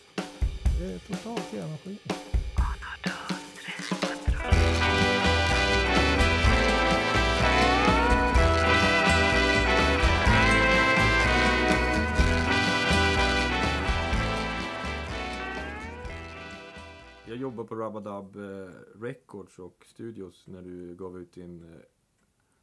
Totalt 0.98 1.52
genomskinlig. 1.52 2.27
Jag 17.28 17.36
jobbade 17.36 17.68
på 17.68 17.74
Rubadub 17.74 18.36
eh, 18.36 18.70
Records 19.00 19.58
och 19.58 19.84
Studios 19.88 20.46
när 20.46 20.62
du 20.62 20.94
gav 20.96 21.18
ut 21.18 21.32
din 21.32 21.74
eh, 21.74 21.80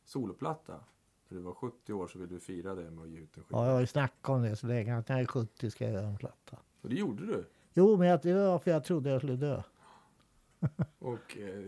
soloplatta. 0.03 0.79
När 1.27 1.37
du 1.37 1.43
var 1.43 1.53
70 1.53 1.93
år 1.93 2.07
så 2.07 2.19
ville 2.19 2.33
du 2.33 2.39
fira 2.39 2.75
det 2.75 2.91
med 2.91 3.03
att 3.03 3.09
ge 3.09 3.17
ut 3.17 3.37
en 3.37 3.43
skiva. 3.43 3.59
Ja, 3.59 3.65
jag 3.65 3.73
har 3.73 3.79
ju 3.79 3.87
snackat 3.87 4.29
om 4.29 4.41
det 4.41 4.55
så 4.55 4.67
länge. 4.67 4.97
Att 4.97 5.09
när 5.09 5.15
jag 5.15 5.23
är 5.23 5.27
70 5.27 5.71
ska 5.71 5.83
jag 5.85 5.93
göra 5.93 6.07
en 6.07 6.17
platta. 6.17 6.57
Och 6.81 6.89
det 6.89 6.95
gjorde 6.95 7.25
du. 7.25 7.45
Jo, 7.73 7.97
men 7.97 8.07
jag- 8.07 8.21
det 8.21 8.33
var 8.33 8.59
för 8.59 8.71
jag 8.71 8.83
trodde 8.83 9.09
jag 9.09 9.21
skulle 9.21 9.35
dö. 9.35 9.63
Och 10.99 11.37
eh, 11.37 11.59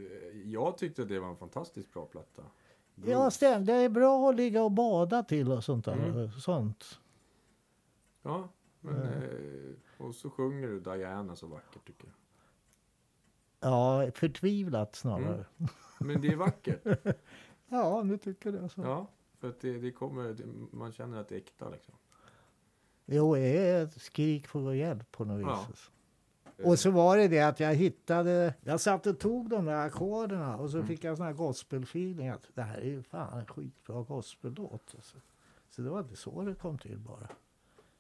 jag 0.46 0.78
tyckte 0.78 1.06
det 1.06 1.20
var 1.20 1.30
en 1.30 1.36
fantastiskt 1.38 1.94
bra 1.94 2.06
platta. 2.06 2.44
Ja, 3.06 3.32
stäm. 3.32 3.66
Det 3.66 3.74
är 3.74 3.90
bra 3.90 4.30
att 4.30 4.36
ligga 4.36 4.64
och 4.64 4.72
bada 4.72 5.24
till 5.24 5.52
och 5.52 5.64
sånt 5.64 5.86
där. 5.86 5.94
Mm. 6.10 6.32
Sånt. 6.32 7.00
Ja, 8.22 8.50
men, 8.82 9.02
eh, 9.02 10.06
och 10.06 10.16
så 10.16 10.30
sjunger 10.30 10.68
du 10.68 10.80
Diana 10.80 11.36
så 11.36 11.48
vackert 11.48 11.88
tycker 11.88 12.06
jag. 12.08 12.14
Ja, 13.60 14.12
förtvivlat 14.16 14.96
snarare. 14.96 15.46
Mm. 15.58 15.70
Men 16.00 16.22
det 16.22 16.28
är 16.28 16.36
vackert. 16.36 16.82
Ja, 17.70 18.04
nu 18.04 18.18
tycker 18.18 18.52
det. 18.52 18.70
Så. 18.70 18.82
Ja, 18.82 19.08
för 19.40 19.50
att 19.50 19.60
det, 19.62 19.80
det 19.80 19.92
kommer, 19.92 20.36
man 20.76 20.92
känner 20.92 21.18
att 21.22 21.28
det 21.30 21.36
är 21.36 21.40
äkta 21.40 21.70
liksom. 21.70 21.94
Jo, 23.06 23.36
det 23.36 23.68
är 23.70 23.84
ett 23.84 24.02
skrik 24.02 24.48
på 24.52 24.76
hjälp 24.76 25.12
på 25.12 25.26
något 25.26 25.42
Ja. 25.42 25.66
vis. 25.70 25.92
Och 26.66 26.80
så 26.80 26.92
var 26.92 27.18
det 27.18 27.28
det 27.28 27.42
att 27.42 27.60
jag 27.60 27.76
hittade... 27.76 28.54
Jag 28.62 28.82
satt 28.82 29.08
och 29.08 29.20
tog 29.20 29.50
de 29.50 29.66
där 29.66 29.86
ackorderna 29.86 30.58
och 30.58 30.70
så 30.70 30.78
Mm. 30.78 30.88
fick 30.88 31.04
jag 31.04 31.18
sån 31.18 31.26
här 31.26 31.34
gospelfeeling 31.34 32.30
att 32.30 32.48
det 32.54 32.62
här 32.62 32.78
är 32.78 32.86
ju 32.86 33.04
fan 33.04 33.40
en 33.40 33.46
skitbra 33.46 34.02
gospellåt. 34.04 34.94
Alltså. 34.96 35.18
Så 35.70 35.82
det 35.82 35.90
var 35.90 36.00
inte 36.00 36.16
så 36.16 36.42
det 36.42 36.56
kom 36.56 36.78
till 36.78 36.98
bara. 37.00 37.28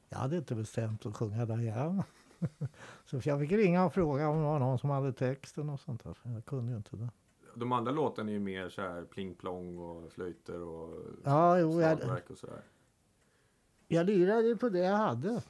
Jag 0.09 0.17
hade 0.17 0.37
inte 0.37 0.55
bestämt 0.55 1.05
att 1.05 1.15
sjunga 1.17 1.45
Diana. 1.45 2.03
så 3.05 3.19
jag 3.23 3.39
fick 3.39 3.51
ringa 3.51 3.85
och 3.85 3.93
fråga 3.93 4.29
om 4.29 4.37
det 4.37 4.43
var 4.43 4.59
någon 4.59 4.79
som 4.79 4.89
hade 4.89 5.13
texten 5.13 5.69
och 5.69 5.79
sånt 5.79 6.03
där. 6.03 6.17
Jag 6.23 6.45
kunde 6.45 6.71
ju 6.71 6.77
inte 6.77 6.95
det. 6.95 7.09
De 7.55 7.71
andra 7.71 7.91
låtarna 7.91 8.29
är 8.29 8.33
ju 8.33 8.39
mer 8.39 8.69
så 8.69 8.81
här 8.81 9.05
pling-plong 9.05 9.77
och 9.77 10.11
flöjter 10.11 10.61
och 10.61 11.05
ja, 11.23 11.59
jo, 11.59 11.71
slagverk 11.71 12.23
jag, 12.25 12.31
och 12.31 12.37
sådär. 12.37 12.61
Jag 13.87 14.05
lirade 14.05 14.55
på 14.55 14.69
det 14.69 14.79
jag 14.79 14.97
hade. 14.97 15.43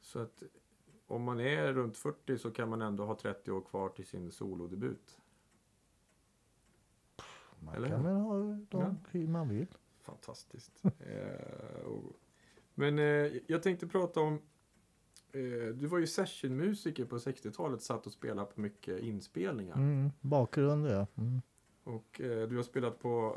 Så 0.00 0.18
att 0.18 0.42
om 1.06 1.22
man 1.22 1.40
är 1.40 1.72
runt 1.72 1.96
40 1.96 2.38
så 2.38 2.50
kan 2.50 2.68
man 2.68 2.82
ändå 2.82 3.04
ha 3.04 3.14
30 3.14 3.50
år 3.50 3.60
kvar 3.60 3.88
till 3.88 4.06
sin 4.06 4.32
solodebut. 4.32 5.20
Man 7.58 7.74
Eller? 7.74 7.88
kan 7.88 8.04
väl 8.04 8.14
ha 8.14 8.34
dem 8.38 8.66
ja. 8.70 8.94
hur 9.10 9.26
man 9.26 9.48
vill. 9.48 9.66
Fantastiskt. 10.00 10.82
eh, 10.84 11.86
och 11.86 12.02
men 12.78 12.98
eh, 12.98 13.32
jag 13.46 13.62
tänkte 13.62 13.86
prata 13.86 14.20
om... 14.20 14.34
Eh, 15.32 15.74
du 15.74 15.86
var 15.86 15.98
ju 15.98 16.06
sessionmusiker 16.06 17.04
på 17.04 17.16
60-talet, 17.16 17.82
satt 17.82 18.06
och 18.06 18.12
spelade 18.12 18.46
på 18.54 18.60
mycket 18.60 19.00
inspelningar. 19.00 19.74
Mm, 19.74 20.10
bakgrund 20.20 20.86
ja. 20.86 21.06
Mm. 21.14 21.42
Och 21.84 22.20
eh, 22.20 22.48
du 22.48 22.56
har 22.56 22.62
spelat 22.62 22.98
på 22.98 23.36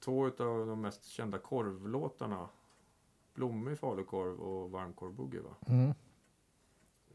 två 0.00 0.24
av 0.24 0.66
de 0.66 0.80
mest 0.80 1.04
kända 1.04 1.38
korvlåtarna. 1.38 2.48
Blommig 3.34 3.78
falukorv 3.78 4.40
och 4.40 4.70
varmkorv-boogie 4.70 5.40
va? 5.40 5.56
Mm. 5.66 5.94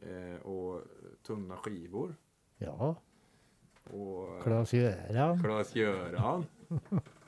Eh, 0.02 0.42
och 0.42 0.82
Tunna 1.24 1.58
skivor. 1.58 2.16
Ja, 2.58 2.96
Och 3.84 4.44
Klas-Göran. 4.44 5.44
Klas-Göran. 5.44 6.46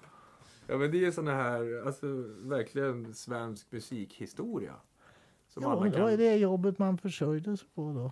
ja 0.67 0.77
men 0.77 0.91
det 0.91 1.05
är 1.05 1.11
såna 1.11 1.31
här, 1.31 1.83
alltså 1.85 2.07
verkligen 2.37 3.13
svensk 3.13 3.71
musikhistoria. 3.71 4.73
Som 5.47 5.63
Ja, 5.63 5.71
alla 5.71 5.83
det 5.89 6.01
var 6.01 6.09
kan. 6.09 6.17
det 6.17 6.35
jobbet 6.35 6.79
man 6.79 6.97
försörjde 6.97 7.57
sig 7.57 7.67
på 7.75 7.93
då. 7.93 8.11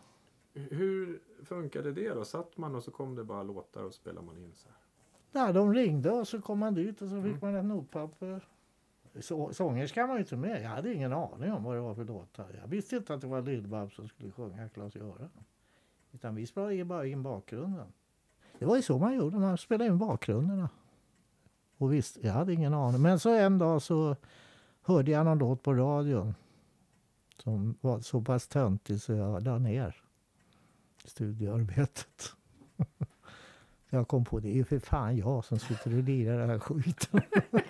Hur 0.60 1.20
funkade 1.46 1.92
det 1.92 2.10
då? 2.10 2.26
Satt 2.26 2.58
man 2.58 2.76
och 2.76 2.84
så 2.84 2.92
kom 2.92 3.16
det 3.16 3.24
bara 3.24 3.44
låtar 3.44 3.84
och 3.84 3.94
spelade 3.94 4.26
man 4.26 4.38
in 4.38 4.54
så 4.54 4.68
här? 4.70 4.78
Ja, 5.46 5.52
de 5.54 5.74
ringde 5.74 6.12
och 6.12 6.28
så 6.28 6.42
kom 6.42 6.60
man 6.60 6.74
dit 6.74 7.02
och 7.02 7.10
så 7.10 7.16
fick 7.22 7.26
Mm. 7.32 7.40
man 7.42 7.56
ett 7.56 7.66
notpapper. 7.66 8.48
Så, 9.20 9.54
sångerskan 9.54 10.08
var 10.10 10.16
ju 10.16 10.22
inte 10.22 10.36
med. 10.38 10.62
Jag 10.64 10.70
hade 10.70 10.94
ingen 10.94 11.14
aning 11.14 11.52
om 11.52 11.64
vad 11.64 11.76
det 11.76 11.82
var 11.82 11.96
för 11.96 12.06
låtar. 12.06 12.60
Jag 12.62 12.68
visste 12.68 12.96
inte 12.96 13.14
att 13.14 13.22
det 13.22 13.28
var 13.28 13.42
Lill-Babs 13.42 13.96
som 13.96 14.08
skulle 14.08 14.32
sjunga 14.32 14.70
Klas-Göran. 14.70 15.30
Utan 16.12 16.36
vi 16.36 16.46
spelade 16.48 16.86
bara 16.86 17.06
in 17.06 17.24
bakgrunden. 17.24 17.88
Det 18.60 18.66
var 18.66 18.76
ju 18.76 18.82
så 18.82 18.98
man 18.98 19.16
gjorde. 19.16 19.38
Man 19.40 19.58
spelade 19.58 19.90
in 19.90 19.98
bakgrunderna. 19.98 20.70
Och 21.84 21.94
visst, 21.94 22.18
jag 22.22 22.34
hade 22.34 22.54
ingen 22.54 22.74
aning. 22.74 23.02
Men 23.02 23.20
så 23.20 23.30
en 23.30 23.58
dag 23.58 23.82
så 23.82 24.16
hörde 24.82 25.12
jag 25.12 25.26
någon 25.26 25.38
låt 25.38 25.64
på 25.64 25.74
radion. 25.74 26.36
Som 27.44 27.78
var 27.82 28.00
så 28.00 28.22
pass 28.22 28.48
töntig 28.48 29.02
så 29.02 29.14
jag 29.14 29.44
la 29.44 29.58
ner 29.58 30.04
studioarbetet. 31.06 32.32
Så 32.78 32.86
jag 33.90 34.08
kom 34.08 34.26
på 34.26 34.40
det 34.40 34.50
är 34.50 34.54
ju 34.54 34.66
för 34.66 34.80
fan 34.80 35.18
jag 35.18 35.46
som 35.46 35.60
sitter 35.60 35.98
och 35.98 36.04
lirar 36.04 36.40
den 36.40 36.50
här 36.50 36.60
skiten. 36.60 37.22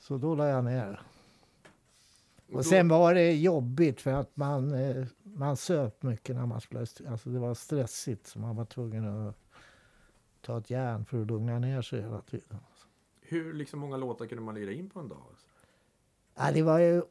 så 0.00 0.18
då 0.18 0.34
la 0.34 0.48
jag 0.48 0.64
ner. 0.64 1.00
Och 2.52 2.66
sen 2.66 2.88
var 2.88 3.14
det 3.14 3.32
jobbigt 3.32 4.00
för 4.00 4.12
att 4.12 4.36
man, 4.36 4.74
eh, 4.74 5.06
man 5.22 5.56
söp 5.56 6.02
mycket 6.02 6.36
när 6.36 6.46
man 6.46 6.60
spelade. 6.60 6.86
Alltså 7.08 7.30
det 7.30 7.38
var 7.38 7.54
stressigt 7.54 8.26
så 8.26 8.38
man 8.38 8.56
var 8.56 8.64
tvungen 8.64 9.28
att 9.28 9.47
ta 10.48 10.58
ett 10.58 10.70
järn 10.70 11.04
för 11.04 11.22
att 11.22 11.26
lugna 11.26 11.58
ner 11.58 11.82
sig 11.82 12.00
hela 12.00 12.20
tiden. 12.20 12.58
Hur 13.20 13.52
liksom 13.54 13.80
många 13.80 13.96
låtar 13.96 14.26
kunde 14.26 14.44
man 14.44 14.54
lira 14.54 14.72
in 14.72 14.90
på 14.90 15.00
en 15.00 15.08
dag? 15.08 15.22
Alltså? 15.30 15.46
Ja, 16.34 16.52
det 16.52 16.62
var 16.62 16.78
ju 16.78 17.02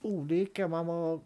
olika. 0.00 0.68
Man 0.68 0.86
var, 0.86 1.20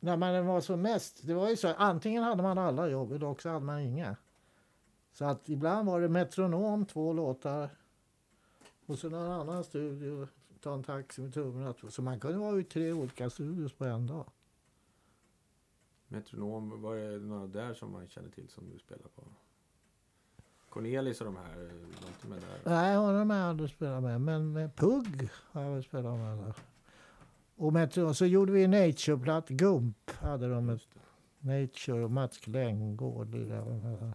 när 0.00 0.16
man 0.16 0.46
var 0.46 0.60
som 0.60 0.82
mest, 0.82 1.26
det 1.26 1.34
var 1.34 1.50
ju 1.50 1.56
så 1.56 1.74
antingen 1.74 2.22
hade 2.22 2.42
man 2.42 2.58
alla 2.58 2.88
jobb 2.88 3.12
eller 3.12 3.26
också 3.26 3.48
hade 3.48 3.64
man 3.64 3.80
inga. 3.80 4.16
Så 5.12 5.24
att 5.24 5.48
ibland 5.48 5.86
var 5.86 6.00
det 6.00 6.08
metronom, 6.08 6.86
två 6.86 7.12
låtar. 7.12 7.70
Och 8.86 8.98
så 8.98 9.08
någon 9.08 9.30
annan 9.30 9.64
studio, 9.64 10.28
ta 10.60 10.74
en 10.74 10.84
taxi 10.84 11.22
med 11.22 11.34
tummen. 11.34 11.74
Så 11.88 12.02
man 12.02 12.20
kunde 12.20 12.38
vara 12.38 12.60
i 12.60 12.64
tre 12.64 12.92
olika 12.92 13.30
studios 13.30 13.72
på 13.72 13.84
en 13.84 14.06
dag. 14.06 14.26
Metronom, 16.08 16.82
var 16.82 16.96
det 16.96 17.18
några 17.18 17.46
där 17.46 17.74
som 17.74 17.92
man 17.92 18.08
känner 18.08 18.30
till 18.30 18.48
som 18.48 18.70
du 18.70 18.78
spelar 18.78 19.08
på? 19.08 19.22
Cornelis 20.76 21.20
och 21.20 21.24
de 21.24 21.36
här, 21.36 21.56
var 22.02 22.08
inte 22.08 22.26
med 22.26 22.40
där? 22.40 22.70
Nej, 22.70 22.96
honom 22.96 23.30
har 23.30 23.36
jag 23.36 23.48
aldrig 23.48 23.70
spelat 23.70 24.02
med. 24.02 24.20
Men 24.20 24.52
med 24.52 24.76
Pugg 24.76 25.28
har 25.32 25.62
jag 25.62 25.70
väl 25.70 25.84
spelat 25.84 26.18
med. 26.18 26.38
Där. 26.38 26.54
Och, 27.56 27.72
med, 27.72 27.98
och 27.98 28.16
så 28.16 28.26
gjorde 28.26 28.52
vi 28.52 28.66
Nature-platt. 28.66 29.48
Gump 29.48 30.10
hade 30.10 30.48
de. 30.48 30.68
Ett, 30.68 30.88
Nature 31.38 32.04
och 32.04 32.10
Mats 32.10 32.46
lirade 32.46 33.40
där. 33.44 34.14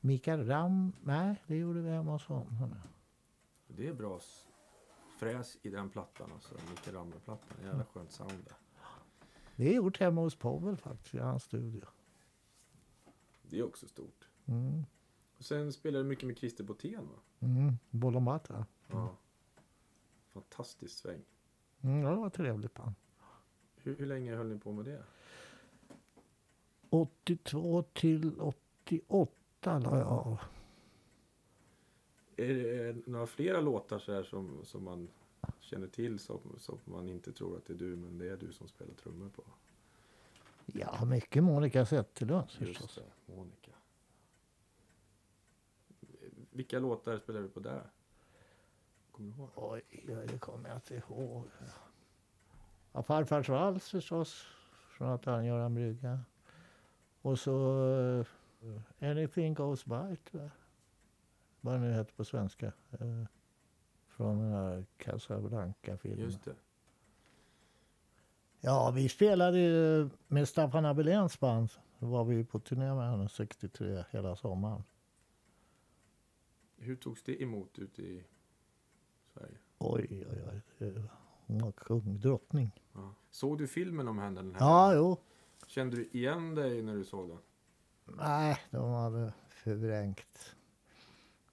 Mikael 0.00 0.46
Ram. 0.46 0.92
Nej, 1.02 1.42
det 1.46 1.56
gjorde 1.56 1.80
vi 1.80 1.90
hemma 1.90 2.12
hos 2.12 2.26
honom. 2.26 2.74
Det 3.66 3.88
är 3.88 3.94
bra 3.94 4.20
fräs 5.18 5.58
i 5.62 5.70
den 5.70 5.90
plattan 5.90 6.32
alltså, 6.32 6.54
Mikael 6.70 6.96
Ramberg-plattan. 6.96 7.58
Jävla 7.64 7.84
skönt 7.84 8.12
sound 8.12 8.44
där. 8.44 8.56
Det 9.56 9.68
är 9.68 9.74
gjort 9.74 10.00
hemma 10.00 10.20
hos 10.20 10.36
Povel 10.36 10.76
faktiskt, 10.76 11.14
i 11.14 11.18
hans 11.18 11.42
studio. 11.42 11.84
Det 13.42 13.58
är 13.58 13.66
också 13.66 13.86
stort. 13.86 14.28
Mm. 14.46 14.84
Och 15.38 15.44
sen 15.44 15.72
spelar 15.72 15.98
du 15.98 16.04
mycket 16.04 16.26
med 16.26 16.38
Christer 16.38 16.64
Botén 16.64 17.08
va? 17.08 17.18
Mm. 17.40 17.78
Bolomata. 17.90 18.66
Ja. 18.90 19.16
Fantastisk 20.28 20.98
sväng. 20.98 21.22
Mm, 21.80 22.02
ja, 22.02 22.10
det 22.10 22.16
var 22.16 22.30
trevligt 22.30 22.74
band. 22.74 22.94
Hur, 23.76 23.96
hur 23.96 24.06
länge 24.06 24.36
höll 24.36 24.48
ni 24.48 24.58
på 24.58 24.72
med 24.72 24.84
det? 24.84 25.02
82 26.90 27.82
till 27.82 28.40
88 28.40 29.78
la 29.78 29.98
jag 29.98 30.06
av. 30.08 30.40
Är 32.36 32.54
det 32.54 33.06
några 33.06 33.26
flera 33.26 33.60
låtar 33.60 33.98
så 33.98 34.12
här 34.12 34.22
som, 34.22 34.64
som 34.64 34.84
man 34.84 35.08
känner 35.60 35.86
till 35.86 36.18
som, 36.18 36.40
som 36.58 36.78
man 36.84 37.08
inte 37.08 37.32
tror 37.32 37.56
att 37.56 37.66
det 37.66 37.72
är 37.72 37.78
du, 37.78 37.96
men 37.96 38.18
det 38.18 38.30
är 38.30 38.36
du 38.36 38.52
som 38.52 38.68
spelar 38.68 38.94
trummor 38.94 39.28
på? 39.28 39.42
Ja, 40.66 41.04
mycket 41.04 41.44
Monica 41.44 41.86
Zetterlund 41.86 42.50
förstås. 42.50 42.80
Just 42.80 42.94
det, 42.94 43.34
Monica. 43.34 43.70
Vilka 46.58 46.78
låtar 46.78 47.18
spelar 47.18 47.40
du 47.40 47.48
på 47.48 47.60
där? 47.60 47.82
Kommer 49.12 49.32
du 49.32 49.36
ihåg? 49.36 49.50
Oj, 49.54 49.82
oj, 49.92 50.26
det 50.28 50.38
kommer 50.38 50.68
jag 50.68 50.76
inte 50.76 50.94
ihåg. 50.94 51.44
Ja, 52.92 53.02
Farfars 53.02 53.48
vals 53.48 53.88
förstås, 53.88 54.46
från 54.88 55.08
att 55.08 55.24
han 55.24 55.44
gör 55.44 55.60
en 55.60 55.74
brygga. 55.74 56.20
Och 57.22 57.38
så 57.38 57.82
uh, 58.62 58.80
Anything 59.00 59.54
Goes 59.54 59.84
By, 59.84 60.16
jag. 60.30 60.50
Vad 61.60 61.74
det 61.74 61.80
nu 61.80 61.92
heter 61.92 62.14
på 62.14 62.24
svenska. 62.24 62.66
Eh, 62.90 63.24
från 64.08 64.38
den 64.38 64.52
här 64.52 64.84
Casablanca-filmen. 64.96 66.18
Just 66.18 66.44
det. 66.44 66.54
Ja, 68.60 68.90
vi 68.90 69.08
spelade 69.08 69.58
ju 69.58 70.08
med 70.26 70.48
Staffan 70.48 70.86
Abeléns 70.86 71.40
band. 71.40 71.70
Då 71.98 72.06
var 72.06 72.24
vi 72.24 72.44
på 72.44 72.60
turné 72.60 72.94
med 72.94 73.10
henne 73.10 73.28
63 73.28 74.04
hela 74.10 74.36
sommaren. 74.36 74.84
Hur 76.78 76.96
togs 76.96 77.22
det 77.22 77.42
emot 77.42 77.78
ute 77.78 78.02
i 78.02 78.24
Sverige? 79.32 79.58
Oj, 79.78 80.06
oj, 80.10 80.62
oj. 80.80 80.92
Hon 81.46 81.58
var 81.58 81.72
kung, 81.72 82.20
drottning. 82.20 82.82
Ja. 82.92 83.14
Såg 83.30 83.58
du 83.58 83.66
filmen 83.66 84.08
om 84.08 84.18
henne? 84.18 84.42
Den 84.42 84.54
här? 84.54 84.60
Ja, 84.60 84.94
jo. 84.94 85.16
Kände 85.66 85.96
du 85.96 86.08
igen 86.12 86.54
dig 86.54 86.82
när 86.82 86.94
du 86.94 87.04
såg 87.04 87.28
den? 87.28 87.38
Nej, 88.16 88.58
de 88.70 88.90
hade 88.90 89.32
förvrängt. 89.48 90.54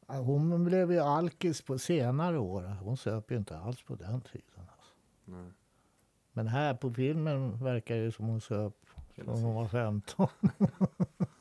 Hon 0.07 0.63
blev 0.63 0.91
ju 0.91 0.99
alkis 0.99 1.61
på 1.61 1.79
senare 1.79 2.39
år. 2.39 2.63
Hon 2.63 2.97
söp 2.97 3.31
ju 3.31 3.37
inte 3.37 3.57
alls 3.57 3.83
på 3.83 3.95
den 3.95 4.21
tiden. 4.21 4.67
Alltså. 4.77 4.91
Nej. 5.25 5.51
Men 6.31 6.47
här 6.47 6.73
på 6.73 6.93
filmen 6.93 7.63
verkar 7.63 7.95
det 7.95 8.11
som 8.11 8.25
hon 8.25 8.41
söp 8.41 8.85
Hela 9.13 9.31
från 9.31 9.43
hon 9.43 9.55
var 9.55 9.67
15. 9.67 10.27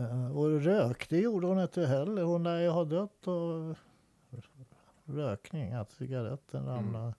Eh, 0.00 0.36
Och 0.36 0.60
rök, 0.60 1.08
det 1.08 1.18
gjorde 1.20 1.46
hon 1.46 1.60
inte 1.60 1.86
heller. 1.86 2.22
Hon 2.22 2.42
lär 2.42 2.60
ju 2.60 2.68
ha 2.68 2.84
dött 2.84 3.28
av 3.28 3.78
rökning, 5.04 5.72
att 5.72 5.90
cigaretten 5.90 6.66
ramlade. 6.66 7.14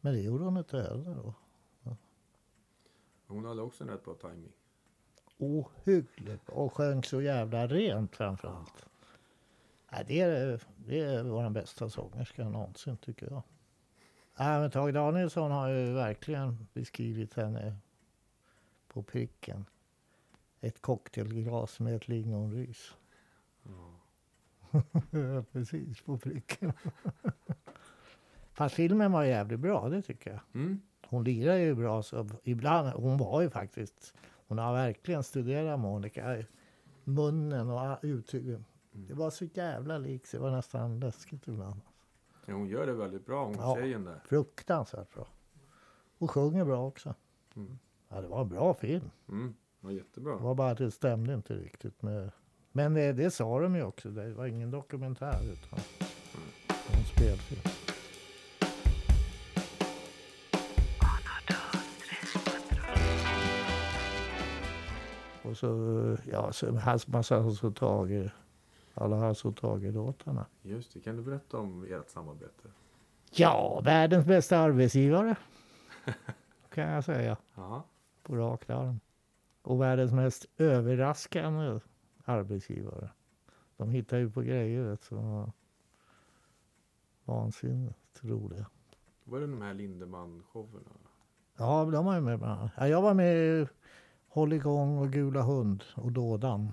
Men 0.00 0.12
det 0.14 0.20
gjorde 0.20 0.44
hon 0.44 0.56
inte 0.56 0.82
heller 0.82 1.14
då. 1.14 1.34
Hon 3.26 3.44
hade 3.44 3.62
också 3.62 3.84
en 3.84 3.90
rätt 3.90 4.04
bra 4.04 4.14
timing. 4.14 4.52
Ohyggligt. 5.38 6.48
Och 6.48 6.72
sjöng 6.72 7.02
så 7.02 7.22
jävla 7.22 7.66
rent 7.66 8.16
framförallt. 8.16 8.86
Ja, 9.90 9.98
det, 10.06 10.20
är, 10.20 10.60
det 10.76 11.22
var 11.22 11.42
den 11.42 11.52
bästa 11.52 11.88
sångerskan 11.88 12.52
någonsin 12.52 12.96
tycker 12.96 13.30
jag. 13.30 13.42
Ja, 14.36 14.60
men 14.60 14.70
Tage 14.70 14.92
Danielsson 14.92 15.50
har 15.50 15.68
ju 15.68 15.92
verkligen 15.92 16.66
beskrivit 16.72 17.34
henne 17.34 17.76
på 18.88 19.02
pricken. 19.02 19.64
Ett 20.64 20.82
cocktailglas 20.82 21.80
med 21.80 21.96
ett 21.96 22.08
lingonris. 22.08 22.94
Ja, 23.62 25.42
Precis 25.52 26.02
på 26.02 26.18
pricken. 26.18 26.72
Fast 28.52 28.74
filmen 28.74 29.12
var 29.12 29.24
jävligt 29.24 29.60
bra, 29.60 29.88
det 29.88 30.02
tycker 30.02 30.30
jag. 30.30 30.40
Mm. 30.62 30.80
Hon 31.06 31.24
lirar 31.24 31.56
ju 31.56 31.74
bra. 31.74 32.02
Så 32.02 32.28
ibland, 32.44 32.88
hon 32.88 33.18
var 33.18 33.42
ju 33.42 33.50
faktiskt... 33.50 34.14
Hon 34.46 34.58
har 34.58 34.72
verkligen 34.72 35.22
studerat 35.22 35.80
Monica. 35.80 36.42
Munnen 37.04 37.70
och 37.70 37.98
uttrycken. 38.02 38.64
Det 38.92 39.14
var 39.14 39.30
så 39.30 39.44
jävla 39.44 39.98
likt 39.98 40.32
det 40.32 40.38
var 40.38 40.50
nästan 40.50 41.00
läskigt 41.00 41.48
ibland. 41.48 41.80
Ja, 42.46 42.54
hon 42.54 42.66
gör 42.68 42.86
det 42.86 42.92
väldigt 42.92 43.26
bra, 43.26 43.44
hon 43.44 43.54
Ja. 43.58 43.76
tjejen 43.76 44.04
där. 44.04 44.20
Fruktansvärt 44.24 45.14
bra. 45.14 45.26
Och 46.18 46.30
sjunger 46.30 46.64
bra 46.64 46.86
också. 46.86 47.14
Mm. 47.56 47.78
Ja, 48.08 48.20
det 48.20 48.28
var 48.28 48.40
en 48.40 48.48
bra 48.48 48.74
film. 48.74 49.10
Mm, 49.28 49.54
var 49.84 49.90
jättebra. 49.90 50.36
Det 50.36 50.42
var 50.42 50.54
bara 50.54 50.70
att 50.70 50.78
det 50.78 50.90
stämde 50.90 51.34
inte 51.34 51.54
riktigt 51.54 52.02
med... 52.02 52.30
Men 52.72 52.94
det, 52.94 53.12
det 53.12 53.30
sa 53.30 53.60
de 53.60 53.74
ju 53.76 53.82
också. 53.82 54.10
Det 54.10 54.32
var 54.34 54.46
ingen 54.46 54.70
dokumentär 54.70 55.38
utan 55.52 55.78
en 56.68 57.04
spelfilm. 57.04 57.60
Och 65.42 65.56
så, 65.56 66.16
ja, 66.32 66.52
så 66.52 66.76
hans 66.76 67.08
massa 67.08 67.40
Hasse 67.40 67.66
och 67.66 67.76
Tage, 67.76 68.30
alla 68.94 69.16
Hasse 69.16 69.48
och 69.48 69.56
Tage-låtarna. 69.56 70.46
Just 70.62 70.94
det, 70.94 71.00
kan 71.00 71.16
du 71.16 71.22
berätta 71.22 71.58
om 71.58 71.84
ert 71.84 72.08
samarbete? 72.10 72.68
Ja, 73.30 73.80
världens 73.84 74.26
bästa 74.26 74.58
arbetsgivare. 74.58 75.36
kan 76.74 76.88
jag 76.88 77.04
säga 77.04 77.36
Ja, 77.54 77.84
på 78.22 78.36
rak 78.36 78.70
arm. 78.70 79.00
Och 79.64 79.80
världens 79.80 80.12
mest 80.12 80.46
överraskande 80.56 81.80
arbetsgivare. 82.24 83.10
De 83.76 83.90
hittar 83.90 84.18
ju 84.18 84.30
på 84.30 84.40
grejer 84.40 84.82
vet, 84.82 85.02
som 85.02 85.30
var 85.30 85.52
vansinnigt 87.24 88.20
roliga. 88.20 88.66
var 89.24 89.40
det 89.40 89.46
de 89.46 89.62
här 89.62 89.74
Lindemann-showerna? 89.74 90.90
Ja, 91.58 91.84
de 91.84 92.04
var 92.04 92.14
ju 92.14 92.20
med 92.20 92.38
bland 92.38 92.60
annat. 92.60 92.72
Ja, 92.76 92.88
jag 92.88 93.02
var 93.02 93.14
med 93.14 93.36
i 93.36 93.66
Håll 94.28 94.52
igång 94.52 94.98
och 94.98 95.12
Gula 95.12 95.42
hund 95.42 95.84
och 95.94 96.12
Dådan. 96.12 96.72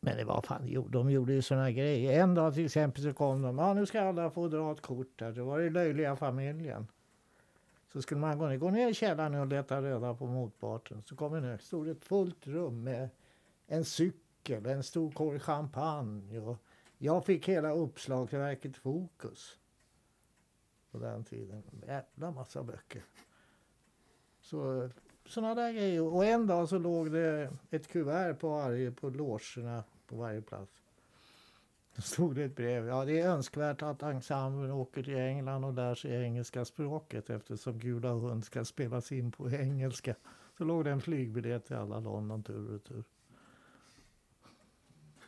Men 0.00 0.16
det 0.16 0.24
var 0.24 0.40
fan, 0.40 0.90
de 0.90 1.10
gjorde 1.10 1.32
ju 1.32 1.42
såna 1.42 1.70
grejer. 1.70 2.22
En 2.22 2.34
dag 2.34 2.54
till 2.54 2.64
exempel 2.64 3.02
så 3.02 3.12
kom 3.12 3.42
de. 3.42 3.58
Ja, 3.58 3.74
nu 3.74 3.86
ska 3.86 4.00
alla 4.00 4.30
få 4.30 4.48
dra 4.48 4.72
ett 4.72 4.80
kort 4.80 5.18
där. 5.18 5.32
Det 5.32 5.42
var 5.42 5.58
det 5.58 5.70
löjliga 5.70 6.16
familjen. 6.16 6.86
Så 7.96 8.02
skulle 8.02 8.20
man 8.20 8.38
gå 8.38 8.46
ner, 8.46 8.56
gå 8.56 8.70
ner 8.70 8.88
i 8.88 8.94
källaren 8.94 9.34
och 9.34 9.46
leta 9.46 9.82
reda 9.82 10.14
på 10.14 10.26
motparten. 10.26 11.02
Så 11.02 11.16
kom 11.16 11.32
vi 11.32 11.40
ner. 11.40 11.58
Stod 11.58 11.88
ett 11.88 12.04
fullt 12.04 12.46
rum 12.46 12.82
med 12.82 13.08
en 13.66 13.84
cykel, 13.84 14.66
en 14.66 14.82
stor 14.82 15.10
korg 15.10 15.38
champagne. 15.38 16.40
Och 16.40 16.56
jag 16.98 17.24
fick 17.24 17.48
hela 17.48 17.72
uppslagsverket 17.72 18.76
Fokus. 18.76 19.58
På 20.90 20.98
den 20.98 21.24
tiden. 21.24 21.62
En 21.72 21.88
jävla 21.88 22.30
massa 22.30 22.62
böcker. 22.62 23.02
Så 24.40 24.90
sådana 25.26 25.54
där 25.54 25.72
grejer. 25.72 26.02
Och 26.02 26.24
en 26.24 26.46
dag 26.46 26.68
så 26.68 26.78
låg 26.78 27.12
det 27.12 27.52
ett 27.70 27.88
kuvert 27.88 28.34
på 28.34 28.48
varje, 28.48 28.90
på 28.90 29.10
logerna 29.10 29.84
på 30.06 30.16
varje 30.16 30.42
plats. 30.42 30.85
Då 31.96 32.02
stod 32.02 32.34
det 32.34 32.44
ett 32.44 32.56
brev. 32.56 32.86
Ja, 32.86 33.04
det 33.04 33.20
är 33.20 33.28
önskvärt 33.28 33.82
att 33.82 34.02
ensemblen 34.02 34.70
åker 34.70 35.02
till 35.02 35.16
England 35.16 35.64
och 35.64 35.74
lär 35.74 35.94
sig 35.94 36.24
engelska 36.24 36.64
språket 36.64 37.30
eftersom 37.30 37.78
Gula 37.78 38.12
hund 38.12 38.44
ska 38.44 38.64
spelas 38.64 39.12
in 39.12 39.32
på 39.32 39.50
engelska. 39.50 40.14
Så 40.58 40.64
låg 40.64 40.84
det 40.84 40.90
en 40.90 41.00
flygbiljett 41.00 41.66
till 41.66 41.76
alla 41.76 42.00
London 42.00 42.42
tur 42.42 42.66
och 42.66 42.72
retur. 42.72 43.04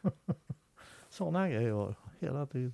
Sådana 1.09 1.49
grejer 1.49 1.73
var 1.73 1.95
hela 2.19 2.47
tiden. 2.47 2.73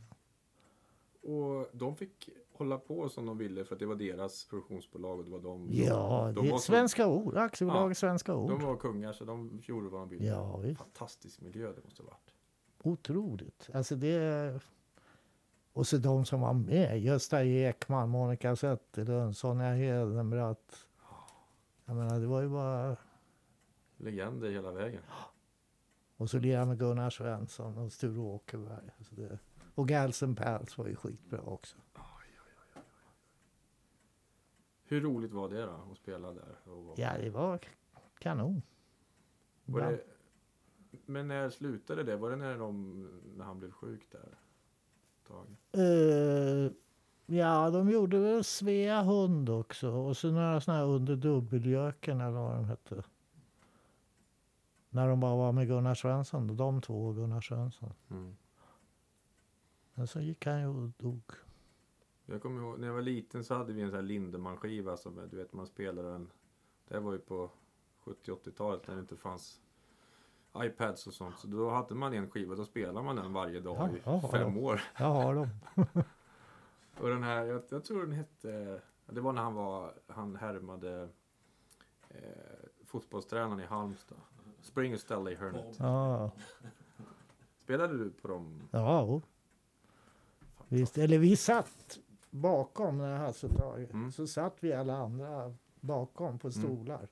Och 1.22 1.68
de 1.72 1.96
fick 1.96 2.28
hålla 2.52 2.78
på 2.78 3.08
som 3.08 3.26
de 3.26 3.38
ville 3.38 3.64
för 3.64 3.74
att 3.74 3.78
det 3.78 3.86
var 3.86 3.94
deras 3.94 4.44
produktionsbolag 4.44 5.18
och 5.18 5.24
det 5.24 5.30
var 5.30 5.40
de. 5.40 5.68
Ja, 5.70 6.32
de 6.34 6.44
det 6.44 6.50
var 6.50 6.58
Svenska 6.58 7.06
Ord. 7.06 7.36
Aktiebolaget 7.36 7.98
Svenska 7.98 8.34
Ord. 8.34 8.50
De 8.50 8.62
var 8.62 8.76
kungar 8.76 9.12
så 9.12 9.24
de 9.24 9.62
gjorde 9.64 9.88
vad 9.88 10.00
de 10.00 10.08
ville. 10.08 10.26
Ja, 10.26 10.56
visst. 10.56 10.80
Fantastisk 10.80 11.40
miljö 11.40 11.72
det 11.72 11.84
måste 11.84 12.02
ha 12.02 12.10
varit. 12.10 12.33
Otroligt. 12.84 13.70
Alltså 13.72 13.96
det... 13.96 14.60
Och 15.72 15.86
så 15.86 15.96
de 15.96 16.24
som 16.24 16.40
var 16.40 16.52
med. 16.52 17.00
Gösta 17.00 17.44
Ekman, 17.44 18.08
Monica 18.08 18.56
Zetterlund, 18.56 19.36
Sonja 19.36 19.72
Hedenbratt. 19.72 20.86
Jag 21.84 21.96
menar, 21.96 22.20
det 22.20 22.26
var 22.26 22.42
ju 22.42 22.48
bara... 22.48 22.96
Legender 23.96 24.50
hela 24.50 24.72
vägen. 24.72 25.02
Och 26.16 26.30
så 26.30 26.38
lirade 26.38 26.58
jag 26.58 26.68
med 26.68 26.78
Gunnar 26.78 27.10
Svensson 27.10 27.78
och 27.78 27.92
Sture 27.92 28.18
Åkerberg. 28.20 28.90
Så 29.00 29.14
det... 29.14 29.38
Och 29.74 29.88
Galsen 29.88 30.34
Pals 30.36 30.78
var 30.78 30.86
ju 30.86 30.96
skitbra 30.96 31.40
också. 31.40 31.76
Hur 34.84 35.00
roligt 35.00 35.32
var 35.32 35.48
det 35.48 35.62
då 35.62 35.88
att 35.92 35.98
spela 35.98 36.32
där? 36.32 36.56
Och, 36.64 36.98
Ja, 36.98 37.10
det 37.20 37.30
var 37.30 37.60
kanon. 38.18 38.62
var 39.64 39.80
det, 39.80 40.04
men 41.06 41.28
när 41.28 41.50
slutade 41.50 42.02
det? 42.02 42.16
Var 42.16 42.30
det 42.30 42.36
när, 42.36 42.58
de, 42.58 43.08
när 43.36 43.44
han 43.44 43.58
blev 43.58 43.70
sjuk 43.70 44.06
där? 44.10 44.38
Eh, 45.72 46.72
ja, 47.26 47.70
de 47.70 47.90
gjorde 47.90 48.18
väl 48.18 48.44
Svea 48.44 49.02
hund 49.02 49.48
också. 49.50 49.90
Och 49.90 50.16
så 50.16 50.30
några 50.30 50.60
sådana 50.60 50.80
här 50.80 50.86
under 50.86 51.16
dubbeljöken 51.16 52.20
eller 52.20 52.40
vad 52.40 52.56
de 52.56 52.64
hette. 52.64 53.02
När 54.90 55.08
de 55.08 55.20
bara 55.20 55.36
var 55.36 55.52
med 55.52 55.68
Gunnar 55.68 55.94
Svensson. 55.94 56.56
De 56.56 56.80
två 56.80 57.06
och 57.06 57.14
Gunnar 57.14 57.40
Svensson. 57.40 57.92
Mm. 58.10 58.36
Men 59.94 60.06
så 60.06 60.20
gick 60.20 60.46
han 60.46 60.60
ju 60.60 60.66
och 60.66 60.90
dog. 60.98 61.32
Jag 62.26 62.42
kommer 62.42 62.60
ihåg, 62.60 62.78
när 62.78 62.86
jag 62.86 62.94
var 62.94 63.02
liten 63.02 63.44
så 63.44 63.54
hade 63.54 63.72
vi 63.72 63.82
en 63.82 63.88
sån 63.88 63.96
här 63.96 64.02
Lindemann-skiva 64.02 64.96
som 64.96 65.28
du 65.30 65.36
vet 65.36 65.52
man 65.52 65.66
spelade 65.66 66.10
den. 66.10 66.30
Det 66.88 67.00
var 67.00 67.12
ju 67.12 67.18
på 67.18 67.50
70-80-talet 68.04 68.86
när 68.86 68.94
det 68.94 69.00
inte 69.00 69.16
fanns 69.16 69.60
iPads 70.58 71.06
och 71.06 71.14
sånt. 71.14 71.38
Så 71.38 71.46
då 71.46 71.70
hade 71.70 71.94
man 71.94 72.12
en 72.12 72.30
skiva, 72.30 72.54
då 72.54 72.64
spelade 72.64 73.02
man 73.02 73.16
den 73.16 73.32
varje 73.32 73.60
dag 73.60 73.90
i 73.96 74.00
ja, 74.04 74.28
fem 74.30 74.58
år. 74.58 74.80
Jag 74.98 75.06
har 75.06 75.34
dem. 75.34 75.48
Och 77.00 77.08
den 77.08 77.22
här, 77.22 77.44
jag, 77.44 77.62
jag 77.68 77.84
tror 77.84 78.00
den 78.00 78.12
hette, 78.12 78.80
det 79.06 79.20
var 79.20 79.32
när 79.32 79.42
han 79.42 79.54
var, 79.54 79.94
han 80.06 80.36
härmade 80.36 81.08
eh, 82.08 82.18
fotbollstränaren 82.84 83.60
i 83.60 83.64
Halmstad. 83.64 84.18
Springer 84.62 84.96
Stanley 84.96 85.34
Hurnett. 85.34 85.76
Ja, 85.78 86.30
Spelade 87.64 87.98
du 87.98 88.10
på 88.10 88.28
dem? 88.28 88.62
ja 88.70 89.06
jo. 89.06 89.22
Visst. 90.68 90.98
Eller 90.98 91.18
vi 91.18 91.36
satt 91.36 91.98
bakom 92.30 92.98
när 92.98 93.16
Hasse 93.16 93.48
Tage. 93.48 93.90
Mm. 93.92 94.12
Så 94.12 94.26
satt 94.26 94.56
vi 94.60 94.72
alla 94.72 94.96
andra 94.96 95.54
bakom 95.80 96.38
på 96.38 96.50
stolar. 96.50 97.08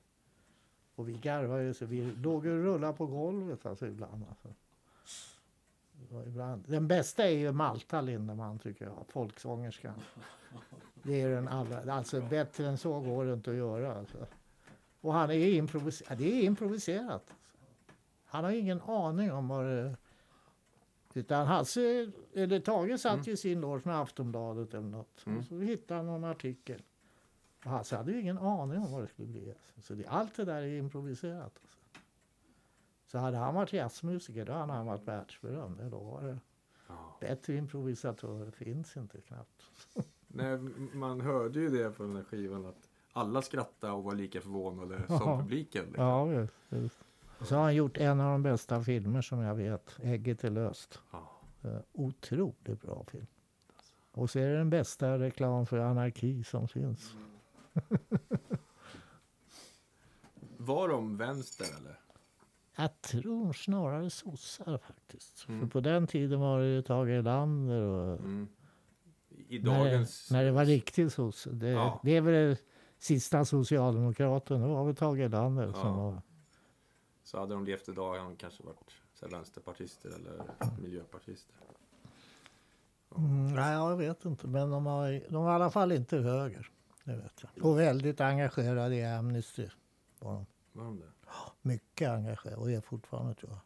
Och 0.95 1.09
vi 1.09 1.13
garvade 1.13 1.63
ju 1.63 1.73
så 1.73 1.85
vi 1.85 2.11
låg 2.11 2.35
och 2.35 2.43
rullade 2.43 2.93
på 2.93 3.05
golvet 3.05 3.65
alltså 3.65 3.87
ibland. 3.87 4.25
Alltså. 4.29 4.47
Ibland. 6.27 6.63
Den 6.67 6.87
bästa 6.87 7.23
är 7.23 7.37
ju 7.37 7.51
Malta 7.51 8.01
Lindemann 8.01 8.59
tycker 8.59 8.85
jag, 8.85 9.05
folksångerskan. 9.07 9.93
Det 10.93 11.21
är 11.21 11.29
den 11.29 11.47
allra, 11.47 11.93
alltså 11.93 12.21
bättre 12.21 12.67
än 12.67 12.77
så 12.77 12.99
går 12.99 13.25
det 13.25 13.33
inte 13.33 13.51
att 13.51 13.57
göra. 13.57 13.95
Alltså. 13.95 14.27
Och 15.01 15.13
han 15.13 15.29
är 15.29 15.47
improviserat. 15.47 16.17
Det 16.17 16.33
är 16.33 16.43
improviserat. 16.43 17.33
Han 18.25 18.43
har 18.43 18.51
ingen 18.51 18.81
aning 18.81 19.31
om 19.31 19.47
vad 19.47 19.65
det 19.65 19.95
utan 21.13 21.47
Hasse, 21.47 22.11
eller 22.33 22.59
Tage 22.59 22.99
satt 22.99 23.27
ju 23.27 23.31
i 23.31 23.37
sin 23.37 23.61
loge 23.61 23.81
med 23.85 23.99
Aftonbladet 23.99 24.73
eller 24.73 24.87
något. 24.87 25.25
Mm. 25.25 25.43
Så 25.43 25.59
hittade 25.59 25.97
han 25.97 26.05
någon 26.05 26.23
artikel. 26.23 26.81
Och 27.65 27.71
Hasse 27.71 27.97
hade 27.97 28.11
ju 28.11 28.21
ingen 28.21 28.37
aning 28.37 28.77
om 28.79 28.91
vad 28.91 29.01
det 29.01 29.07
skulle 29.07 29.27
bli. 29.27 29.53
Så 29.81 29.93
det, 29.93 30.07
allt 30.07 30.35
det 30.35 30.45
där 30.45 30.61
är 30.61 30.77
improviserat. 30.77 31.43
Alltså. 31.43 31.77
Så 33.07 33.17
hade 33.17 33.37
han 33.37 33.55
varit 33.55 33.73
jazzmusiker 33.73 34.45
då 34.45 34.53
hade 34.53 34.73
han 34.73 34.85
varit 34.85 35.07
världsberömd. 35.07 35.77
Det 35.77 35.89
lovar 35.89 36.23
jag. 36.27 36.37
Ja. 36.87 37.17
Bättre 37.19 37.55
improvisatörer 37.55 38.51
finns 38.51 38.97
inte 38.97 39.21
knappt. 39.21 39.63
Nej, 40.27 40.57
man 40.93 41.21
hörde 41.21 41.59
ju 41.59 41.69
det 41.69 41.89
på 41.89 42.03
den 42.03 42.15
här 42.15 42.23
skivan 42.23 42.65
att 42.65 42.89
alla 43.13 43.41
skrattade 43.41 43.93
och 43.93 44.03
var 44.03 44.15
lika 44.15 44.41
förvånade 44.41 45.01
Ja. 45.09 45.19
som 45.19 45.39
publiken. 45.39 45.85
liksom. 45.85 46.03
Ja, 46.05 46.25
visst, 46.25 46.53
visst. 46.69 46.97
Så 47.41 47.55
har 47.55 47.61
han 47.63 47.75
gjort 47.75 47.97
en 47.97 48.19
av 48.21 48.31
de 48.31 48.43
bästa 48.43 48.83
filmer 48.83 49.21
som 49.21 49.39
jag 49.39 49.55
vet. 49.55 49.97
Ägget 50.03 50.43
är 50.43 50.49
löst. 50.49 50.99
Ja. 51.11 51.29
Eh, 51.63 51.77
otroligt 51.91 52.81
bra 52.81 53.03
film. 53.11 53.27
Och 54.11 54.29
så 54.29 54.39
är 54.39 54.47
det 54.49 54.57
den 54.57 54.69
bästa 54.69 55.19
reklam 55.19 55.65
för 55.65 55.77
anarki 55.77 56.43
som 56.43 56.67
finns. 56.67 57.15
Var 60.57 60.87
de 60.89 61.17
vänster 61.17 61.65
eller? 61.79 61.99
Jag 62.75 63.01
tror 63.01 63.53
snarare 63.53 64.09
sossar 64.09 64.77
faktiskt. 64.77 65.45
Mm. 65.47 65.59
För 65.61 65.67
på 65.67 65.79
den 65.79 66.07
tiden 66.07 66.39
var 66.39 66.59
det 66.59 66.65
ju 66.65 66.81
Tage 66.81 67.09
Erlander 67.09 67.81
och 67.81 68.19
Mm. 68.19 68.47
I 69.47 69.59
när, 69.59 69.65
dagens... 69.79 70.27
det, 70.27 70.35
när 70.35 70.43
det 70.43 70.51
var 70.51 70.65
riktigt 70.65 71.13
sosse. 71.13 71.49
Det, 71.49 71.69
Ja. 71.69 71.99
det 72.03 72.17
är 72.17 72.21
väl 72.21 72.33
det 72.33 72.57
sista 72.99 73.45
socialdemokraten. 73.45 74.61
Det 74.61 74.67
var 74.67 74.85
väl 74.85 74.95
Tage 74.95 75.19
Erlander 75.19 75.65
Ja. 75.67 75.73
som 75.73 75.97
var... 75.97 76.21
Så 77.23 77.39
hade 77.39 77.53
de 77.53 77.65
levt 77.65 77.89
idag 77.89 78.07
hade 78.13 78.23
de 78.29 78.35
kanske 78.35 78.63
varit 78.63 78.91
så 79.13 79.27
vänsterpartister 79.27 80.09
eller 80.09 80.43
miljöpartister. 80.81 81.55
Mm, 83.17 83.53
nej, 83.53 83.73
jag 83.73 83.97
vet 83.97 84.25
inte. 84.25 84.47
Men 84.47 84.69
de 84.69 84.83
var, 84.83 85.21
de 85.29 85.43
var 85.43 85.51
i 85.51 85.55
alla 85.55 85.69
fall 85.69 85.91
inte 85.91 86.17
höger. 86.17 86.71
Det 87.03 87.15
vet 87.15 87.43
jag. 87.43 87.65
Och 87.65 87.79
väldigt 87.79 88.21
engagerade 88.21 88.95
i 88.95 89.05
Amnesty. 89.05 89.69
Var 90.19 90.33
de. 90.33 90.45
Var 90.71 90.83
de 90.83 90.99
det? 90.99 91.11
Mycket 91.61 92.09
engagerade 92.09 92.61
och 92.61 92.71
är 92.71 92.81
fortfarande 92.81 93.33
tror 93.33 93.51
jag. 93.51 93.59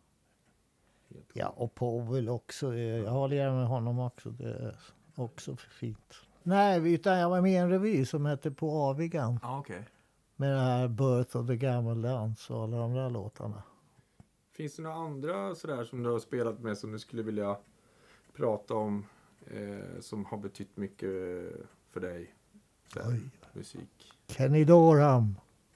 Ja, 1.34 1.48
och 1.48 1.76
Powell 1.76 2.30
också. 2.30 2.76
Jag 2.76 3.12
har 3.12 3.28
lirat 3.28 3.54
med 3.54 3.68
honom 3.68 4.00
också. 4.00 4.30
Det 4.30 4.54
är 4.54 4.76
Också 5.18 5.56
för 5.56 5.70
fint. 5.70 6.16
Nej, 6.44 6.94
utan 6.94 7.18
jag 7.18 7.30
var 7.30 7.42
med 7.42 7.52
i 7.52 7.56
en 7.56 7.70
revy 7.70 8.06
som 8.06 8.26
hette 8.26 8.52
På 8.52 8.72
avigan. 8.72 9.40
Ja, 9.42 9.60
okej. 9.60 9.88
Med 10.36 10.52
det 10.52 10.60
här 10.60 10.88
Birth 10.88 11.38
of 11.38 11.48
the 11.48 11.56
Gammeldance 11.56 12.54
och 12.54 12.64
alla 12.64 12.78
de 12.78 12.94
där 12.94 13.10
låtarna. 13.10 13.64
Finns 14.52 14.76
det 14.76 14.82
några 14.82 14.96
andra 14.96 15.56
sådär 15.56 15.84
som 15.84 16.04
du 16.04 16.10
har 16.10 16.20
spelat 16.20 16.60
med 16.60 16.78
som 16.78 16.92
du 16.92 17.00
skulle 17.00 17.24
vilja 17.24 17.58
prata 18.34 18.74
om 18.74 19.06
eh, 19.48 20.00
som 20.00 20.26
har 20.26 20.38
betytt 20.38 20.78
mycket 20.78 21.10
för 21.90 22.00
dig? 22.00 22.36
Oj. 22.96 23.30
musik. 23.54 24.14
Kenny 24.28 24.64
Dorham, 24.66 25.36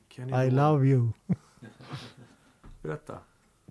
Kenny 0.10 0.46
I 0.48 0.52
love 0.52 0.86
you. 0.88 1.12
Berätta. 2.82 3.18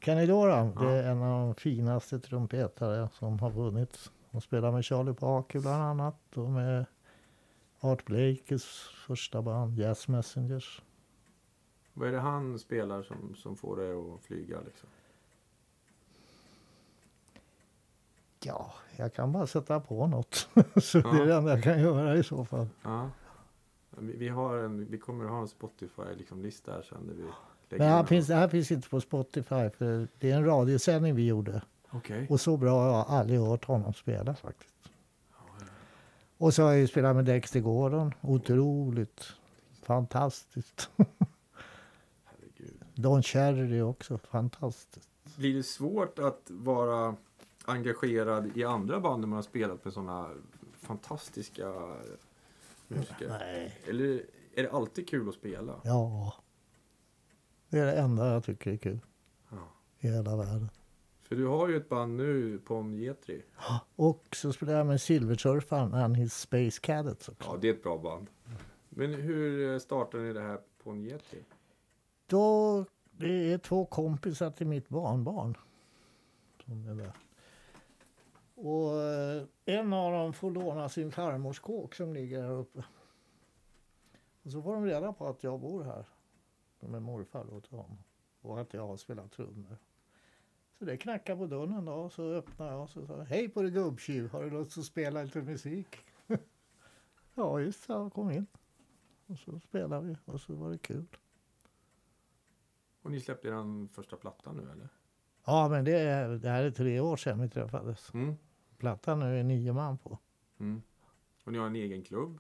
Kenny 0.01 0.27
Dorham, 0.27 0.73
Ja. 0.75 0.81
det 0.83 0.91
är 0.91 1.11
en 1.11 1.23
av 1.23 1.47
de 1.47 1.55
finaste 1.55 2.21
trumpetare 2.21 3.09
som 3.13 3.39
har 3.39 3.51
vunnits. 3.51 4.11
Han 4.33 4.41
spelar 4.41 4.73
med 4.73 4.85
Charlie 4.85 5.15
Parker 5.15 5.61
bland 5.61 5.83
annat 5.83 6.37
och 6.37 6.51
med 6.51 6.85
Art 7.81 8.05
Blakes 8.05 8.65
första 9.07 9.43
band, 9.43 9.79
Jazz 9.79 10.09
Messengers. 10.09 10.83
Vad 11.93 12.09
är 12.09 12.13
det 12.13 12.21
han 12.21 12.59
spelar 12.59 13.03
som, 13.03 13.35
som 13.37 13.57
får 13.57 13.77
dig 13.77 13.93
att 13.93 14.23
flyga 14.23 14.61
liksom? 14.61 14.89
Ja, 18.45 18.73
jag 18.97 19.15
kan 19.15 19.33
bara 19.33 19.47
sätta 19.47 19.81
på 19.81 20.07
något. 20.07 20.35
Så 20.83 20.99
det 20.99 21.09
är 21.09 21.15
Ja. 21.19 21.25
det 21.25 21.35
enda 21.35 21.51
jag 21.51 21.63
kan 21.63 21.81
göra 21.81 22.17
i 22.17 22.23
så 22.23 22.45
fall. 22.45 22.69
Ja. 22.83 23.11
Vi, 23.99 24.29
har 24.29 24.59
en, 24.59 24.87
vi 24.91 24.99
kommer 24.99 25.25
att 25.25 25.31
ha 25.31 25.41
en 25.41 25.49
Spotify-lista 25.49 26.19
liksom, 26.19 26.43
lista 26.43 26.73
här 26.73 26.83
sen 26.83 27.07
där 27.07 27.15
vi 27.15 27.23
lägger 27.23 27.85
Men 27.85 27.93
här 27.93 28.01
in 28.01 28.07
finns, 28.07 28.27
det 28.27 28.35
här 28.35 28.49
finns 28.49 28.71
inte 28.71 28.89
på 28.89 29.01
Spotify 29.01 29.71
för 29.71 30.09
det 30.19 30.31
är 30.31 30.37
en 30.37 30.45
radiosändning 30.45 31.15
vi 31.15 31.27
gjorde. 31.27 31.63
Okej. 31.91 32.27
Och 32.31 32.41
så 32.41 32.57
bra 32.57 32.81
har 32.81 32.87
jag 32.87 33.07
aldrig 33.09 33.41
hört 33.41 33.65
honom 33.65 33.95
spela 33.95 34.35
faktiskt. 34.35 34.75
Och 36.39 36.55
så 36.55 36.63
har 36.63 36.71
jag 36.71 36.81
ju 36.81 36.87
spelat 36.87 37.17
med 37.17 37.25
Dexter 37.25 37.61
Gordon. 37.61 38.15
Otroligt 38.21 39.33
fantastiskt. 39.83 40.91
Herregud. 42.25 42.85
Don 42.95 43.23
Cherry 43.23 43.81
också. 43.81 44.19
Fantastiskt. 44.19 45.09
Blir 45.37 45.55
det 45.55 45.63
svårt 45.63 46.19
att 46.19 46.43
vara 46.47 47.17
engagerad 47.65 48.57
i 48.57 48.65
andra 48.65 49.01
band 49.01 49.21
när 49.21 49.29
man 49.29 49.37
har 49.37 49.43
spelat 49.43 49.85
med 49.85 49.93
sådana 49.93 50.31
fantastiska 50.81 51.73
musiker? 52.91 53.29
Nej. 53.29 53.79
Eller 53.89 54.23
är 54.55 54.63
det 54.63 54.71
alltid 54.71 55.09
kul 55.09 55.29
att 55.29 55.35
spela? 55.35 55.81
Ja. 55.85 56.35
Det 57.69 57.79
är 57.79 57.87
det 57.87 57.93
enda 58.01 58.33
jag 58.33 58.45
tycker 58.45 58.73
är 58.73 58.77
kul 58.77 58.99
Ja. 59.51 59.57
i 59.99 60.09
hela 60.09 60.37
världen. 60.37 60.71
För 61.21 61.37
du 61.37 61.47
har 61.47 61.69
ju 61.69 61.77
ett 61.77 61.89
band 61.89 62.17
nu, 62.17 62.59
Pom 62.59 62.95
Getri. 62.95 63.43
Och 63.97 64.27
så 64.37 64.53
spelar 64.53 64.73
jag 64.73 64.87
med 64.87 65.01
Silversurfaren 65.01 65.95
and 65.95 66.17
his 66.17 66.35
Space 66.35 66.81
Cadets 66.81 67.29
också. 67.29 67.51
Ja, 67.53 67.59
det 67.61 67.69
är 67.69 67.73
ett 67.75 67.83
bra 67.83 67.99
band. 67.99 68.27
Men 68.89 69.15
hur 69.15 69.79
startade 69.79 70.23
ni 70.23 70.33
det 70.33 70.41
här 70.41 70.61
Pom 70.83 71.05
Getri? 71.05 71.45
Då, 72.27 72.85
det 73.11 73.53
är 73.53 73.59
två 73.59 73.85
kompisar 73.87 74.51
till 74.51 74.67
mitt 74.67 74.89
barnbarn. 74.89 75.57
Som 76.65 76.89
är 76.89 76.95
där. 76.95 77.13
Och 78.63 79.03
eh, 79.03 79.45
en 79.65 79.93
av 79.93 80.13
dem 80.13 80.33
får 80.33 80.51
låna 80.51 80.89
sin 80.89 81.13
farmors 81.13 81.59
kåk 81.61 81.95
som 81.95 82.15
ligger 82.15 82.43
här 82.43 82.51
uppe. 82.51 82.85
Och 84.43 84.51
så 84.51 84.63
får 84.63 84.75
de 84.75 84.85
reda 84.85 85.13
på 85.13 85.27
att 85.27 85.45
jag 85.45 85.61
bor 85.61 85.85
här. 85.85 86.05
Med 86.81 87.03
morfar 87.03 87.45
då 87.51 87.61
till 87.61 87.77
honom. 87.77 87.99
Och 88.41 88.61
att 88.61 88.75
jag 88.75 88.87
har 88.87 88.97
spelat 88.97 89.33
trummor. 89.33 89.77
Så 90.79 90.85
det 90.85 90.97
knackar 90.97 91.37
på 91.37 91.47
dörren 91.47 91.85
då. 91.85 92.11
Så 92.11 92.23
öppnar 92.33 92.73
jag 92.73 92.83
och 92.83 92.91
så 92.91 93.07
sa 93.07 93.23
Hej 93.23 93.49
på 93.49 93.63
dig 93.63 93.71
gubbtjuv, 93.71 94.31
har 94.31 94.43
du 94.43 94.51
lust 94.51 94.79
att 94.79 94.85
spela 94.85 95.23
lite 95.23 95.43
musik? 95.43 95.97
ja 97.35 97.61
just 97.61 97.87
det, 97.87 98.11
kom 98.15 98.31
in. 98.31 98.47
Och 99.27 99.39
så 99.39 99.61
spelade 99.61 100.07
vi 100.07 100.17
och 100.25 100.41
så 100.41 100.55
var 100.55 100.71
det 100.71 100.79
kul. 100.79 101.07
Och 103.03 103.11
ni 103.11 103.21
släppte 103.21 103.49
er 103.49 103.95
första 103.95 104.17
platta 104.17 104.53
nu 104.53 104.63
eller? 104.63 104.89
Ja, 105.45 105.69
men 105.69 105.85
det, 105.85 105.99
är, 105.99 106.29
det 106.29 106.49
här 106.49 106.63
är 106.63 106.71
tre 106.71 107.01
år 107.01 107.17
sedan 107.17 107.41
vi 107.41 107.49
träffades. 107.49 108.15
Mm. 108.15 108.37
Plattan 108.81 109.19
nu 109.21 109.41
är 109.41 109.45
nio 109.45 109.73
man 109.73 109.99
på. 109.99 110.19
Mm. 110.61 110.83
Och 111.45 111.53
ni 111.53 111.59
har 111.59 111.67
en 111.67 111.77
egen 111.77 112.03
klubb? 112.03 112.39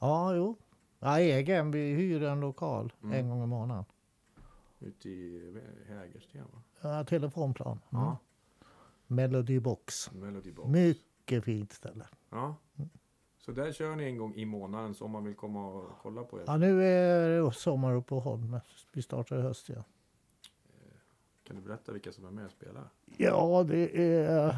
Ja, 0.00 0.34
jo. 0.34 0.56
Ja, 0.98 1.18
egen. 1.18 1.70
Vi 1.70 1.78
hyr 1.94 2.22
en 2.22 2.40
lokal 2.40 2.92
Mm. 3.02 3.14
en 3.14 3.28
gång 3.28 3.42
i 3.42 3.46
månaden. 3.46 3.84
Ute 4.78 5.08
i 5.08 5.54
Hägersten 5.88 6.44
va? 6.52 6.62
Ja, 6.82 7.04
telefonplan. 7.04 7.80
Mm. 7.90 8.04
Ja. 8.04 8.16
Melody 9.06 9.60
Box. 9.60 10.12
Melody 10.12 10.52
Box. 10.52 10.68
Mycket 10.68 11.44
fint 11.44 11.72
ställe. 11.72 12.06
Ja. 12.30 12.54
Så 13.38 13.52
där 13.52 13.72
kör 13.72 13.96
ni 13.96 14.04
en 14.04 14.16
gång 14.18 14.34
i 14.34 14.44
månaden 14.44 14.94
så 14.94 15.04
om 15.04 15.10
man 15.10 15.24
vill 15.24 15.34
komma 15.34 15.68
och 15.68 15.84
kolla 16.02 16.22
på 16.24 16.38
er. 16.40 16.44
Ja, 16.46 16.56
nu 16.56 16.82
är 16.84 17.28
det 17.42 17.52
sommaruppehåll. 17.52 18.38
men 18.38 18.60
Vi 18.92 19.02
startar 19.02 19.38
i 19.38 19.42
höst 19.42 19.68
igen. 19.70 19.84
Kan 21.44 21.56
du 21.56 21.62
berätta 21.62 21.92
vilka 21.92 22.12
som 22.12 22.24
är 22.26 22.30
med 22.30 22.44
och 22.44 22.50
spelar? 22.52 22.84
Ja, 23.16 23.64
det 23.68 23.98
är... 24.16 24.56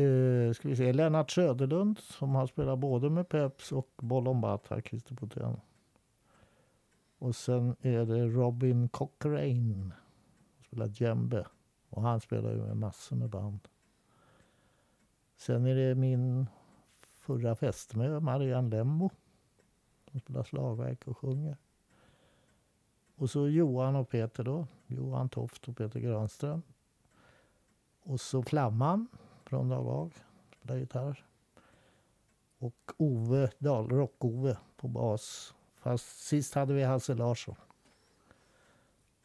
Eh, 0.00 0.52
ska 0.52 0.68
vi 0.68 0.76
se, 0.76 0.92
Lennart 0.92 1.30
Söderlund 1.30 1.98
som 1.98 2.34
har 2.34 2.46
spelat 2.46 2.78
både 2.78 3.10
med 3.10 3.28
Peps 3.28 3.72
och 3.72 3.90
Bolombata, 3.96 4.82
Christer 4.82 5.14
Potén. 5.14 5.60
Och 7.18 7.36
sen 7.36 7.76
är 7.80 8.06
det 8.06 8.26
Robin 8.26 8.88
Cochrane 8.88 9.92
som 10.54 10.64
spelar 10.64 10.86
djembe. 10.86 11.46
Och 11.88 12.02
han 12.02 12.20
spelar 12.20 12.50
ju 12.50 12.56
med 12.56 12.76
massor 12.76 13.16
med 13.16 13.30
band. 13.30 13.68
Sen 15.36 15.66
är 15.66 15.74
det 15.74 15.94
min 15.94 16.46
förra 17.18 17.54
fästmö 17.54 18.20
Marianne 18.20 18.70
Lemmo 18.70 19.10
som 20.10 20.20
spelar 20.20 20.42
slagverk 20.42 21.08
och 21.08 21.18
sjunger. 21.18 21.56
Och 23.16 23.30
så 23.30 23.48
Johan 23.48 23.96
och 23.96 24.08
Peter 24.08 24.44
då. 24.44 24.66
Johan 24.86 25.28
Toft 25.28 25.68
och 25.68 25.76
Peter 25.76 26.00
Granström. 26.00 26.62
Och 28.02 28.20
så 28.20 28.42
Flamman 28.42 29.08
från 29.50 29.68
Dag 29.68 29.86
Ag, 29.86 30.12
spelar 30.58 30.80
gitarr. 30.80 31.24
Och 32.58 32.92
Ove 32.96 33.50
Dahl, 33.58 33.88
Rock-Ove 33.88 34.56
på 34.76 34.88
bas. 34.88 35.54
Fast 35.74 36.18
sist 36.26 36.54
hade 36.54 36.74
vi 36.74 36.82
Hasse 36.82 37.14
Larsson. 37.14 37.54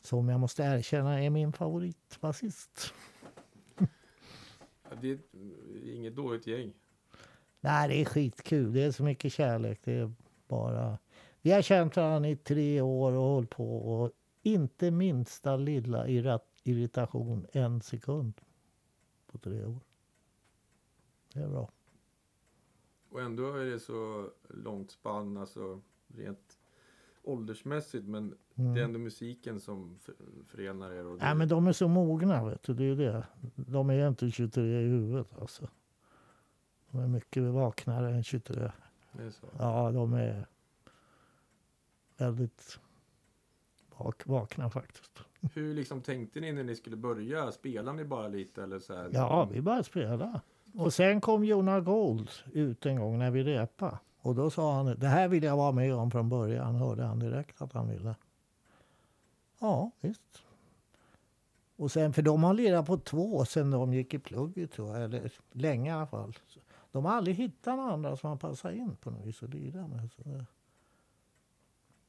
Som 0.02 0.30
jag 0.30 0.40
måste 0.40 0.64
erkänna 0.64 1.24
är 1.24 1.30
min 1.30 1.54
favoritbasist. 1.54 2.94
Det 5.02 5.10
är 5.10 5.20
inget 5.96 6.16
dåligt 6.16 6.48
gäng. 6.48 6.74
Nej, 7.60 7.90
det 7.90 8.02
är 8.02 8.06
skitkul. 8.06 8.74
Det 8.74 8.84
är 8.84 8.92
så 8.92 9.04
mycket 9.04 9.34
kärlek. 9.34 9.80
Det 9.84 9.94
är 9.94 10.14
bara... 10.48 10.98
Vi 11.42 11.52
har 11.52 11.62
känt 11.62 11.96
varandra 11.96 12.30
i 12.30 12.36
tre 12.36 12.82
år 12.82 13.12
och 13.12 13.24
hållit 13.24 13.50
på. 13.50 13.78
Och 13.78 14.12
inte 14.42 14.92
minsta 14.92 15.56
lilla 15.58 16.08
irritation 16.64 17.48
en 17.52 17.82
sekund 17.82 18.34
på 19.32 19.38
tre 19.38 19.66
år. 19.66 19.80
Det 21.36 21.42
är 21.44 21.48
bra. 21.48 21.70
Och 23.10 23.22
ändå 23.22 23.54
är 23.54 23.66
det 23.66 23.80
så 23.80 24.30
långt 24.50 24.92
spann, 24.92 25.38
alltså 25.38 25.82
rent 26.08 26.60
åldersmässigt. 27.24 28.06
Men 28.08 28.38
det 28.56 28.80
är 28.80 28.84
ändå 28.84 29.00
musiken 29.00 29.60
som 29.60 30.00
för- 30.02 30.16
förenar 30.48 30.92
er. 30.92 31.06
Och 31.06 31.12
det, 31.18 31.24
Nej, 31.24 31.26
Mm. 31.28 31.38
men 31.38 31.48
de 31.48 31.68
är 31.68 31.72
så 31.72 31.88
mogna, 31.88 32.46
vet 32.46 32.64
du. 32.64 32.74
Det 32.74 32.84
är 32.84 32.96
det. 32.96 33.24
De 33.56 33.90
är 33.90 34.08
inte 34.08 34.32
23 34.32 34.82
i 34.82 34.88
huvudet, 34.88 35.28
alltså. 35.42 35.68
De 36.92 37.00
är 37.00 37.08
mycket 37.08 37.44
vaknare 37.44 38.12
än 38.16 38.24
23. 38.24 38.72
det 39.12 39.24
är 39.24 39.32
så. 39.32 39.48
Ja, 39.60 39.92
de 39.92 40.14
är 40.14 40.48
väldigt 42.18 42.80
vak 43.98 44.26
vakna 44.28 44.70
faktiskt. 44.70 45.20
Hur 45.54 45.74
liksom 45.74 46.02
tänkte 46.02 46.40
ni 46.40 46.52
när 46.54 46.64
ni 46.64 46.76
skulle 46.76 46.96
börja? 46.98 47.52
Spelade 47.52 47.98
ni 47.98 48.04
bara 48.06 48.28
lite 48.28 48.64
eller 48.64 48.80
så 48.80 48.94
här? 48.96 49.10
Ja, 49.14 49.50
vi 49.52 49.62
började 49.62 49.84
spela. 49.84 50.42
Och 50.78 50.94
sen 50.94 51.22
kom 51.22 51.46
Jonas 51.46 51.86
Gold 51.86 52.30
ut 52.54 52.86
en 52.86 53.00
gång 53.00 53.20
när 53.20 53.32
vi 53.32 53.44
repade. 53.44 53.98
Och 54.22 54.36
då 54.36 54.50
sa 54.50 54.74
han, 54.74 54.86
det 55.00 55.08
här 55.08 55.28
vill 55.28 55.44
jag 55.44 55.58
vara 55.58 55.72
med 55.72 55.94
om 55.96 56.12
från 56.12 56.30
början. 56.30 56.76
Hörde 56.76 57.04
han 57.04 57.20
direkt 57.20 57.62
att 57.62 57.74
han 57.74 57.90
ville. 57.90 58.16
Ja, 59.60 59.92
visst. 60.02 60.44
Och 61.76 61.92
sen, 61.92 62.14
för 62.14 62.22
de 62.22 62.44
har 62.44 62.54
lirat 62.54 62.86
på 62.86 62.98
två 62.98 63.46
sen 63.46 63.72
de 63.72 63.94
gick 63.94 64.14
i 64.14 64.20
plugget 64.20 64.72
tror 64.72 64.94
jag. 64.94 65.04
Eller 65.04 65.32
länge 65.52 65.90
i 65.90 65.94
alla 65.94 66.08
fall. 66.08 66.34
De 66.92 67.06
har 67.06 67.14
aldrig 67.14 67.36
hittat 67.36 67.78
några 67.78 67.94
andra 67.94 68.18
som 68.18 68.30
har 68.30 68.38
passat 68.38 68.74
in 68.74 68.96
på 68.96 69.12
något 69.12 69.26
vis 69.26 69.44
att 69.44 69.50
lira 69.50 69.88
med. 69.88 70.10
Så. 70.12 70.46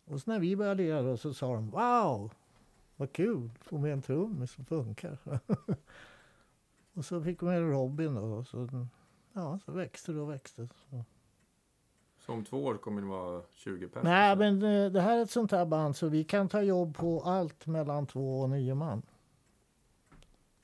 Och 0.04 0.20
så 0.20 0.30
när 0.30 0.38
vi 0.38 0.56
började 0.56 0.82
lira 0.82 1.02
då 1.02 1.16
så 1.16 1.34
sa 1.34 1.54
de, 1.54 1.70
wow, 1.70 2.32
vad 2.96 3.12
kul, 3.12 3.50
få 3.60 3.78
med 3.78 3.92
en 3.92 4.02
trummis 4.02 4.50
som 4.50 4.64
funkar. 4.64 5.18
Och 6.96 7.04
så 7.04 7.22
fick 7.22 7.42
vi 7.42 7.46
med 7.46 7.70
Robin 7.70 8.14
då. 8.14 8.20
Och 8.20 8.46
så, 8.46 8.86
ja, 9.32 9.58
så 9.64 9.72
växte 9.72 10.12
det 10.12 10.20
och 10.20 10.30
växte. 10.30 10.68
Så. 10.90 11.04
Så 12.18 12.32
om 12.32 12.44
två 12.44 12.64
år 12.64 12.76
kommer 12.76 13.00
det 13.00 13.06
vara 13.06 13.42
20 13.54 13.88
pers? 13.88 14.04
Nej, 14.04 14.36
men 14.36 14.62
eh, 14.62 14.92
det 14.92 15.00
här 15.00 15.18
är 15.18 15.22
ett 15.22 15.30
sånt 15.30 15.50
här 15.50 15.66
band 15.66 15.96
så 15.96 16.08
vi 16.08 16.24
kan 16.24 16.48
ta 16.48 16.62
jobb 16.62 16.96
på 16.96 17.20
allt 17.20 17.66
mellan 17.66 18.06
två 18.06 18.40
och 18.40 18.50
nio 18.50 18.74
man. 18.74 19.02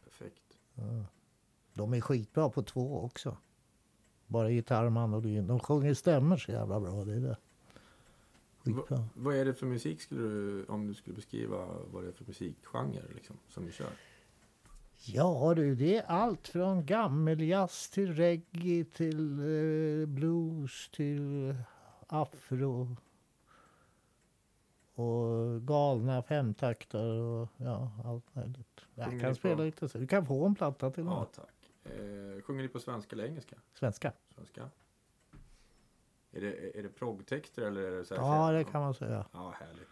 Perfekt. 0.04 0.42
De 1.74 1.94
är 1.94 2.00
skitbra 2.00 2.50
på 2.50 2.62
två 2.62 3.00
också. 3.04 3.36
Bara 4.26 4.50
gitarr 4.50 4.84
och 4.84 4.92
mandolin. 4.92 5.46
De 5.46 5.60
sjunger 5.60 5.94
stämmer 5.94 6.36
så 6.36 6.52
jävla 6.52 6.80
bra. 6.80 7.04
Det 7.04 7.14
är 7.14 7.20
det. 7.20 7.36
Skitbra. 8.58 9.08
Vad 9.14 9.36
är 9.36 9.44
det 9.44 9.54
för 9.54 9.66
musik 9.66 10.00
skulle 10.00 10.20
du, 10.20 10.64
om 10.64 10.86
du 10.86 10.94
skulle 10.94 11.16
beskriva 11.16 11.66
vad 11.92 12.02
det 12.02 12.08
är 12.08 12.12
för 12.12 12.24
musikgenre 12.24 13.02
liksom, 13.14 13.36
som 13.48 13.66
du 13.66 13.72
kör? 13.72 13.92
Ja 15.04 15.52
du, 15.56 15.74
det 15.74 15.96
är 15.96 16.02
allt 16.06 16.48
från 16.48 16.86
gammeljazz 16.86 17.90
till 17.90 18.14
reggae 18.14 18.84
till 18.84 19.38
eh, 19.38 20.06
blues 20.06 20.88
till 20.88 21.54
afro. 22.06 22.96
Och 24.94 25.62
galna 25.66 26.22
femtakter 26.22 27.04
och 27.20 27.48
ja, 27.56 27.92
allt 28.04 28.34
möjligt. 28.34 28.80
Jag 28.94 29.20
kan 29.20 29.34
spela 29.34 29.64
lite 29.64 29.88
så. 29.88 29.98
Du 29.98 30.06
kan 30.06 30.26
få 30.26 30.46
en 30.46 30.54
platta 30.54 30.90
till 30.90 31.04
Ja, 31.04 31.18
mig. 31.20 31.28
tack. 31.34 31.70
Eh, 31.84 32.42
sjunger 32.42 32.62
ni 32.62 32.68
på 32.68 32.80
svenska 32.80 33.16
eller 33.16 33.24
engelska? 33.24 33.56
Svenska. 33.74 34.12
Svenska. 34.34 34.70
Är 36.32 36.40
det, 36.40 36.78
är 36.78 36.82
det 36.82 36.88
proggtexter 36.88 37.62
eller 37.62 37.80
är 37.82 37.90
det 37.90 38.04
så 38.04 38.14
här 38.14 38.22
Ja, 38.22 38.52
det 38.52 38.64
kan 38.64 38.80
man 38.82 38.94
säga. 38.94 39.26
Ja, 39.32 39.54
härligt. 39.60 39.88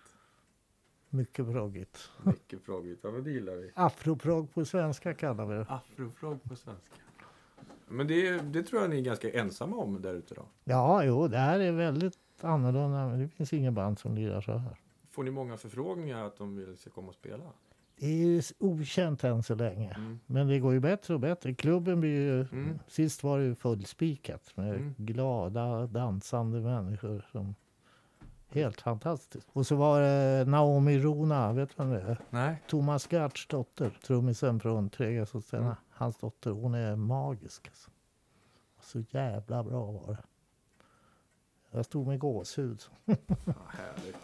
Mycket 1.10 1.46
proggigt. 1.52 2.10
Mycket 2.22 2.64
proggigt. 2.64 3.00
Ja, 3.04 3.10
men 3.10 3.24
det 3.24 3.30
gillar 3.30 3.52
vi. 3.52 3.70
Afroprogg 3.74 4.54
på 4.54 4.64
svenska 4.64 5.14
kallar 5.14 5.46
vi 5.46 5.54
det. 5.54 5.66
Afrofrog 5.68 6.42
på 6.42 6.56
svenska. 6.56 6.94
Men 7.88 8.06
det, 8.06 8.38
det 8.38 8.62
tror 8.62 8.80
jag 8.82 8.90
ni 8.90 8.98
är 8.98 9.02
ganska 9.04 9.30
ensamma 9.32 9.76
om 9.76 10.02
där 10.02 10.14
ute 10.14 10.34
då. 10.34 10.42
Ja, 10.64 11.04
jo, 11.04 11.28
det 11.28 11.38
här 11.38 11.60
är 11.60 11.72
väldigt 11.72 12.18
annorlunda. 12.40 13.08
men 13.08 13.18
Det 13.20 13.28
finns 13.28 13.52
ingen 13.52 13.74
band 13.74 13.98
som 13.98 14.14
lirar 14.14 14.40
så 14.40 14.52
här. 14.56 14.76
Får 15.10 15.22
ni 15.24 15.30
många 15.30 15.56
förfrågningar 15.56 16.24
att 16.24 16.36
de 16.36 16.56
vill 16.56 16.76
ska 16.76 16.90
komma 16.90 17.08
och 17.08 17.14
spela? 17.14 17.44
Det 17.98 18.06
är 18.06 18.26
ju 18.26 18.42
okänt 18.58 19.24
än 19.24 19.42
så 19.42 19.54
länge. 19.54 19.94
Mm. 19.94 20.20
Men 20.26 20.48
det 20.48 20.58
går 20.58 20.72
ju 20.72 20.80
bättre 20.80 21.14
och 21.14 21.20
bättre. 21.20 21.54
Klubben 21.54 22.00
blir 22.00 22.10
ju... 22.10 22.40
Mm. 22.40 22.78
Sist 22.88 23.22
var 23.22 23.38
det 23.38 23.44
ju 23.44 23.54
fullspikat 23.54 24.56
med 24.56 24.74
Mm. 24.74 24.94
glada, 24.96 25.86
dansande 25.86 26.60
människor. 26.60 27.26
Som, 27.32 27.54
helt 28.50 28.80
fantastiskt. 28.80 29.48
Och 29.52 29.66
så 29.66 29.76
var 29.76 30.00
det 30.00 30.44
Naomi 30.44 30.98
Rona, 30.98 31.52
vet 31.52 31.68
du 31.68 31.74
vem 31.76 31.90
det 31.90 32.00
är? 32.00 32.18
Nej. 32.30 32.62
Thomas 32.68 33.12
Gerts 33.12 33.46
dotter, 33.46 33.98
trummisen 34.02 34.60
från 34.60 34.90
Trega 34.90 35.26
Sostena. 35.26 35.62
Mm. 35.62 35.76
Hans 35.90 36.16
dotter, 36.16 36.50
hon 36.50 36.74
är 36.74 36.96
magisk. 36.96 37.68
Alltså. 37.68 37.90
Så 38.80 39.00
jävla 39.10 39.62
bra 39.64 39.92
var 39.92 40.08
det. 40.08 40.22
Jag 41.70 41.84
stod 41.84 42.06
med 42.06 42.18
gåshud. 42.18 42.82
Ja, 43.04 43.14
härligt. 43.68 44.16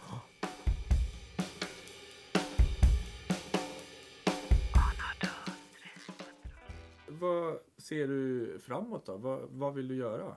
Vad 7.07 7.57
ser 7.77 8.07
du 8.07 8.59
framåt 8.59 9.05
då? 9.05 9.17
Vad, 9.17 9.39
vad 9.49 9.73
vill 9.73 9.87
du 9.87 9.95
göra? 9.95 10.35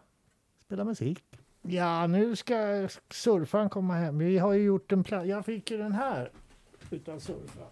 Spela 0.58 0.84
musik. 0.84 1.24
Ja, 1.62 2.06
nu 2.06 2.36
ska 2.36 2.88
surfaren 3.10 3.70
komma 3.70 3.94
hem. 3.94 4.18
Vi 4.18 4.38
har 4.38 4.52
ju 4.52 4.62
gjort 4.64 4.92
en 4.92 5.04
plan. 5.04 5.28
Jag 5.28 5.44
fick 5.44 5.70
ju 5.70 5.78
den 5.78 5.92
här 5.92 6.30
utav 6.90 7.18
surfaren. 7.18 7.70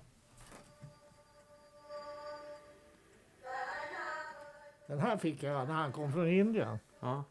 Den 4.87 4.99
här 4.99 5.17
fick 5.17 5.43
jag 5.43 5.69
när 5.69 5.75
han 5.75 5.93
kom 5.93 6.13
från 6.13 6.29
Indien. 6.29 6.79
Ja. 7.01 7.25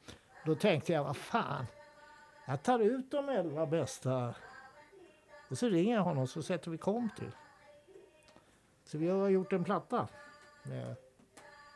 Då 0.45 0.55
tänkte 0.55 0.93
jag, 0.93 1.03
vad 1.03 1.18
fan. 1.18 1.66
Jag 2.45 2.64
tar 2.64 2.80
ut 2.80 3.12
de 3.12 3.30
elva 3.30 3.66
bästa. 3.66 4.36
Och 5.49 5.58
så 5.58 5.70
ringer 5.70 5.95
jag 5.95 6.03
honom 6.03 6.28
så 6.28 6.41
sätter 6.41 6.72
vi 6.72 6.78
kom 6.78 7.10
till. 7.18 7.32
Så 8.86 8.97
vi 8.97 9.10
har 9.10 9.30
gjort 9.30 9.53
en 9.53 9.64
platta 9.64 10.08
med, 10.64 10.95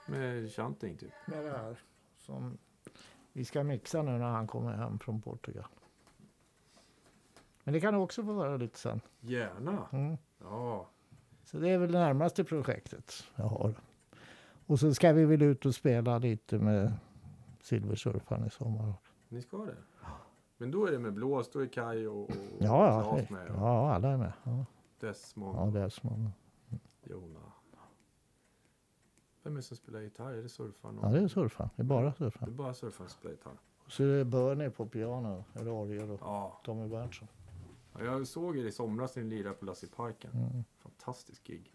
Med 0.07 0.51
chanting 0.53 0.97
typ. 0.97 1.13
med 1.25 1.45
det 1.45 1.51
här. 1.57 1.75
Som 2.17 2.57
vi 3.33 3.45
ska 3.45 3.63
mixa 3.63 4.01
nu 4.01 4.11
när 4.11 4.29
han 4.29 4.47
kommer 4.47 4.73
hem 4.73 4.99
från 4.99 5.21
Portugal. 5.21 5.67
Men 7.63 7.73
det 7.73 7.81
kan 7.81 7.95
också 7.95 8.23
få 8.23 8.33
vara 8.33 8.57
lite 8.57 8.79
sen. 8.79 9.01
Gärna. 9.19 9.87
Mm. 9.91 10.17
Ja. 10.39 10.87
Så 11.43 11.57
det 11.57 11.69
är 11.69 11.77
väl 11.77 11.91
det 11.91 11.99
närmaste 11.99 12.43
projektet 12.43 13.23
jag 13.35 13.45
har. 13.45 13.73
Och 14.65 14.79
så 14.79 14.93
ska 14.93 15.13
vi 15.13 15.25
väl 15.25 15.41
ut 15.41 15.65
och 15.65 15.75
spela 15.75 16.17
lite 16.17 16.59
med 16.59 16.93
Silversurfaren 17.61 18.45
i 18.45 18.49
sommar. 18.49 18.93
Ni 19.27 19.41
ska 19.41 19.57
det? 19.57 19.75
Men 20.57 20.71
då 20.71 20.85
är 20.85 20.91
det 20.91 20.99
med 20.99 21.13
blås, 21.13 21.51
då 21.51 21.59
är 21.59 21.67
Kaj 21.67 22.07
och, 22.07 22.23
och 22.23 22.35
Ja, 22.59 22.87
ja, 23.19 23.35
med. 23.35 23.47
Och 23.47 23.55
ja 23.61 23.93
alla 23.93 24.09
är 24.09 24.17
med. 24.17 24.33
Ja, 24.43 24.65
Desmond 24.99 25.57
ja 25.57 25.79
det 25.79 25.85
är 25.85 25.89
som 25.89 26.31
Jona. 27.03 27.50
Vem 29.43 29.53
är 29.53 29.57
det 29.57 29.63
som 29.63 29.77
spelar 29.77 29.99
gitarr? 30.01 30.33
Är 30.33 30.41
det 30.43 30.49
surfaren? 30.49 30.99
Ja, 31.01 31.09
det 31.09 31.19
är 31.19 31.27
surfaren. 31.27 31.69
Det 31.75 31.81
är 31.81 31.85
bara 31.85 32.01
Det 32.03 32.07
är 32.07 32.11
surfaren. 32.11 32.55
bara 32.55 32.73
surfaren 32.73 33.09
som 33.09 33.19
spelar 33.19 33.31
gitarr. 33.35 33.57
Och 33.85 33.91
så 33.91 34.03
är 34.03 34.07
det 34.17 34.25
Bernie 34.25 34.69
på 34.69 34.85
piano, 34.85 35.43
eller 35.53 35.71
orgel 35.71 36.09
och 36.11 36.19
Ja. 36.21 36.61
Tommy 36.63 36.87
Berntsson. 36.87 37.27
Ja, 37.93 38.03
Jag 38.03 38.27
såg 38.27 38.57
er 38.57 38.65
i 38.65 38.71
somras 38.71 39.15
när 39.15 39.23
ni 39.23 39.29
lirade 39.29 39.55
på 39.55 39.65
Lassie 39.65 39.89
Parken. 39.89 40.31
Mm. 40.31 40.63
Fantastisk 40.77 41.43
gig. 41.47 41.73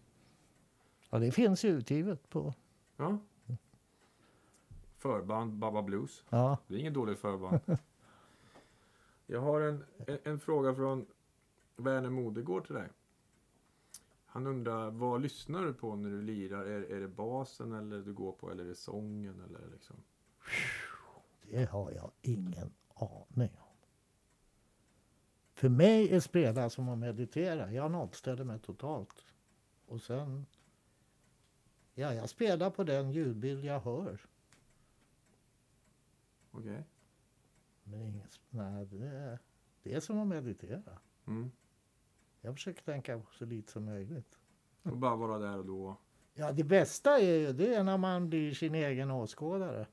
Ja, 1.10 1.18
det 1.18 1.30
finns 1.30 1.64
ju 1.64 1.68
utgivet 1.68 2.28
på... 2.30 2.54
Ja. 2.96 3.18
Förband 4.96 5.52
Baba 5.52 5.82
Blues. 5.82 6.24
Ja, 6.28 6.58
Det 6.66 6.74
är 6.74 6.78
ingen 6.78 6.92
dålig 6.92 7.18
förband. 7.18 7.60
Jag 9.26 9.40
har 9.40 9.60
en, 9.60 9.84
en, 10.06 10.18
en 10.24 10.40
fråga 10.40 10.74
från 10.74 11.06
Werner 11.76 12.10
Modegård 12.10 12.66
till 12.66 12.74
dig. 12.74 12.88
Han 14.36 14.46
undrar, 14.46 14.90
vad 14.90 15.22
lyssnar 15.22 15.64
du 15.64 15.74
på 15.74 15.96
när 15.96 16.10
du 16.10 16.22
lirar? 16.22 16.64
Är, 16.64 16.82
är 16.82 17.00
det 17.00 17.08
basen 17.08 17.72
eller 17.72 18.02
du 18.02 18.14
går 18.14 18.32
på 18.32 18.50
eller 18.50 18.64
är 18.64 18.68
det 18.68 18.74
sången? 18.74 19.40
Eller 19.40 19.70
liksom? 19.72 19.96
det 21.42 21.70
har 21.70 21.92
jag 21.92 22.10
ingen 22.22 22.72
aning 22.94 23.50
om. 23.58 23.76
För 25.52 25.68
mig 25.68 26.14
är 26.14 26.20
spela 26.20 26.70
som 26.70 26.88
att 26.88 26.98
meditera. 26.98 27.72
Jag 27.72 27.90
nollställer 27.90 28.44
mig 28.44 28.58
totalt. 28.58 29.24
Och 29.86 30.02
sen... 30.02 30.46
Ja, 31.94 32.14
jag 32.14 32.28
spelar 32.28 32.70
på 32.70 32.84
den 32.84 33.12
ljudbild 33.12 33.64
jag 33.64 33.80
hör. 33.80 34.20
Okej. 36.50 36.84
Men 37.84 38.02
inget, 38.02 38.40
nej, 38.50 38.86
det, 38.86 39.06
är, 39.06 39.38
det 39.82 39.94
är 39.94 40.00
som 40.00 40.18
att 40.18 40.28
meditera. 40.28 40.98
Mm. 41.26 41.50
Jag 42.46 42.54
försöker 42.54 42.82
tänka 42.82 43.22
så 43.32 43.44
lite 43.44 43.72
som 43.72 43.84
möjligt. 43.84 44.38
Och 44.82 44.96
bara 44.96 45.16
vara 45.16 45.38
där 45.38 45.58
och 45.58 45.66
då. 45.66 45.96
Ja, 46.34 46.52
det 46.52 46.64
bästa 46.64 47.18
är 47.20 47.38
ju 47.38 47.52
det 47.52 47.74
är 47.74 47.84
när 47.84 47.98
man 47.98 48.28
blir 48.28 48.54
sin 48.54 48.74
egen 48.74 49.10
åskådare. 49.10 49.86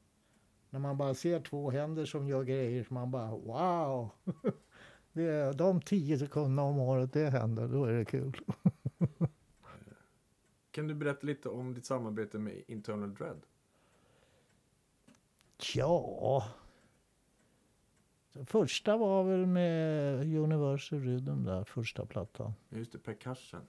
När 0.69 0.79
man 0.79 0.97
bara 0.97 1.13
ser 1.13 1.39
två 1.39 1.71
händer 1.71 2.05
som 2.05 2.27
gör 2.27 2.43
grejer 2.43 2.83
som 2.83 2.93
man 2.93 3.11
bara 3.11 3.31
wow. 3.31 4.09
Det 5.13 5.23
är 5.23 5.53
de 5.53 5.81
tio 5.81 6.19
sekunderna 6.19 6.61
om 6.61 6.79
året 6.79 7.13
det 7.13 7.29
händer, 7.29 7.67
då 7.67 7.85
är 7.85 7.93
det 7.93 8.05
kul. 8.05 8.37
Kan 10.71 10.87
du 10.87 10.93
berätta 10.93 11.27
lite 11.27 11.49
om 11.49 11.73
ditt 11.73 11.85
samarbete 11.85 12.39
med 12.39 12.63
Internal 12.67 13.13
Dread? 13.13 13.41
Ja. 15.75 16.47
Första 18.45 18.97
var 18.97 19.23
väl 19.23 19.45
med 19.45 20.15
Universal 20.37 20.99
Rhythm 20.99 21.43
där, 21.43 21.63
första 21.63 22.05
plattan. 22.05 22.53
Just 22.69 22.91
det, 22.91 22.99
percussion. 22.99 23.61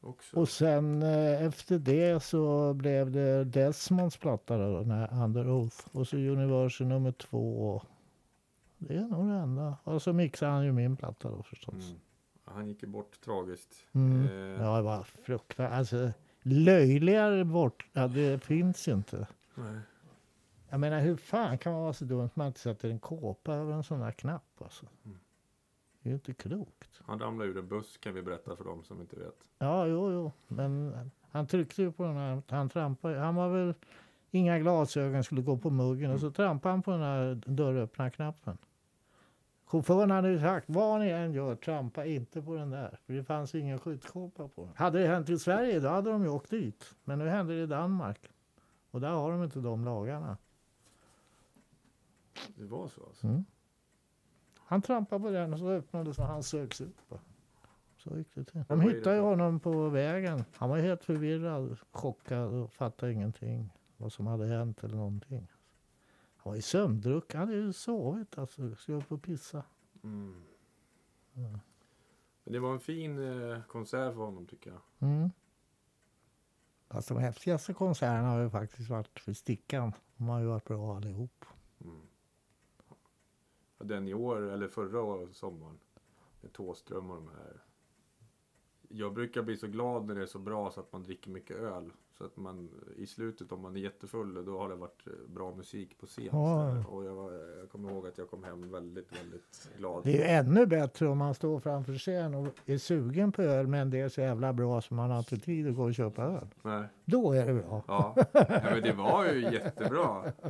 Också. 0.00 0.36
Och 0.36 0.48
sen 0.48 1.02
eh, 1.02 1.42
efter 1.46 1.78
det 1.78 2.22
så 2.22 2.74
blev 2.74 3.10
det 3.10 3.44
Desmonds 3.44 4.16
platta 4.16 4.58
då, 4.58 4.80
när 4.86 5.22
Under 5.24 5.50
Oath. 5.50 5.76
Och 5.92 6.08
så 6.08 6.16
Universal 6.16 6.86
nummer 6.86 7.12
två. 7.12 7.82
Det 8.78 8.94
är 8.96 9.06
nog 9.08 9.28
det 9.28 9.34
enda. 9.34 9.76
Och 9.84 10.02
så 10.02 10.12
mixade 10.12 10.52
han 10.52 10.64
ju 10.64 10.72
min 10.72 10.96
platta 10.96 11.30
då 11.30 11.42
förstås. 11.42 11.74
Mm. 11.74 12.00
Ja, 12.46 12.52
Han 12.54 12.68
gick 12.68 12.82
ju 12.82 12.88
bort 12.88 13.20
tragiskt. 13.24 13.74
Mm. 13.92 14.22
Eh, 14.28 14.62
Ja, 14.62 14.76
det 14.76 14.82
var 14.82 15.02
fruktansvärt. 15.02 15.72
Alltså, 15.78 16.12
löjligare 16.42 17.44
bort. 17.44 17.86
Ja, 17.92 18.08
det 18.08 18.42
finns 18.44 18.88
inte. 18.88 19.26
nej. 19.54 19.78
Jag 20.70 20.80
menar, 20.80 21.00
hur 21.00 21.16
fan 21.16 21.58
kan 21.58 21.72
man 21.72 21.82
vara 21.82 21.92
så 21.92 22.04
dum 22.04 22.20
att 22.20 22.36
man 22.36 22.46
inte 22.46 22.60
sätter 22.60 22.90
en 22.90 22.98
kåpa 22.98 23.54
över 23.54 23.72
en 23.72 23.84
sån 23.84 24.00
här 24.00 24.12
knapp? 24.12 24.62
Alltså. 24.62 24.86
Mm. 25.04 25.18
Det 26.02 26.08
är 26.08 26.10
ju 26.10 26.14
inte 26.14 26.34
klokt. 26.34 27.00
Han 27.04 27.18
ramlade 27.18 27.50
ur 27.50 27.58
en 27.58 27.68
buss 27.68 27.96
kan 27.96 28.14
vi 28.14 28.22
berätta 28.22 28.56
för 28.56 28.64
dem 28.64 28.84
som 28.84 29.00
inte 29.00 29.16
vet. 29.16 29.48
Ja, 29.58 29.86
jo, 29.86 30.12
jo. 30.12 30.32
Men 30.48 30.94
han 31.30 31.46
tryckte 31.46 31.82
ju 31.82 31.92
på 31.92 32.02
den 32.02 32.16
här. 32.16 32.42
Han 32.48 32.68
trampade. 32.68 33.18
Han 33.18 33.34
var 33.34 33.48
väl 33.48 33.74
inga 34.30 34.58
glasögon, 34.58 35.24
skulle 35.24 35.42
gå 35.42 35.58
på 35.58 35.70
muggen. 35.70 36.10
Och 36.10 36.20
så 36.20 36.30
trampade 36.30 36.72
han 36.72 36.82
på 36.82 36.90
den 36.90 37.00
här 37.00 37.34
dörröppnarknappen. 37.46 38.58
Chauffören 39.64 40.10
hade 40.10 40.30
ju 40.30 40.40
sagt, 40.40 40.66
vad 40.68 41.00
ni 41.00 41.08
än 41.08 41.32
gör, 41.32 41.54
trampa 41.54 42.04
inte 42.04 42.42
på 42.42 42.54
den 42.54 42.70
där. 42.70 42.98
För 43.06 43.12
det 43.12 43.24
fanns 43.24 43.54
ingen 43.54 43.78
skyddskåpa 43.78 44.48
på 44.48 44.64
den. 44.64 44.72
Hade 44.76 44.98
det 44.98 45.06
hänt 45.06 45.28
i 45.28 45.38
Sverige, 45.38 45.80
då 45.80 45.88
hade 45.88 46.10
de 46.10 46.22
ju 46.22 46.28
åkt 46.28 46.50
dit. 46.50 46.94
Men 47.04 47.18
nu 47.18 47.28
hände 47.28 47.56
det 47.56 47.62
i 47.62 47.66
Danmark. 47.66 48.30
Och 48.90 49.00
där 49.00 49.10
har 49.10 49.32
de 49.32 49.44
inte 49.44 49.58
de 49.58 49.84
lagarna. 49.84 50.36
Det 52.56 52.64
var 52.64 52.88
så 52.88 53.06
alltså? 53.06 53.26
Mm. 53.26 53.44
Han 54.56 54.82
trampade 54.82 55.22
på 55.24 55.30
den 55.30 55.52
och 55.52 55.58
så 55.58 55.70
öppnades 55.70 56.18
och 56.18 56.24
han 56.24 56.42
sögs 56.42 56.82
bara. 57.08 57.20
Så 57.96 58.18
gick 58.18 58.34
det 58.34 58.44
till. 58.44 58.64
De 58.68 58.80
hittade 58.80 59.16
ju 59.16 59.22
honom 59.22 59.60
på 59.60 59.88
vägen. 59.88 60.44
Han 60.54 60.70
var 60.70 60.78
helt 60.78 61.04
förvirrad, 61.04 61.78
chockad 61.90 62.54
och 62.54 62.72
fattade 62.72 63.12
ingenting. 63.12 63.70
Vad 63.96 64.12
som 64.12 64.26
hade 64.26 64.46
hänt 64.46 64.84
eller 64.84 64.96
någonting. 64.96 65.48
var 66.42 66.54
ju 66.54 66.62
sömndrucken. 66.62 67.40
Han 67.40 67.48
hade 67.48 67.60
ju 67.60 67.72
sovit 67.72 68.38
alltså. 68.38 68.74
Skulle 68.74 68.98
upp 68.98 69.12
och 69.12 69.22
pissa. 69.22 69.64
Mm. 70.04 70.42
Men 71.32 72.52
det 72.52 72.58
var 72.58 72.72
en 72.72 72.80
fin 72.80 73.18
eh, 73.18 73.62
konsert 73.62 74.14
för 74.14 74.20
honom 74.20 74.46
tycker 74.46 74.70
jag. 74.70 75.08
Mm. 75.08 75.30
Fast 76.88 77.08
de 77.08 77.18
häftigaste 77.18 77.74
konserterna 77.74 78.28
har 78.28 78.40
ju 78.40 78.50
faktiskt 78.50 78.90
varit 78.90 79.20
för 79.20 79.32
Stickan. 79.32 79.92
De 80.16 80.28
har 80.28 80.40
ju 80.40 80.46
varit 80.46 80.64
bra 80.64 80.96
allihop. 80.96 81.44
Mm. 81.80 82.00
Den 83.78 84.08
i 84.08 84.14
år, 84.14 84.50
eller 84.50 84.68
förra 84.68 85.32
sommaren. 85.32 85.78
Med 86.40 86.52
Thåström 86.52 87.10
och 87.10 87.16
de 87.16 87.28
här. 87.28 87.62
Jag 88.88 89.14
brukar 89.14 89.42
bli 89.42 89.56
så 89.56 89.66
glad 89.66 90.06
när 90.06 90.14
det 90.14 90.22
är 90.22 90.26
så 90.26 90.38
bra 90.38 90.70
så 90.70 90.80
att 90.80 90.92
man 90.92 91.02
dricker 91.02 91.30
mycket 91.30 91.56
öl. 91.56 91.92
Så 92.18 92.24
att 92.24 92.36
man 92.36 92.70
i 92.96 93.06
slutet 93.06 93.52
om 93.52 93.60
man 93.60 93.76
är 93.76 93.80
jättefull 93.80 94.44
då 94.44 94.58
har 94.58 94.68
det 94.68 94.74
varit 94.74 95.06
eh, 95.06 95.12
bra 95.34 95.54
musik 95.54 95.98
på 95.98 96.06
scen. 96.06 96.28
Ja. 96.32 96.84
Och 96.88 97.04
jag, 97.04 97.14
var, 97.14 97.32
jag 97.32 97.70
kommer 97.70 97.90
ihåg 97.90 98.06
att 98.06 98.18
jag 98.18 98.30
kom 98.30 98.44
hem 98.44 98.70
väldigt, 98.70 99.12
väldigt 99.20 99.70
glad. 99.78 100.04
Det 100.04 100.10
är 100.10 100.16
ju 100.16 100.22
ännu 100.22 100.66
bättre 100.66 101.08
om 101.08 101.18
man 101.18 101.34
står 101.34 101.60
framför 101.60 101.94
scen 101.94 102.34
och 102.34 102.48
är 102.66 102.78
sugen 102.78 103.32
på 103.32 103.42
öl 103.42 103.66
men 103.66 103.90
det 103.90 104.00
är 104.00 104.08
så 104.08 104.20
jävla 104.20 104.52
bra 104.52 104.80
så 104.80 104.94
man 104.94 105.10
har 105.10 105.18
inte 105.18 105.36
tid 105.36 105.68
att 105.68 105.76
gå 105.76 105.84
och 105.84 105.94
köpa 105.94 106.22
öl. 106.22 106.46
Nej. 106.62 106.84
Då 107.04 107.32
är 107.32 107.46
det 107.46 107.54
bra. 107.54 107.82
Ja. 107.88 108.14
ja, 108.32 108.44
men 108.62 108.82
det 108.82 108.92
var 108.92 109.24
ju 109.24 109.40
jättebra. 109.40 110.32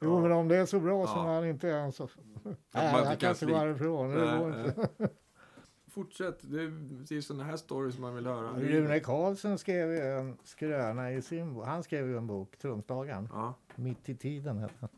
Jo, 0.00 0.20
men 0.20 0.32
om 0.32 0.48
det 0.48 0.56
är 0.56 0.66
så 0.66 0.80
bra 0.80 1.06
som 1.06 1.18
Ja. 1.18 1.24
man 1.32 1.44
inte 1.46 1.68
ens... 1.68 1.98
Nej, 2.00 2.06
man 2.42 2.54
jag 2.82 3.00
inte 3.00 3.16
kan 3.16 3.30
inte 3.30 3.46
gå 3.46 3.54
härifrån. 3.54 4.10
Det 4.10 4.24
Nej, 4.24 4.38
går 4.38 4.48
inte. 4.48 4.88
nej. 4.98 5.08
Fortsätt. 5.90 6.38
Det 6.42 7.16
är 7.16 7.20
sådana 7.20 7.44
här 7.44 7.56
stories 7.56 7.98
man 7.98 8.14
vill 8.14 8.26
höra. 8.26 8.52
Rune 8.58 9.00
Karlsson 9.00 9.58
skrev 9.58 9.92
ju 9.92 10.00
en 10.00 10.36
skröna 10.44 11.12
i 11.12 11.22
sin 11.22 11.54
bok. 11.54 11.66
Han 11.66 11.82
skrev 11.82 12.06
ju 12.08 12.16
en 12.16 12.26
bok, 12.26 12.56
Trumslagaren. 12.58 13.28
Ja. 13.32 13.54
Mitt 13.74 14.08
i 14.08 14.14
tiden 14.16 14.58
hette 14.58 14.74
den. 14.80 14.88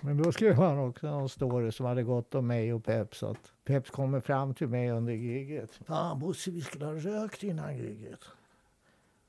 Men 0.00 0.22
då 0.22 0.32
skrev 0.32 0.54
han 0.54 0.78
också 0.78 1.06
en 1.06 1.28
story 1.28 1.72
som 1.72 1.86
hade 1.86 2.02
gått 2.02 2.34
om 2.34 2.46
mig 2.46 2.72
och 2.74 2.84
Peps. 2.84 3.22
Att 3.22 3.52
Peps 3.64 3.90
kommer 3.90 4.20
fram 4.20 4.54
till 4.54 4.68
mig 4.68 4.90
under 4.90 5.12
giget. 5.12 5.70
Fan 5.74 6.18
Bosse, 6.18 6.50
vi 6.50 6.60
skulle 6.60 6.84
ha 6.84 6.94
rökt 6.94 7.42
innan 7.42 7.76
giget. 7.76 8.20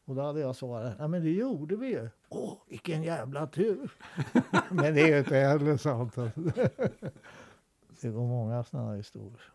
Och 0.05 0.15
då 0.15 0.21
hade 0.21 0.39
jag 0.39 0.55
svarat, 0.55 0.95
ja 0.99 1.07
men 1.07 1.23
det 1.23 1.31
gjorde 1.31 1.75
vi 1.75 1.87
ju. 1.87 2.09
Åh, 2.35 2.57
vilken 2.67 3.03
jävla 3.03 3.47
tur. 3.47 3.91
men 4.71 4.95
det 4.95 5.01
är 5.01 5.07
ju 5.07 5.19
inte 5.19 5.35
heller 5.35 5.77
sant. 5.77 6.17
alltså. 6.17 6.41
det 8.01 8.09
går 8.09 8.27
många 8.27 8.63
sådana 8.63 8.95
historier. 8.95 9.51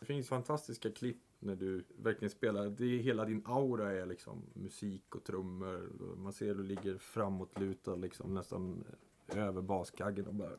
Det 0.00 0.06
finns 0.06 0.28
fantastiska 0.28 0.90
klipp 0.90 1.22
när 1.38 1.56
du 1.56 1.84
verkligen 1.96 2.30
spelar. 2.30 2.66
Det 2.66 2.84
är 2.84 2.98
hela 2.98 3.24
din 3.24 3.42
aura 3.46 3.92
är 3.92 4.06
liksom 4.06 4.42
musik 4.52 5.14
och 5.14 5.24
trummor. 5.24 5.88
Man 6.16 6.32
ser 6.32 6.54
du 6.54 6.62
ligger 6.62 6.98
framåtlutad 6.98 7.96
liksom 7.96 8.34
nästan 8.34 8.84
över 9.28 9.62
baskaggen 9.62 10.26
och 10.26 10.34
bara... 10.34 10.50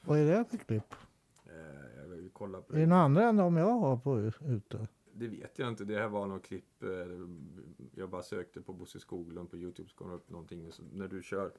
Vad 0.00 0.18
är 0.18 0.24
det 0.24 0.44
för 0.44 0.56
klipp? 0.56 0.94
Eh, 1.46 2.00
jag 2.02 2.08
vill 2.08 2.30
kolla 2.32 2.60
på 2.60 2.74
Är 2.74 2.80
det 2.80 2.86
några 2.86 3.02
andra 3.02 3.24
än 3.28 3.36
de 3.36 3.56
jag 3.56 3.70
har 3.70 3.96
på 3.96 4.20
ute? 4.20 4.88
Det 5.18 5.28
vet 5.28 5.58
jag 5.58 5.68
inte. 5.68 5.84
Det 5.84 5.98
här 5.98 6.08
var 6.08 6.26
något 6.26 6.44
klipp. 6.46 6.82
eh, 6.82 6.88
Jag 7.94 8.10
bara 8.10 8.22
sökte 8.22 8.60
på 8.60 8.72
Bosse 8.72 9.00
Skoglund 9.00 9.50
på 9.50 9.56
Youtube 9.56 9.88
så 9.88 9.96
kom 9.96 10.08
det 10.08 10.14
upp 10.14 10.30
någonting. 10.30 10.72
Så 10.72 10.82
när 10.92 11.08
du 11.08 11.22
kör. 11.22 11.50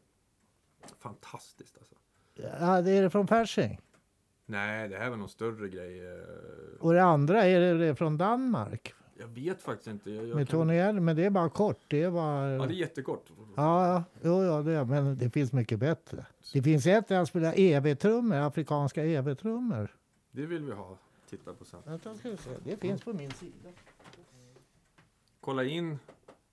Fantastiskt 0.99 1.77
alltså. 1.77 1.95
Ja, 2.59 2.81
det 2.81 2.91
är 2.91 3.01
det 3.01 3.09
från 3.09 3.27
Persing. 3.27 3.81
Nej, 4.45 4.89
det 4.89 4.97
här 4.97 5.09
var 5.09 5.17
någon 5.17 5.29
större 5.29 5.69
grej. 5.69 6.07
eh, 6.07 6.19
Och 6.79 6.93
det 6.93 7.03
andra, 7.03 7.43
är 7.45 7.59
det, 7.59 7.77
det 7.87 7.95
från 7.95 8.17
Danmark? 8.17 8.93
Jag 9.19 9.27
vet 9.27 9.61
faktiskt 9.61 9.87
inte. 9.87 10.11
Jag, 10.11 10.27
jag 10.27 10.35
Med 10.35 10.49
kan- 10.49 10.59
Tony 10.59 10.73
L, 10.77 10.99
men 10.99 11.15
det 11.15 11.25
är 11.25 11.29
bara 11.29 11.49
kort. 11.49 11.79
Det 11.87 12.03
är 12.03 12.11
bara... 12.11 12.49
Ja, 12.51 12.65
det 12.65 12.73
är 12.73 12.75
jättekort. 12.75 13.25
Ja, 13.55 13.87
ja, 13.87 14.03
jo, 14.21 14.43
ja, 14.43 14.61
det 14.61 14.85
men 14.85 15.17
det 15.17 15.29
finns 15.29 15.53
mycket 15.53 15.79
bättre. 15.79 16.25
Det 16.53 16.61
finns 16.63 16.85
ett 16.87 17.07
där 17.07 17.15
han 17.17 17.25
spelar 17.27 17.53
EV-trummor, 17.59 18.35
afrikanska 18.37 19.03
EV-trummor. 19.05 19.95
Det 20.31 20.45
vill 20.45 20.63
vi 20.65 20.71
ha. 20.71 20.97
Titta 21.29 21.53
på 21.53 21.65
sen. 21.65 21.81
Vänta, 21.85 22.15
ska 22.15 22.29
vi 22.29 22.37
se. 22.37 22.49
Det 22.63 22.77
finns 22.77 23.03
på 23.03 23.13
min 23.13 23.31
sida. 23.31 23.69
Kolla 25.39 25.63
in 25.63 25.99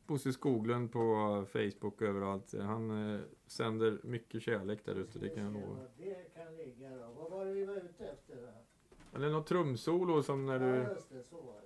Bosse 0.06 0.32
Skoglund 0.32 0.92
på 0.92 1.44
Facebook 1.52 2.00
och 2.00 2.02
överallt. 2.02 2.54
Han 2.60 3.14
eh, 3.14 3.20
sänder 3.46 4.00
mycket 4.02 4.42
kärlek 4.42 4.84
där 4.84 4.94
ute, 4.94 5.18
det 5.18 5.28
kan 5.28 5.44
jag 5.44 5.52
lova. 5.52 5.76
Det 5.96 6.34
kan 6.34 6.56
ligga 6.56 6.90
då. 6.90 7.12
Vad 7.12 7.30
var 7.30 7.46
det 7.46 7.52
vi 7.52 7.64
var 7.64 7.76
ute 7.76 8.04
efter? 8.04 8.52
Eller 9.14 9.30
något 9.30 9.46
trumsolo 9.46 10.22
som 10.22 10.46
när 10.46 10.58
du... 10.58 10.92
just 10.94 11.08
det, 11.08 11.22
så 11.22 11.36
var 11.36 11.60
det. 11.60 11.63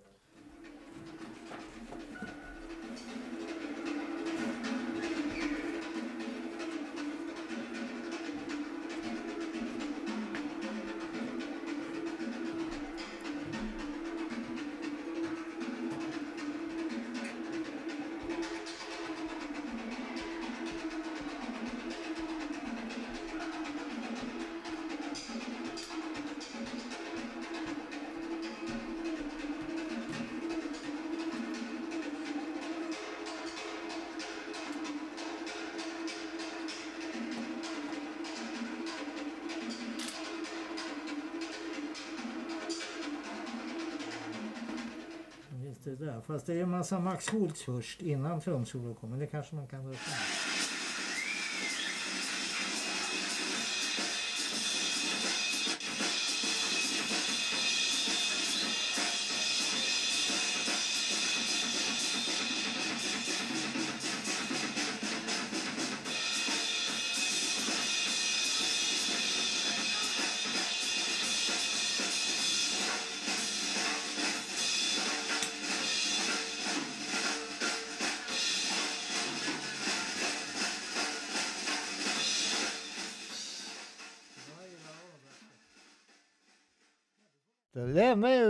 Där. 46.06 46.20
Fast 46.20 46.46
det 46.46 46.54
är 46.54 46.62
en 46.62 46.70
massa 46.70 46.98
Max 47.00 47.28
Schultz 47.30 47.62
först 47.62 48.02
innan 48.02 48.40
trumsolo 48.40 48.94
kommer. 48.94 49.16
Det 49.16 49.26
kanske 49.26 49.54
man 49.54 49.66
kan 49.66 49.86
dra 49.86 49.94
fram. 49.94 50.27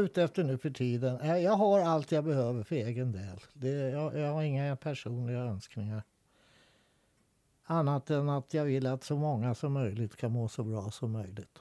Ute 0.08 0.22
efter 0.22 0.44
nu 0.44 0.58
för 0.58 0.70
tiden 0.70 1.16
är 1.20 1.36
jag 1.36 1.52
har 1.52 1.80
allt 1.80 2.12
jag 2.12 2.24
behöver 2.24 2.62
för 2.62 2.76
egen 2.76 3.12
del. 3.12 3.40
Det, 3.52 3.68
jag, 3.68 4.18
jag 4.18 4.32
har 4.32 4.42
inga 4.42 4.76
personliga 4.76 5.38
önskningar. 5.38 6.02
Annat 7.64 8.10
än 8.10 8.28
att 8.28 8.54
jag 8.54 8.64
vill 8.64 8.86
att 8.86 9.04
så 9.04 9.16
många 9.16 9.54
som 9.54 9.72
möjligt 9.72 10.16
kan 10.16 10.32
må 10.32 10.48
så 10.48 10.64
bra 10.64 10.90
som 10.90 11.12
möjligt. 11.12 11.58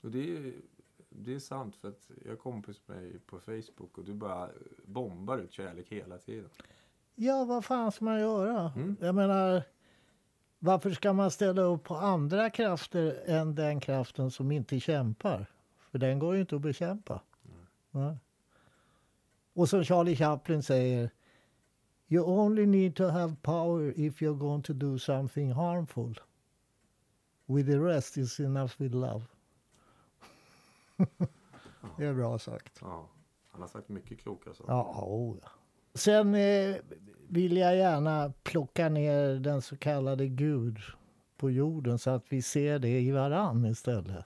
Och 0.00 0.10
det, 0.10 0.36
är, 0.36 0.52
det 1.08 1.34
är 1.34 1.38
sant 1.38 1.76
för 1.76 1.88
att 1.88 2.10
jag 2.24 2.38
kompis 2.38 2.80
med 2.86 2.98
dig 2.98 3.18
på 3.26 3.38
Facebook 3.38 3.98
och 3.98 4.04
du 4.04 4.14
bara 4.14 4.48
bombar 4.84 5.38
ut 5.38 5.52
kärlek 5.52 5.86
hela 5.88 6.18
tiden. 6.18 6.50
Ja, 7.14 7.44
vad 7.44 7.64
fan 7.64 7.92
ska 7.92 8.04
man 8.04 8.20
göra? 8.20 8.72
Mm. 8.76 8.96
Jag 9.00 9.14
menar, 9.14 9.62
varför 10.58 10.90
ska 10.90 11.12
man 11.12 11.30
ställa 11.30 11.62
upp 11.62 11.84
på 11.84 11.94
andra 11.94 12.50
krafter 12.50 13.22
än 13.26 13.54
den 13.54 13.80
kraften 13.80 14.30
som 14.30 14.52
inte 14.52 14.80
kämpar? 14.80 15.46
För 15.92 15.98
den 15.98 16.18
går 16.18 16.34
ju 16.34 16.40
inte 16.40 16.56
att 16.56 16.62
bekämpa. 16.62 17.20
Och 19.54 19.68
som 19.68 19.84
Charlie 19.84 20.16
Chaplin 20.16 20.62
säger, 20.62 21.10
You 22.08 22.24
only 22.24 22.66
need 22.66 22.96
to 22.96 23.04
have 23.04 23.36
power 23.42 23.92
if 23.96 24.22
you're 24.22 24.38
going 24.38 24.62
to 24.62 24.72
do 24.72 24.98
something 24.98 25.52
harmful. 25.52 26.14
With 27.46 27.66
the 27.66 27.78
rest 27.78 28.16
is 28.16 28.40
enough 28.40 28.72
with 28.78 28.94
love. 28.94 29.22
det 31.96 32.04
är 32.04 32.14
bra 32.14 32.38
sagt. 32.38 32.78
Ja, 32.80 33.08
han 33.50 33.60
har 33.60 33.68
sagt 33.68 33.88
mycket 33.88 34.20
kloka 34.20 34.54
saker. 34.54 34.72
Ja, 34.72 35.04
oh. 35.06 35.36
Sen 35.94 36.34
eh, 36.34 36.76
vill 37.28 37.56
jag 37.56 37.76
gärna 37.76 38.32
plocka 38.42 38.88
ner 38.88 39.34
den 39.34 39.62
så 39.62 39.76
kallade 39.76 40.28
Gud 40.28 40.78
på 41.36 41.50
jorden 41.50 41.98
så 41.98 42.10
att 42.10 42.32
vi 42.32 42.42
ser 42.42 42.78
det 42.78 43.00
i 43.00 43.10
varann 43.10 43.64
istället. 43.64 44.24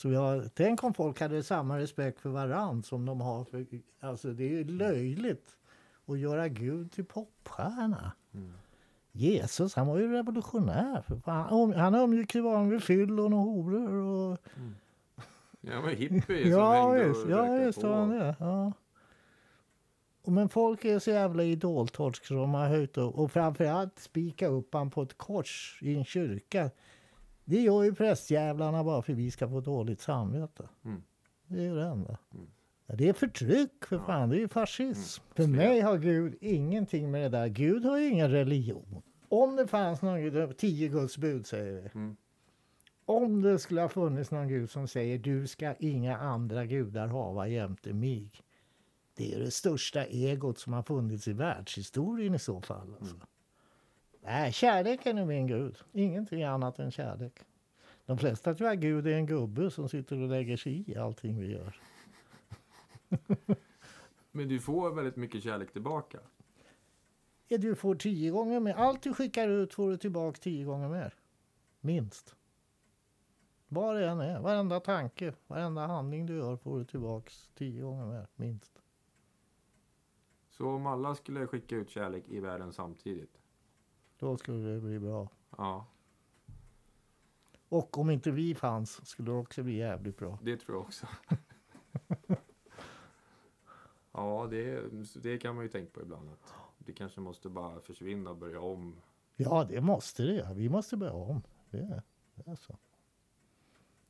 Så 0.00 0.10
jag, 0.10 0.54
tänk 0.54 0.84
om 0.84 0.94
folk 0.94 1.20
hade 1.20 1.42
samma 1.42 1.78
respekt 1.78 2.20
för 2.20 2.28
varann 2.28 2.82
som 2.82 3.06
de 3.06 3.20
har 3.20 3.44
för... 3.44 3.66
Alltså 4.00 4.32
det 4.32 4.44
är 4.44 4.48
ju 4.48 4.64
löjligt 4.64 5.56
att 6.06 6.18
göra 6.18 6.48
Gud 6.48 6.92
till 6.92 7.04
popstjärna. 7.04 8.12
Jesus, 9.12 9.74
han 9.74 9.86
var 9.86 9.98
ju 9.98 10.12
revolutionär. 10.12 11.04
Han 11.76 11.94
umgick 11.94 12.34
ju 12.34 12.42
bara 12.42 12.64
med 12.64 12.82
fyllon 12.82 13.32
och 13.32 13.40
horor. 13.40 13.92
Och... 13.92 14.38
Ja, 15.60 15.80
men 15.80 15.96
hippie 15.96 16.42
som 16.42 16.50
Ja, 16.50 16.92
hängde 16.92 17.08
visst, 17.08 17.24
och 17.24 17.30
ja, 17.30 17.72
på. 17.82 17.88
var 17.88 17.96
han 17.96 18.10
det. 18.10 18.36
Ja. 18.38 18.72
Och 20.22 20.32
men 20.32 20.48
folk 20.48 20.84
är 20.84 20.98
så 20.98 21.10
jävla 21.10 21.42
idoltorsk 21.42 22.24
så 22.26 22.34
de 22.34 22.54
har 22.54 22.68
höjt 22.68 22.96
upp. 22.96 23.14
Och 23.14 23.32
framförallt 23.32 23.98
spika 23.98 24.46
upp 24.46 24.74
han 24.74 24.90
på 24.90 25.02
ett 25.02 25.18
kors 25.18 25.78
i 25.82 25.94
en 25.94 26.04
kyrka. 26.04 26.70
Det 27.44 27.60
gör 27.60 27.82
ju 27.82 27.94
prästjävlarna 27.94 28.84
bara 28.84 29.02
för 29.02 29.12
vi 29.12 29.30
ska 29.30 29.48
få 29.48 29.60
dåligt 29.60 30.00
samvete. 30.00 30.68
Mm. 30.84 31.02
Det 31.46 31.58
är 31.58 31.64
ju 31.64 31.74
det 31.74 31.84
enda. 31.84 32.18
Mm. 32.34 32.46
Ja, 32.86 32.94
det 32.96 33.08
är 33.08 33.12
förtryck 33.12 33.84
för 33.84 33.98
fan, 33.98 34.28
det 34.28 34.36
är 34.36 34.40
ju 34.40 34.48
fascism. 34.48 35.22
För 35.34 35.42
Fel. 35.42 35.50
mig 35.50 35.80
har 35.80 35.98
Gud 35.98 36.38
ingenting 36.40 37.10
med 37.10 37.22
det 37.22 37.38
där. 37.38 37.48
Gud 37.48 37.84
har 37.84 37.98
ju 37.98 38.08
ingen 38.08 38.30
religion. 38.30 39.02
Om 39.28 39.56
det 39.56 39.66
fanns 39.66 40.02
någon 40.02 40.20
Gud, 40.20 40.56
tio 40.56 40.88
Guds 40.88 41.18
bud 41.18 41.46
säger 41.46 41.72
vi. 41.72 41.88
Mm. 41.94 42.16
Om 43.04 43.42
det 43.42 43.58
skulle 43.58 43.80
ha 43.80 43.88
funnits 43.88 44.30
någon 44.30 44.48
Gud 44.48 44.70
som 44.70 44.88
säger 44.88 45.18
du 45.18 45.46
ska 45.46 45.74
inga 45.74 46.16
andra 46.16 46.66
gudar 46.66 47.06
hava 47.06 47.48
jämte 47.48 47.92
mig. 47.92 48.30
Det 49.16 49.34
är 49.34 49.38
det 49.38 49.50
största 49.50 50.04
egot 50.04 50.58
som 50.58 50.72
har 50.72 50.82
funnits 50.82 51.28
i 51.28 51.32
världshistorien 51.32 52.34
i 52.34 52.38
så 52.38 52.60
fall. 52.60 52.94
Alltså. 53.00 53.16
Nej, 54.20 54.52
kärleken 54.52 55.18
är 55.18 55.24
min 55.24 55.46
Gud. 55.46 55.78
Ingenting 55.92 56.42
annat 56.42 56.78
än 56.78 56.90
kärlek. 56.90 57.40
De 58.06 58.18
flesta 58.18 58.54
tror 58.54 58.68
att 58.68 58.78
Gud 58.78 59.06
är 59.06 59.12
en 59.12 59.26
gubbe 59.26 59.70
som 59.70 59.88
sitter 59.88 60.22
och 60.22 60.28
lägger 60.28 60.56
sig 60.56 60.90
i 60.90 60.96
allting 60.96 61.40
vi 61.40 61.52
gör. 61.52 61.80
Men 64.32 64.48
du 64.48 64.60
får 64.60 64.90
väldigt 64.90 65.16
mycket 65.16 65.42
kärlek 65.42 65.72
tillbaka. 65.72 66.18
Ja, 67.48 67.58
du 67.58 67.74
får 67.74 67.94
tio 67.94 68.30
gånger 68.30 68.60
mer. 68.60 68.74
Allt 68.74 69.02
du 69.02 69.14
skickar 69.14 69.48
ut 69.48 69.74
får 69.74 69.90
du 69.90 69.96
tillbaka 69.96 70.38
tio 70.40 70.64
gånger 70.64 70.88
mer. 70.88 71.14
Minst. 71.80 72.36
Vad 73.68 73.96
det 73.96 74.08
än 74.08 74.20
är. 74.20 74.40
Varenda 74.40 74.80
tanke, 74.80 75.34
varenda 75.46 75.86
handling 75.86 76.26
du 76.26 76.36
gör 76.36 76.56
får 76.56 76.78
du 76.78 76.84
tillbaka 76.84 77.30
tio 77.54 77.82
gånger 77.82 78.06
mer. 78.06 78.26
Minst. 78.34 78.82
Så 80.50 80.66
om 80.66 80.86
alla 80.86 81.14
skulle 81.14 81.46
skicka 81.46 81.76
ut 81.76 81.90
kärlek 81.90 82.24
i 82.28 82.40
världen 82.40 82.72
samtidigt. 82.72 83.39
Då 84.20 84.36
skulle 84.36 84.68
det 84.68 84.80
bli 84.80 84.98
bra. 84.98 85.28
Ja, 85.56 85.86
Och 87.68 87.98
om 87.98 88.10
inte 88.10 88.30
vi 88.30 88.54
fanns 88.54 89.06
skulle 89.06 89.30
det 89.30 89.36
också 89.36 89.62
bli 89.62 89.76
jävligt 89.76 90.18
bra. 90.18 90.38
det 90.42 90.56
tror 90.56 90.76
jag 90.76 90.82
också. 90.82 91.06
ja, 94.12 94.48
det, 94.50 94.82
det 95.22 95.38
kan 95.38 95.54
man 95.54 95.64
ju 95.64 95.70
tänka 95.70 95.90
på 95.90 96.02
ibland. 96.02 96.28
Att 96.28 96.54
det 96.78 96.92
kanske 96.92 97.20
måste 97.20 97.48
bara 97.48 97.80
försvinna 97.80 98.30
och 98.30 98.36
börja 98.36 98.60
om. 98.60 98.96
Ja, 99.36 99.66
det 99.68 99.80
måste 99.80 100.22
det. 100.22 100.48
Vi 100.54 100.68
måste 100.68 100.96
börja 100.96 101.12
om. 101.12 101.42
Det 101.70 102.02
det 102.34 102.50
är 102.50 102.56
så. 102.56 102.76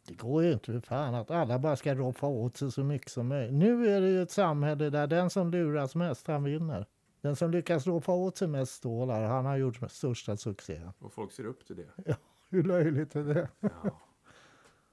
Det 0.07 0.15
går 0.15 0.43
ju 0.45 0.53
inte 0.53 0.73
för 0.73 0.81
fan 0.81 1.15
att 1.15 1.31
alla 1.31 1.59
bara 1.59 1.77
ska 1.77 1.95
roffa 1.95 2.27
åt 2.27 2.57
sig 2.57 2.73
så 2.73 2.85
mycket 2.85 3.11
som 3.11 3.29
möjligt. 3.29 3.55
Nu 3.55 3.89
är 3.89 4.01
det 4.01 4.09
ju 4.09 4.23
ett 4.23 4.31
samhälle 4.31 4.91
där 4.91 5.07
den 5.07 5.31
som 5.31 5.51
luras 5.51 5.95
mest, 5.95 6.27
han 6.27 6.45
vinner. 6.45 6.87
Den 7.21 7.37
som 7.37 7.51
lyckas 7.51 7.87
roffa 7.87 8.13
åt 8.13 8.37
sig 8.37 8.49
mest 8.49 8.73
stålar, 8.73 9.23
han 9.23 9.45
har 9.45 9.57
gjort 9.57 9.91
största 9.91 10.37
succén. 10.37 10.93
Och 10.99 11.13
folk 11.13 11.33
ser 11.33 11.45
upp 11.45 11.67
till 11.67 11.77
det. 11.77 12.17
Hur 12.51 12.63
löjligt 12.63 13.17
är 13.17 13.25
det? 13.25 13.49
Ja. 13.61 14.01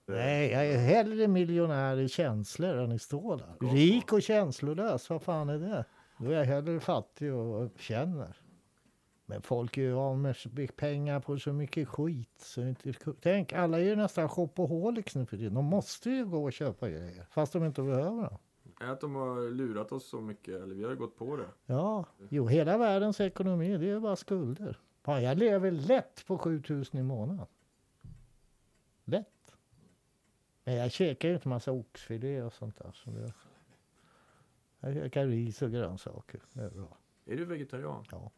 Nej, 0.06 0.52
jag 0.52 0.68
är 0.68 0.78
hellre 0.78 1.28
miljonär 1.28 2.00
i 2.00 2.10
känslor 2.10 2.78
än 2.78 2.92
i 2.92 3.00
stålar. 3.00 3.56
Rik 3.60 4.14
och 4.14 4.22
känslolös, 4.22 5.10
vad 5.10 5.22
fan 5.22 5.50
är 5.50 5.60
det? 5.60 5.86
Då 6.18 6.30
är 6.30 6.34
jag 6.34 6.46
hellre 6.46 6.80
fattig 6.80 7.34
och 7.34 7.72
känner. 7.80 8.38
Men 9.26 9.42
folk 9.42 9.78
är 9.78 9.82
ju 9.82 9.96
av 9.96 10.18
med 10.20 10.36
pengar 10.76 11.20
på 11.20 11.40
så 11.40 11.54
mycket 11.54 11.88
skit. 11.88 12.30
Så 12.38 12.62
inte, 12.62 12.94
tänk, 13.22 13.54
alla 13.54 13.80
är 13.80 13.84
ju 13.84 13.96
nästan 13.96 14.30
shopaholics 14.30 15.16
nu 15.16 15.26
för 15.26 15.38
tiden. 15.38 15.54
De 15.54 15.66
måste 15.66 16.10
ju 16.10 16.26
gå 16.26 16.44
och 16.44 16.54
köpa 16.54 16.90
grejer, 16.90 17.26
fast 17.32 17.54
de 17.54 17.66
inte 17.66 17.82
behöver 17.82 18.24
dem. 18.24 18.38
Är 18.80 18.88
att 18.88 19.02
de 19.02 19.16
har 19.16 19.52
lurat 19.52 19.92
oss 19.92 20.10
så 20.10 20.22
mycket, 20.22 20.62
eller 20.62 20.76
vi 20.76 20.84
har 20.84 20.92
ju 20.92 20.98
gått 20.98 21.16
på 21.16 21.36
det. 21.38 21.50
Ja, 21.66 22.06
jo, 22.30 22.48
hela 22.48 22.78
världens 22.78 23.20
ekonomi, 23.20 23.78
det 23.78 23.90
är 23.90 24.00
bara 24.00 24.16
skulder. 24.16 24.80
Fan, 25.02 25.24
jag 25.24 25.38
lever 25.38 25.72
lätt 25.72 26.26
på 26.28 26.38
7000 26.38 27.00
i 27.00 27.04
månaden. 27.04 27.46
Lätt. 29.04 29.56
Men 30.64 30.76
jag 30.76 30.92
käkar 30.92 31.30
ju 31.30 31.36
inte 31.36 31.48
massa 31.48 31.72
oxfilé 31.72 32.42
och 32.42 32.54
sånt 32.54 32.78
där. 32.78 32.92
Så 32.92 33.10
det, 33.10 33.34
jag 34.80 34.94
käkar 34.94 35.28
ris 35.28 35.62
och 35.62 35.72
grönsaker. 35.72 36.42
Det 36.54 36.62
är 36.62 36.70
bra. 36.70 36.98
Är 37.26 37.38
du 37.38 37.46
vegetarian? 37.46 38.06
Ja. 38.12 38.32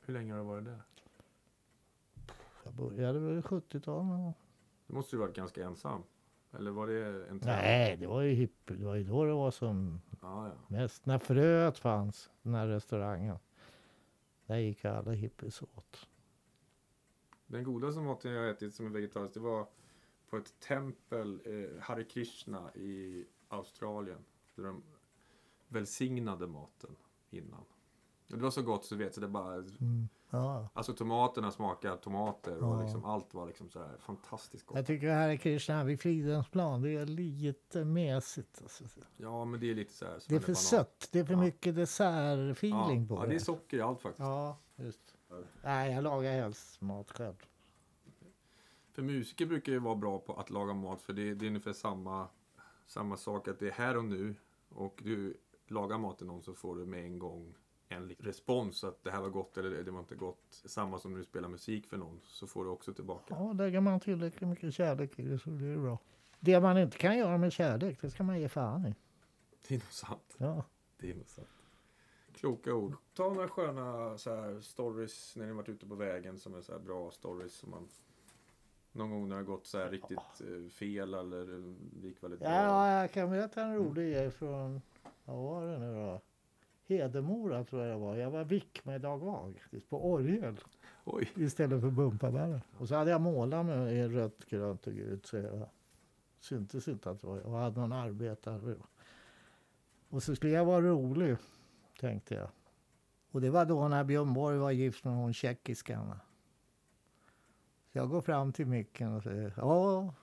Hur 0.00 0.14
länge 0.14 0.32
har 0.32 0.38
du 0.38 0.44
varit 0.44 0.64
det? 0.64 0.80
Jag 2.64 2.74
började 2.74 3.18
väl 3.18 3.38
i 3.38 3.40
70-talet. 3.40 3.86
någon 3.86 4.08
gång. 4.08 4.34
Du 4.86 4.94
måste 4.94 5.16
ju 5.16 5.20
varit 5.20 5.36
ganska 5.36 5.64
ensam. 5.64 6.02
Eller 6.56 6.70
var 6.70 6.86
det 6.86 7.06
en 7.06 7.40
trend? 7.40 7.58
Nej, 7.62 7.96
det 7.96 8.06
var 8.06 8.20
ju 8.22 8.34
hippie. 8.34 8.76
Det 8.76 8.84
var 8.84 8.94
ju 8.94 9.04
då 9.04 9.24
det 9.24 9.32
var 9.32 9.50
som 9.50 10.00
Ja, 10.20 10.48
ja. 10.48 10.54
mest. 10.68 11.06
När 11.06 11.18
fröet 11.18 11.78
fanns, 11.78 12.30
den 12.42 12.54
här 12.54 12.66
restaurangen. 12.66 13.38
Där 14.46 14.56
gick 14.56 14.84
alla 14.84 15.12
hippies 15.12 15.62
åt. 15.62 16.08
Den 17.46 17.64
godaste 17.64 18.00
maten 18.00 18.32
jag 18.32 18.50
ätit 18.50 18.74
som 18.74 18.86
är 18.86 18.90
vegetarisk, 18.90 19.34
det 19.34 19.40
var 19.40 19.66
på 20.30 20.36
ett 20.36 20.60
tempel, 20.60 21.40
eh, 21.44 21.82
Hare 21.82 22.04
Krishna 22.04 22.74
i 22.74 23.26
Australien. 23.48 24.24
Där 24.54 24.64
de 24.64 24.82
välsignade 25.68 26.46
maten 26.46 26.96
innan. 27.30 27.64
Det 28.28 28.36
var 28.36 28.50
så 28.50 28.62
gott 28.62 28.84
så 28.84 28.96
vet, 28.96 29.14
så 29.14 29.20
det 29.20 29.28
bara... 29.28 29.54
Mm. 29.54 30.08
Ja. 30.30 30.68
Alltså 30.72 30.92
tomaterna 30.92 31.50
smakar 31.50 31.96
tomater 31.96 32.62
och 32.62 32.74
Ja. 32.76 32.82
liksom 32.82 33.04
allt 33.04 33.34
var 33.34 33.46
liksom 33.46 33.70
så 33.70 33.78
här 33.78 33.96
fantastiskt 33.98 34.66
gott. 34.66 34.76
Jag 34.76 34.86
tycker 34.86 35.06
det 35.06 35.12
här 35.12 35.28
är 35.28 35.36
Krishna 35.36 35.84
vid 35.84 36.00
Fridhems 36.00 36.48
plan. 36.48 36.82
Det 36.82 36.90
är 36.96 37.06
lite 37.06 37.84
mesigt. 37.84 38.58
Alltså. 38.62 38.84
Ja, 39.16 39.44
men 39.44 39.60
det 39.60 39.70
är 39.70 39.74
lite 39.74 39.92
så 39.92 40.04
här. 40.06 40.22
Det 40.28 40.34
är 40.34 40.40
för 40.40 40.46
banan. 40.46 40.56
sött. 40.56 41.08
Det 41.12 41.18
är 41.18 41.24
för 41.24 41.32
Ja. 41.34 41.40
mycket 41.40 41.74
dessertfeeling 41.76 43.02
ja. 43.02 43.08
på 43.08 43.14
Ja, 43.14 43.20
det. 43.22 43.28
det 43.28 43.34
är 43.34 43.38
socker 43.38 43.76
i 43.76 43.80
allt 43.80 44.00
faktiskt. 44.02 44.20
Ja, 44.20 44.58
just. 44.76 45.14
Nej, 45.64 45.92
jag 45.92 46.04
lagar 46.04 46.32
helst 46.32 46.80
mat 46.80 47.10
själv. 47.10 47.34
För 48.92 49.02
musiker 49.02 49.46
brukar 49.46 49.72
ju 49.72 49.78
vara 49.78 49.94
bra 49.94 50.18
på 50.18 50.32
att 50.34 50.50
laga 50.50 50.74
mat 50.74 51.02
för 51.02 51.12
det, 51.12 51.34
det 51.34 51.46
är 51.46 51.48
ungefär 51.48 51.72
samma, 51.72 52.28
samma 52.86 53.16
sak 53.16 53.48
att 53.48 53.58
det 53.58 53.68
är 53.68 53.72
här 53.72 53.96
och 53.96 54.04
nu 54.04 54.34
och 54.68 55.00
du 55.04 55.36
lagar 55.66 55.98
mat 55.98 56.18
till 56.18 56.26
någon 56.26 56.42
så 56.42 56.54
får 56.54 56.76
du 56.76 56.86
med 56.86 57.04
en 57.04 57.18
gång 57.18 57.54
en 57.88 58.08
respons 58.18 58.84
att 58.84 59.04
det 59.04 59.10
här 59.10 59.20
var 59.20 59.28
gott 59.28 59.58
eller 59.58 59.84
det 59.84 59.90
var 59.90 60.00
inte 60.00 60.14
gott. 60.14 60.44
Samma 60.50 60.98
som 60.98 61.12
när 61.12 61.18
du 61.18 61.24
spelar 61.24 61.48
musik 61.48 61.86
för 61.86 61.96
någon 61.96 62.20
så 62.24 62.46
får 62.46 62.64
du 62.64 62.70
också 62.70 62.94
tillbaka. 62.94 63.36
Ja, 63.38 63.52
lägger 63.52 63.80
man 63.80 64.00
tillräckligt 64.00 64.48
mycket 64.48 64.74
kärlek 64.74 65.18
i 65.18 65.22
det 65.22 65.38
så 65.38 65.50
blir 65.50 65.68
det 65.68 65.78
bra. 65.78 65.98
Det 66.40 66.60
man 66.60 66.78
inte 66.78 66.98
kan 66.98 67.18
göra 67.18 67.38
med 67.38 67.52
kärlek, 67.52 67.98
det 68.00 68.10
ska 68.10 68.22
man 68.22 68.40
ge 68.40 68.48
fan 68.48 68.86
i. 68.86 68.94
Det 69.68 69.74
är 69.74 69.78
nog 69.78 69.92
sant. 69.92 70.34
Ja. 70.38 70.64
Det 71.00 71.10
är 71.10 71.14
nog 71.14 71.28
sant. 71.28 71.48
Kloka 72.32 72.74
ord. 72.74 72.96
Ta 73.14 73.28
några 73.34 73.48
sköna 73.48 74.18
så 74.18 74.34
här, 74.34 74.60
stories 74.60 75.36
när 75.36 75.46
ni 75.46 75.52
varit 75.52 75.68
ute 75.68 75.86
på 75.86 75.94
vägen 75.94 76.38
som 76.38 76.54
är 76.54 76.60
så 76.60 76.72
här 76.72 76.78
bra 76.78 77.10
stories 77.10 77.54
som 77.54 77.70
man 77.70 77.88
någon 78.92 79.10
gång 79.10 79.28
när 79.28 79.36
det 79.36 79.42
har 79.42 79.46
gått 79.46 79.66
så 79.66 79.78
här 79.78 79.90
riktigt 79.90 80.40
eh, 80.40 80.70
fel 80.70 81.14
eller 81.14 81.54
eh, 81.54 81.74
gick 82.02 82.22
väldigt 82.22 82.40
bra. 82.40 82.48
ja, 82.50 83.00
jag 83.00 83.12
kan 83.12 83.30
berätta 83.30 83.62
en 83.62 83.76
rolig 83.76 84.12
grej 84.12 84.30
från, 84.30 84.82
vad 85.24 85.36
var 85.36 85.66
det 85.66 85.78
nu 85.78 85.94
då? 85.94 86.20
Hedemora 86.86 87.64
tror 87.64 87.82
jag 87.82 87.90
det 87.90 88.00
var. 88.00 88.16
Jag 88.16 88.30
var 88.30 88.44
vick 88.44 88.84
med 88.84 89.00
Dag 89.00 89.18
Wahlqvist 89.18 89.88
på 89.88 90.10
orgel 90.12 90.60
Oj. 91.04 91.28
istället 91.34 91.80
för 91.80 91.90
Bumpabären. 91.90 92.60
Och 92.78 92.88
så 92.88 92.94
hade 92.94 93.10
jag 93.10 93.20
målat 93.20 93.66
med 93.66 93.92
i 93.92 94.08
rött, 94.08 94.44
grönt 94.48 94.86
och 94.86 94.92
gult 94.92 95.26
så 95.26 95.36
jag 95.36 95.68
syntes 96.40 96.88
inte 96.88 97.10
att 97.10 97.20
det 97.20 97.26
var 97.26 97.36
jag. 97.36 97.46
Och 97.46 97.58
hade 97.58 97.80
någon 97.80 97.92
arbetare. 97.92 98.76
Och 100.08 100.22
så 100.22 100.36
skulle 100.36 100.52
jag 100.52 100.64
vara 100.64 100.80
rolig, 100.80 101.36
tänkte 102.00 102.34
jag. 102.34 102.48
Och 103.30 103.40
det 103.40 103.50
var 103.50 103.64
då 103.64 103.88
när 103.88 104.04
Björn 104.04 104.34
Borg 104.34 104.58
var 104.58 104.70
gift 104.70 105.04
med 105.04 105.14
hon 105.14 105.34
tjeckiskan. 105.34 106.18
Så 107.92 107.98
jag 107.98 108.08
går 108.10 108.20
fram 108.20 108.52
till 108.52 108.66
micken 108.66 109.12
och 109.12 109.22
säger 109.22 109.54
ja, 109.56 110.14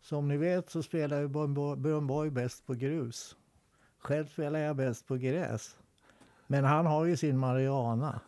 som 0.00 0.28
ni 0.28 0.36
vet 0.36 0.70
så 0.70 0.82
spelar 0.82 1.20
ju 1.20 1.28
Björn 1.76 2.06
Borg 2.06 2.30
bäst 2.30 2.66
på 2.66 2.74
grus. 2.74 3.36
Själv 3.98 4.26
spelar 4.26 4.58
jag 4.60 4.76
bäst 4.76 5.06
på 5.06 5.16
gräs. 5.16 5.76
Men 6.46 6.64
han 6.64 6.86
har 6.86 7.04
ju 7.04 7.16
sin 7.16 7.38
Mariana. 7.38 8.20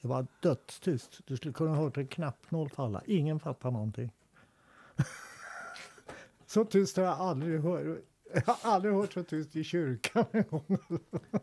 Det 0.00 0.08
var 0.08 0.26
dödstyst. 0.40 1.20
Du 1.26 1.36
skulle 1.36 1.54
kunna 1.54 1.70
ha 1.70 1.82
hört 1.82 1.96
en 1.96 2.06
knappnål 2.06 2.68
falla. 2.68 3.02
Ingen 3.06 3.40
fattar 3.40 3.70
någonting. 3.70 4.10
så 6.46 6.64
tyst 6.64 6.96
har 6.96 7.04
jag 7.04 7.18
aldrig 7.20 7.60
hört. 7.60 7.98
Jag 8.34 8.42
har 8.54 8.72
aldrig 8.72 8.94
hört 8.94 9.12
så 9.12 9.22
tyst 9.22 9.56
i 9.56 9.64
kyrkan 9.64 10.24
en 10.30 10.44
gång. 10.50 10.78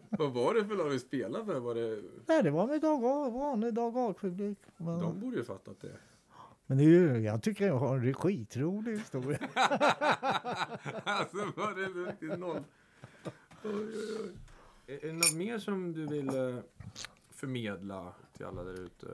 Vad 0.09 0.33
var 0.33 0.53
det 0.53 0.65
för 0.65 0.75
lag 0.75 0.91
du 0.91 0.99
spelade 0.99 1.45
för? 1.45 1.59
Var 1.59 1.75
det... 1.75 2.01
Nej, 2.27 2.43
det 2.43 2.51
var 2.51 2.67
med 2.67 2.81
dag 2.81 3.05
A, 3.05 3.29
vanlig 3.29 3.73
dag 3.73 3.97
A-publik. 3.97 4.57
Men, 4.77 4.99
De 4.99 5.19
borde 5.19 5.37
ju 5.37 5.43
fattat 5.43 5.81
det. 5.81 5.91
men 6.65 6.77
det 6.77 6.83
är 6.83 6.87
ju, 6.87 7.17
jag 7.17 7.43
tycker 7.43 7.67
jag 7.67 7.79
har 7.79 7.97
en 7.97 8.13
skitrolig 8.13 8.97
historia. 8.97 9.39
alltså 11.03 11.37
var 11.37 11.75
det 11.75 12.09
riktigt 12.11 12.39
noll. 12.39 12.63
Oj, 13.63 13.71
oj, 13.73 14.17
oj. 14.23 14.31
Är 14.95 15.07
det 15.07 15.13
något 15.13 15.33
mer 15.33 15.59
som 15.59 15.93
du 15.93 16.07
vill 16.07 16.27
eh, 16.27 16.57
förmedla 17.29 18.13
till 18.37 18.45
alla 18.45 18.63
där 18.63 18.81
ute? 18.81 19.07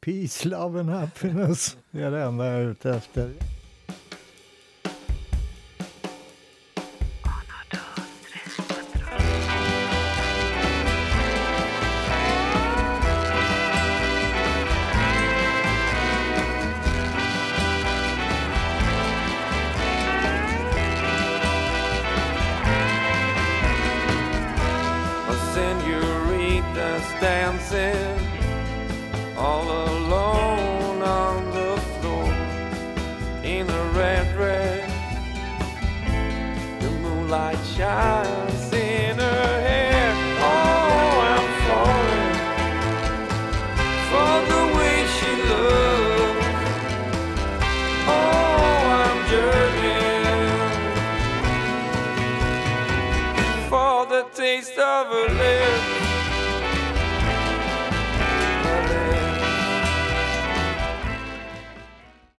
Peace, 0.00 0.48
love 0.48 0.80
and 0.80 0.90
happiness. 0.90 1.76
Det 1.90 2.02
är 2.02 2.10
det 2.10 2.22
enda 2.22 2.46
jag 2.46 2.54
är 2.54 2.70
ute 2.70 2.90
efter. 2.90 3.32